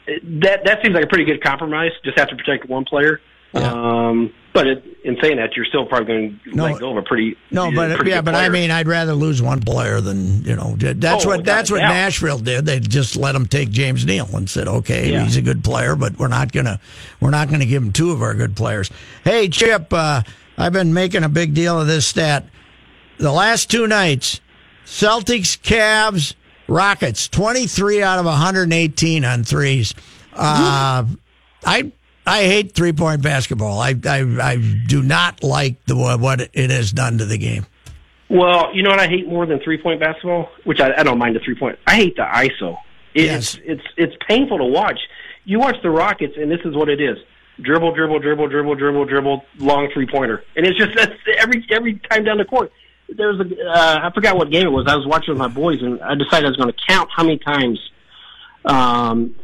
that 0.07 0.65
that 0.65 0.79
seems 0.83 0.95
like 0.95 1.05
a 1.05 1.09
pretty 1.09 1.25
good 1.25 1.43
compromise. 1.43 1.91
Just 2.05 2.19
have 2.19 2.29
to 2.29 2.37
protect 2.37 2.69
one 2.69 2.85
player. 2.85 3.21
Um, 3.55 4.33
but 4.53 4.67
it, 4.67 4.85
in 5.05 5.17
saying 5.23 5.37
that, 5.37 5.57
you're 5.57 5.65
still 5.65 5.87
probably 5.87 6.07
going 6.07 6.41
to 6.45 6.55
No, 6.57 6.65
let 6.65 6.81
go 6.81 6.91
of 6.91 6.97
a 6.97 7.03
pretty 7.03 7.37
no, 7.51 7.71
but 7.73 7.95
pretty 7.97 8.11
yeah, 8.11 8.21
but 8.21 8.35
I 8.35 8.49
mean, 8.49 8.71
I'd 8.71 8.89
rather 8.89 9.13
lose 9.15 9.41
one 9.41 9.61
player 9.61 10.01
than 10.01 10.43
you 10.45 10.57
know. 10.57 10.75
That's 10.77 11.25
Oh, 11.25 11.29
what 11.29 11.45
that's 11.45 11.71
what 11.71 11.79
doubt. 11.79 11.89
Nashville 11.89 12.39
did. 12.39 12.67
They 12.67 12.81
just 12.81 13.17
let 13.17 13.35
him 13.35 13.47
take 13.47 13.71
James 13.71 14.05
Neal 14.05 14.29
and 14.35 14.51
said, 14.51 14.69
okay, 14.69 15.13
Yeah. 15.13 15.25
he's 15.25 15.37
a 15.37 15.43
good 15.43 15.63
player, 15.65 15.97
but 15.97 16.19
we're 16.19 16.29
not 16.29 16.53
gonna 16.53 16.81
we're 17.21 17.31
not 17.31 17.51
gonna 17.51 17.67
give 17.67 17.83
him 17.83 17.93
two 17.93 18.11
of 18.11 18.21
our 18.23 18.35
good 18.35 18.57
players. 18.57 18.91
Hey, 19.25 19.49
Chip, 19.49 19.93
uh, 19.93 20.23
I've 20.59 20.73
been 20.73 20.93
making 20.93 21.25
a 21.25 21.29
big 21.29 21.55
deal 21.55 21.81
of 21.81 21.87
this 21.87 22.07
stat. 22.07 22.47
The 23.19 23.33
last 23.33 23.71
two 23.71 23.87
nights, 23.87 24.41
Celtics, 24.85 25.59
Cavs, 25.61 26.35
Rockets, 26.67 27.29
twenty 27.29 27.67
three 27.67 28.03
out 28.03 28.19
of 28.19 28.25
one 28.27 28.37
hundred 28.37 28.73
eighteen 28.73 29.25
on 29.25 29.45
threes. 29.45 29.95
Uh, 30.35 31.05
I 31.65 31.93
I 32.29 32.45
hate 32.45 32.73
three 32.73 32.93
point 32.93 33.23
basketball. 33.23 33.81
I, 33.81 33.95
I 34.05 34.21
I 34.41 34.57
do 34.87 35.03
not 35.03 35.43
like 35.43 35.85
the 35.87 35.97
what 35.97 36.51
it 36.53 36.71
has 36.71 36.93
done 36.93 37.19
to 37.19 37.25
the 37.25 37.38
game. 37.38 37.67
Well, 38.29 38.75
you 38.75 38.83
know 38.83 38.91
what 38.91 39.01
I 39.01 39.09
hate 39.09 39.27
more 39.27 39.47
than 39.47 39.61
three 39.61 39.81
point 39.81 40.01
basketball, 40.01 40.51
which 40.64 40.81
I, 40.81 40.93
I 40.99 41.03
don't 41.03 41.19
mind 41.19 41.37
the 41.37 41.41
three 41.41 41.55
point. 41.55 41.79
I 41.87 41.95
hate 41.97 42.17
the 42.17 42.23
ISO. 42.23 42.77
It, 43.14 43.25
Yes. 43.25 43.55
It's 43.55 43.64
it's 43.64 43.83
it's 43.97 44.17
painful 44.29 44.59
to 44.59 44.64
watch. 44.64 45.01
You 45.45 45.59
watch 45.59 45.77
the 45.83 45.91
Rockets, 45.91 46.35
and 46.37 46.51
this 46.51 46.61
is 46.64 46.75
what 46.75 46.88
it 46.88 47.01
is: 47.01 47.17
dribble, 47.61 47.95
dribble, 47.95 48.19
dribble, 48.21 48.49
dribble, 48.49 48.75
dribble, 48.75 49.05
dribble, 49.07 49.45
long 49.59 49.88
three 49.93 50.07
pointer, 50.07 50.45
and 50.57 50.67
it's 50.67 50.79
just 50.79 50.95
that's 50.95 51.12
every 51.38 51.67
every 51.71 51.99
time 52.11 52.25
down 52.25 52.38
the 52.38 52.45
court. 52.45 52.73
There 53.09 53.29
was 53.29 53.41
a 53.41 53.71
uh, 53.71 54.01
I 54.03 54.11
forgot 54.14 54.37
what 54.37 54.51
game 54.51 54.67
it 54.67 54.71
was. 54.71 54.87
I 54.87 54.95
was 54.95 55.07
watching 55.07 55.33
with 55.33 55.38
my 55.38 55.49
boys, 55.49 55.81
and 55.81 56.01
I 56.03 56.14
decided 56.14 56.45
I 56.45 56.49
was 56.49 56.59
going 56.59 56.71
to 56.71 56.79
count 56.87 57.09
how 57.17 57.23
many 57.23 57.38
times 57.38 57.81
um, 58.67 59.35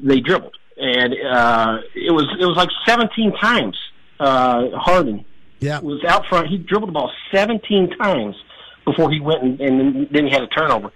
they 0.00 0.20
dribbled, 0.20 0.56
and 0.78 1.14
uh, 1.14 1.78
it 1.94 2.12
was 2.12 2.26
it 2.40 2.44
was 2.46 2.56
like 2.56 2.70
17 2.86 3.32
times. 3.40 3.76
Uh, 4.20 4.70
Harden 4.76 5.24
Yeah. 5.60 5.80
was 5.80 6.02
out 6.04 6.26
front. 6.26 6.48
He 6.48 6.58
dribbled 6.58 6.88
the 6.88 6.92
ball 6.92 7.10
17 7.32 7.96
times 7.98 8.34
before 8.84 9.10
he 9.10 9.20
went 9.20 9.42
and, 9.42 9.60
and 9.60 10.08
then 10.10 10.24
he 10.26 10.30
had 10.30 10.42
a 10.42 10.46
turnover. 10.48 10.90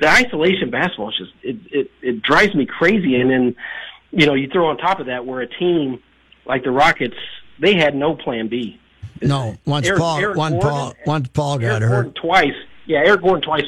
The 0.00 0.08
isolation 0.08 0.70
basketball 0.70 1.10
is 1.10 1.16
just 1.18 1.32
it, 1.42 1.56
it 1.70 1.90
it 2.02 2.22
drives 2.22 2.54
me 2.54 2.66
crazy. 2.66 3.20
And 3.20 3.30
then 3.30 3.56
you 4.10 4.26
know 4.26 4.34
you 4.34 4.48
throw 4.48 4.68
on 4.68 4.76
top 4.78 4.98
of 5.00 5.06
that 5.06 5.24
where 5.26 5.40
a 5.40 5.46
team 5.46 6.00
like 6.46 6.64
the 6.64 6.70
Rockets 6.72 7.14
they 7.60 7.74
had 7.74 7.94
no 7.94 8.16
plan 8.16 8.48
B. 8.48 8.80
No, 9.22 9.56
once 9.64 9.86
Eric- 9.86 10.00
Paul, 10.00 10.18
Eric 10.18 10.36
one 10.36 10.52
Gordon- 10.52 10.70
Paul, 10.70 10.94
once 11.06 11.28
Paul 11.28 11.58
got 11.58 11.66
Eric 11.66 11.82
hurt. 11.82 11.90
Gordon 11.90 12.14
twice 12.14 12.54
yeah, 12.86 12.98
Eric 13.06 13.22
Gordon 13.22 13.42
twice 13.42 13.62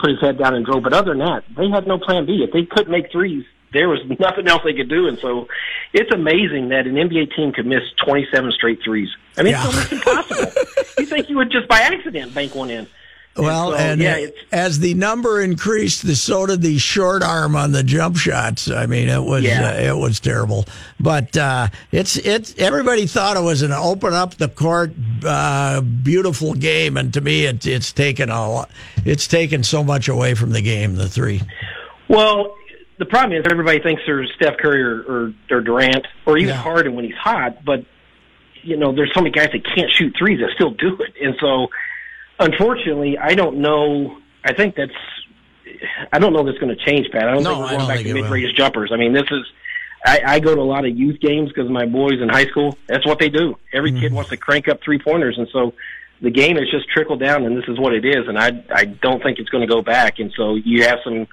put 0.00 0.10
his 0.10 0.20
head 0.20 0.38
down 0.38 0.54
and 0.54 0.64
drove, 0.64 0.82
but 0.84 0.92
other 0.94 1.10
than 1.10 1.18
that, 1.18 1.44
they 1.56 1.68
had 1.68 1.86
no 1.86 1.98
plan 1.98 2.24
B. 2.26 2.42
If 2.46 2.52
they 2.52 2.64
couldn't 2.64 2.90
make 2.92 3.10
threes, 3.12 3.44
there 3.74 3.88
was 3.90 4.00
nothing 4.18 4.48
else 4.48 4.62
they 4.64 4.72
could 4.72 4.88
do, 4.88 5.06
and 5.08 5.18
so 5.18 5.46
it's 5.92 6.10
amazing 6.14 6.70
that 6.70 6.86
an 6.86 6.94
NBA 6.94 7.36
team 7.36 7.52
could 7.52 7.66
miss 7.66 7.82
27 8.06 8.52
straight 8.52 8.78
threes. 8.82 9.10
I 9.36 9.42
mean, 9.42 9.52
Yeah. 9.52 9.66
it's 9.66 9.74
almost 9.76 9.92
impossible. 9.92 10.52
you 10.98 11.06
think 11.06 11.28
you 11.28 11.36
would 11.36 11.50
just 11.52 11.68
by 11.68 11.80
accident 11.80 12.34
bank 12.34 12.54
one 12.54 12.70
in? 12.70 12.86
Well, 13.36 13.72
so, 13.72 13.76
and 13.78 14.00
yeah, 14.00 14.16
it's- 14.18 14.44
as 14.52 14.78
the 14.78 14.94
number 14.94 15.40
increased, 15.42 16.06
the 16.06 16.14
so 16.14 16.46
did 16.46 16.62
the 16.62 16.78
short 16.78 17.24
arm 17.24 17.56
on 17.56 17.72
the 17.72 17.82
jump 17.82 18.16
shots. 18.16 18.70
I 18.70 18.86
mean, 18.86 19.08
it 19.08 19.20
was 19.24 19.42
Yeah. 19.42 19.70
uh, 19.70 19.72
it 19.92 19.96
was 19.96 20.20
terrible. 20.20 20.66
But 21.00 21.36
uh, 21.36 21.66
it's 21.90 22.16
it's 22.16 22.54
everybody 22.58 23.08
thought 23.08 23.36
it 23.36 23.42
was 23.42 23.62
an 23.62 23.72
open 23.72 24.14
up 24.14 24.36
the 24.36 24.46
court, 24.48 24.92
uh, 25.26 25.80
beautiful 25.80 26.54
game, 26.54 26.96
and 26.96 27.12
to 27.14 27.20
me, 27.20 27.46
it, 27.46 27.66
it's 27.66 27.92
taken 27.92 28.30
a 28.30 28.48
lot, 28.48 28.70
it's 29.04 29.26
taken 29.26 29.64
so 29.64 29.82
much 29.82 30.06
away 30.06 30.34
from 30.34 30.50
the 30.50 30.62
game. 30.62 30.94
The 30.94 31.08
three. 31.08 31.42
Well, 32.06 32.54
the 32.98 33.06
problem 33.06 33.38
is 33.38 33.44
everybody 33.50 33.80
thinks 33.80 34.02
they're 34.06 34.24
Steph 34.36 34.56
Curry 34.58 34.82
or, 34.82 35.02
or, 35.02 35.34
or 35.50 35.60
Durant 35.60 36.06
or 36.26 36.38
even 36.38 36.54
Yeah. 36.54 36.62
Harden 36.62 36.94
when 36.94 37.04
he's 37.04 37.16
hot, 37.16 37.64
but 37.64 37.84
you 38.62 38.76
know, 38.76 38.94
there's 38.94 39.12
so 39.12 39.20
many 39.20 39.30
guys 39.30 39.50
that 39.52 39.62
can't 39.74 39.90
shoot 39.92 40.14
threes 40.18 40.40
that 40.40 40.50
still 40.54 40.70
do 40.70 40.96
it, 41.02 41.12
and 41.22 41.34
so 41.40 41.68
unfortunately, 42.38 43.18
I 43.18 43.34
don't 43.34 43.58
know. 43.58 44.18
I 44.44 44.52
think 44.52 44.74
that's. 44.76 44.92
I 46.12 46.18
don't 46.18 46.32
know 46.32 46.44
that's 46.44 46.58
going 46.58 46.74
to 46.76 46.84
change, 46.84 47.10
Pat. 47.10 47.28
I 47.28 47.32
don't 47.32 47.42
No, 47.42 47.50
think 47.50 47.60
we're 47.60 47.76
going 47.76 47.88
back 47.88 47.98
to 48.00 48.14
mid-range 48.14 48.54
jumpers. 48.56 48.90
I 48.92 48.96
mean, 48.96 49.12
this 49.12 49.24
is. 49.30 49.44
I, 50.06 50.20
I 50.26 50.40
go 50.40 50.54
to 50.54 50.60
a 50.60 50.62
lot 50.62 50.84
of 50.84 50.94
youth 50.96 51.18
games 51.20 51.48
because 51.48 51.70
my 51.70 51.86
boys 51.86 52.20
in 52.20 52.28
high 52.28 52.46
school. 52.46 52.76
That's 52.88 53.06
what 53.06 53.18
they 53.18 53.30
do. 53.30 53.56
Every 53.72 53.90
kid 53.92 54.04
Mm-hmm. 54.04 54.14
wants 54.14 54.30
to 54.30 54.36
crank 54.36 54.68
up 54.68 54.80
three 54.84 54.98
pointers, 54.98 55.36
and 55.38 55.48
so 55.52 55.72
the 56.20 56.30
game 56.30 56.56
has 56.56 56.70
just 56.70 56.88
trickled 56.90 57.20
down, 57.20 57.44
and 57.46 57.56
this 57.56 57.64
is 57.68 57.78
what 57.78 57.94
it 57.94 58.04
is. 58.04 58.28
And 58.28 58.38
I 58.38 58.64
I 58.70 58.84
don't 58.84 59.22
think 59.22 59.38
it's 59.38 59.48
going 59.48 59.66
to 59.66 59.72
go 59.72 59.82
back. 59.82 60.18
And 60.18 60.32
so 60.36 60.54
you 60.56 60.84
have 60.84 60.98
some 61.04 61.26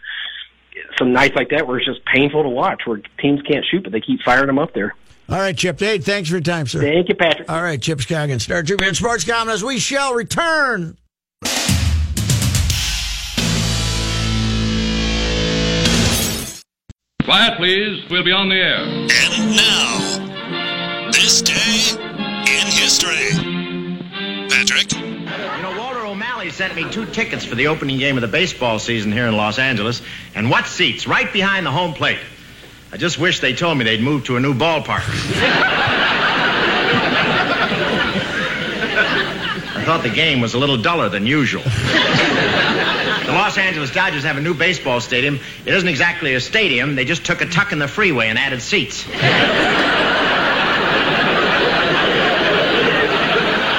some 0.97 1.13
nights 1.13 1.35
like 1.35 1.49
that 1.49 1.67
where 1.67 1.77
it's 1.77 1.85
just 1.85 2.03
painful 2.05 2.43
to 2.43 2.49
watch, 2.49 2.81
where 2.85 3.01
teams 3.19 3.41
can't 3.41 3.65
shoot, 3.69 3.83
but 3.83 3.91
they 3.91 4.01
keep 4.01 4.21
firing 4.21 4.47
them 4.47 4.59
up 4.59 4.73
there. 4.73 4.95
All 5.29 5.37
right, 5.37 5.55
Chip. 5.55 5.79
Hey, 5.79 5.97
thanks 5.97 6.29
for 6.29 6.35
your 6.35 6.41
time, 6.41 6.67
sir. 6.67 6.81
Thank 6.81 7.07
you, 7.07 7.15
Patrick. 7.15 7.49
All 7.49 7.61
right, 7.61 7.81
Chip 7.81 8.01
Scoggins, 8.01 8.43
Star 8.43 8.63
Tribune 8.63 8.95
Sports 8.95 9.23
Columnist. 9.23 9.63
We 9.63 9.79
shall 9.79 10.13
return. 10.13 10.97
Quiet, 17.23 17.57
please. 17.57 18.03
We'll 18.09 18.25
be 18.25 18.31
on 18.31 18.49
the 18.49 18.55
air. 18.55 18.83
And 18.83 19.55
now, 19.55 19.90
O'Malley 26.21 26.51
sent 26.51 26.75
me 26.75 26.87
two 26.87 27.07
tickets 27.07 27.43
for 27.43 27.55
the 27.55 27.65
opening 27.65 27.97
game 27.97 28.15
of 28.15 28.21
the 28.21 28.27
baseball 28.27 28.77
season 28.77 29.11
here 29.11 29.25
in 29.25 29.35
Los 29.35 29.57
Angeles. 29.57 30.03
And 30.35 30.51
what 30.51 30.67
seats? 30.67 31.07
Right 31.07 31.33
behind 31.33 31.65
the 31.65 31.71
home 31.71 31.95
plate. 31.95 32.19
I 32.91 32.97
just 32.97 33.17
wish 33.17 33.39
they 33.39 33.53
told 33.53 33.79
me 33.79 33.85
they'd 33.85 34.03
moved 34.03 34.27
to 34.27 34.37
a 34.37 34.39
new 34.39 34.53
ballpark. 34.53 35.01
I 39.73 39.83
thought 39.83 40.03
the 40.03 40.09
game 40.09 40.41
was 40.41 40.53
a 40.53 40.59
little 40.59 40.77
duller 40.77 41.09
than 41.09 41.25
usual. 41.25 41.63
The 41.63 41.69
Los 43.31 43.57
Angeles 43.57 43.89
Dodgers 43.89 44.23
have 44.23 44.37
a 44.37 44.41
new 44.41 44.53
baseball 44.53 45.01
stadium. 45.01 45.39
It 45.65 45.73
isn't 45.73 45.89
exactly 45.89 46.35
a 46.35 46.39
stadium. 46.39 46.93
They 46.93 47.05
just 47.05 47.25
took 47.25 47.41
a 47.41 47.47
tuck 47.47 47.71
in 47.71 47.79
the 47.79 47.87
freeway 47.87 48.27
and 48.27 48.37
added 48.37 48.61
seats. 48.61 49.07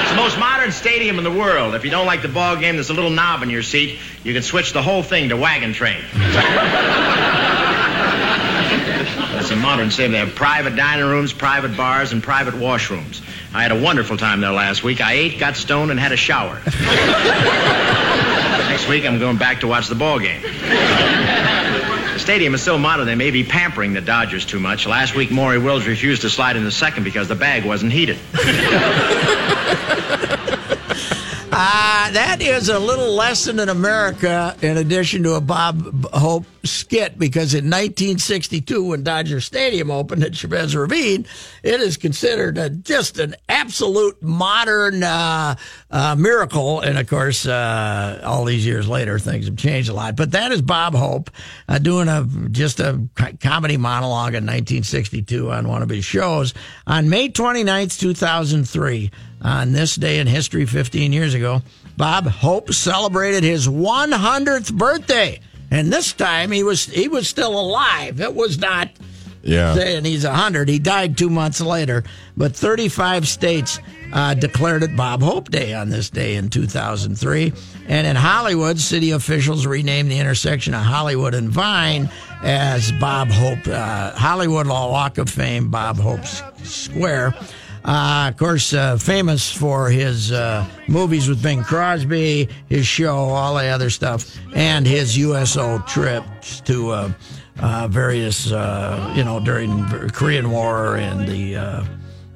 It's 0.03 0.11
the 0.11 0.16
most 0.16 0.36
modern 0.40 0.72
stadium 0.93 1.16
in 1.16 1.24
the 1.24 1.30
world. 1.30 1.74
If 1.74 1.86
you 1.86 1.90
don't 1.90 2.05
like 2.05 2.20
the 2.20 2.28
ball 2.28 2.55
game, 2.57 2.74
there's 2.74 2.90
a 2.90 2.93
little 2.93 3.09
knob 3.09 3.43
in 3.43 3.49
your 3.49 3.62
seat. 3.62 3.99
You 4.24 4.34
can 4.34 4.43
switch 4.43 4.74
the 4.74 4.82
whole 4.82 5.03
thing 5.03 5.30
to 5.30 5.38
wagon 5.38 5.72
train. 5.72 6.03
That's 9.32 9.51
a 9.51 9.57
modern 9.57 9.90
stadium. 9.90 10.12
They 10.12 10.18
have 10.18 10.34
private 10.34 10.76
dining 10.76 11.07
rooms, 11.07 11.32
private 11.32 11.78
bars, 11.78 12.12
and 12.12 12.22
private 12.22 12.53
washrooms. 12.53 13.22
I 13.55 13.62
had 13.62 13.72
a 13.72 13.80
wonderful 13.80 14.18
time 14.18 14.43
there 14.43 14.53
last 14.53 14.84
week. 14.84 15.01
I 15.01 15.14
ate, 15.14 15.38
got 15.38 15.57
stoned, 15.57 15.90
and 15.90 15.99
had 15.99 16.12
a 16.12 16.16
shower. 16.16 16.61
Next 18.68 18.86
week, 18.86 19.07
I'm 19.07 19.18
going 19.18 19.38
back 19.38 19.61
to 19.61 19.66
watch 19.66 19.88
the 19.88 19.95
ball 19.95 20.18
game. 20.18 20.43
The 20.43 22.18
stadium 22.18 22.55
is 22.55 22.61
so 22.61 22.76
modern 22.76 23.07
they 23.07 23.14
may 23.14 23.30
be 23.30 23.45
pampering 23.45 23.95
the 23.95 24.03
Dodgers 24.03 24.45
too 24.45 24.61
much. 24.61 24.86
Last 24.86 25.14
week, 25.14 25.30
Maury 25.30 25.59
Wills 25.59 25.86
refused 25.86 26.20
to 26.20 26.28
slide 26.28 26.57
in 26.57 26.64
the 26.64 26.70
second 26.70 27.05
because 27.05 27.28
the 27.28 27.34
bag 27.34 27.64
wasn't 27.64 27.93
heated. 27.93 28.18
Uh, 31.64 32.10
that 32.10 32.42
is 32.42 32.68
a 32.68 32.76
little 32.76 33.14
lesson 33.14 33.60
in 33.60 33.68
America, 33.68 34.56
in 34.62 34.78
addition 34.78 35.22
to 35.22 35.34
a 35.34 35.40
Bob 35.40 36.04
Hope 36.06 36.44
skit, 36.64 37.16
because 37.20 37.54
in 37.54 37.66
1962, 37.66 38.88
when 38.88 39.04
Dodger 39.04 39.40
Stadium 39.40 39.88
opened 39.88 40.24
at 40.24 40.34
Chavez 40.34 40.74
Ravine, 40.74 41.24
it 41.62 41.80
is 41.80 41.96
considered 41.96 42.58
a, 42.58 42.68
just 42.68 43.20
an 43.20 43.36
absolute 43.48 44.20
modern 44.20 45.04
uh, 45.04 45.54
uh, 45.88 46.16
miracle. 46.16 46.80
And 46.80 46.98
of 46.98 47.06
course, 47.06 47.46
uh, 47.46 48.20
all 48.24 48.44
these 48.44 48.66
years 48.66 48.88
later, 48.88 49.20
things 49.20 49.46
have 49.46 49.56
changed 49.56 49.88
a 49.88 49.94
lot. 49.94 50.16
But 50.16 50.32
that 50.32 50.50
is 50.50 50.62
Bob 50.62 50.96
Hope 50.96 51.30
uh, 51.68 51.78
doing 51.78 52.08
a 52.08 52.26
just 52.50 52.80
a 52.80 53.00
comedy 53.40 53.76
monologue 53.76 54.34
in 54.34 54.42
1962 54.42 55.52
on 55.52 55.68
one 55.68 55.82
of 55.82 55.90
his 55.90 56.04
shows 56.04 56.54
on 56.88 57.08
May 57.08 57.28
29th, 57.28 58.00
2003 58.00 59.12
on 59.43 59.72
this 59.72 59.97
day 59.97 60.18
in 60.20 60.26
history 60.26 60.64
15 60.66 61.12
years 61.12 61.34
ago, 61.34 61.62
Bob 61.97 62.26
Hope 62.26 62.72
celebrated 62.72 63.43
his 63.45 63.66
100th 63.68 64.72
birthday. 64.74 65.40
And 65.70 65.93
this 65.93 66.12
time 66.12 66.51
he 66.51 66.62
was 66.62 66.84
he 66.84 67.09
was 67.09 67.28
still 67.28 67.59
alive. 67.59 68.20
It 68.20 68.34
was 68.34 68.59
not 68.59 68.90
Yeah. 69.43 69.74
saying 69.74 70.05
he's 70.05 70.24
100. 70.24 70.68
He 70.68 70.78
died 70.78 71.16
2 71.18 71.28
months 71.30 71.61
later, 71.61 72.05
but 72.36 72.55
35 72.55 73.26
states 73.26 73.80
uh, 74.12 74.34
declared 74.34 74.82
it 74.82 74.95
Bob 74.95 75.22
Hope 75.22 75.51
Day 75.51 75.72
on 75.74 75.88
this 75.88 76.11
day 76.11 76.34
in 76.36 76.51
2003. 76.51 77.53
And 77.88 78.07
in 78.07 78.14
Hollywood, 78.14 78.78
city 78.78 79.11
officials 79.12 79.66
renamed 79.66 80.11
the 80.11 80.18
intersection 80.18 80.74
of 80.74 80.82
Hollywood 80.82 81.32
and 81.34 81.49
Vine 81.49 82.11
as 82.43 82.93
Bob 82.93 83.28
Hope 83.30 83.66
uh, 83.66 84.11
Hollywood 84.12 84.66
Walk 84.68 85.16
of 85.18 85.30
Fame 85.30 85.70
Bob 85.70 85.97
Hope 85.99 86.24
Square. 86.62 87.34
Uh, 87.84 88.28
of 88.30 88.36
course, 88.36 88.72
uh, 88.72 88.96
famous 88.96 89.50
for 89.50 89.90
his 89.90 90.30
uh, 90.30 90.64
movies 90.88 91.28
with 91.28 91.42
Bing 91.42 91.62
Crosby, 91.64 92.48
his 92.68 92.86
show, 92.86 93.16
all 93.16 93.54
the 93.56 93.66
other 93.66 93.90
stuff, 93.90 94.36
and 94.54 94.86
his 94.86 95.16
USO 95.18 95.78
trips 95.80 96.60
to 96.60 96.90
uh, 96.90 97.12
uh, 97.60 97.88
various, 97.88 98.52
uh, 98.52 99.12
you 99.16 99.24
know, 99.24 99.40
during 99.40 99.70
the 99.88 100.10
Korean 100.14 100.50
War 100.52 100.96
and 100.96 101.26
the 101.26 101.56
uh, 101.56 101.84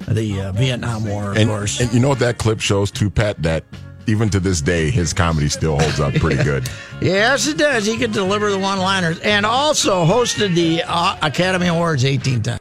the 0.08 0.40
uh, 0.40 0.52
Vietnam 0.52 1.04
War, 1.04 1.32
of 1.32 1.36
And, 1.36 1.48
course. 1.48 1.80
and 1.80 1.92
you 1.92 2.00
know 2.00 2.08
what 2.08 2.18
that 2.20 2.38
clip 2.38 2.60
shows 2.60 2.90
too, 2.90 3.08
Pat? 3.10 3.40
That 3.42 3.64
even 4.08 4.28
to 4.30 4.38
this 4.40 4.60
day, 4.60 4.90
his 4.90 5.12
comedy 5.12 5.48
still 5.48 5.78
holds 5.78 5.98
up 6.00 6.14
pretty 6.14 6.42
good. 6.44 6.68
yes, 7.00 7.46
it 7.48 7.56
does. 7.58 7.86
He 7.86 7.96
could 7.96 8.12
deliver 8.12 8.50
the 8.50 8.58
one-liners, 8.58 9.18
and 9.20 9.44
also 9.46 10.04
hosted 10.04 10.54
the 10.54 10.82
uh, 10.86 11.16
Academy 11.22 11.66
Awards 11.68 12.04
18 12.04 12.42
times. 12.42 12.60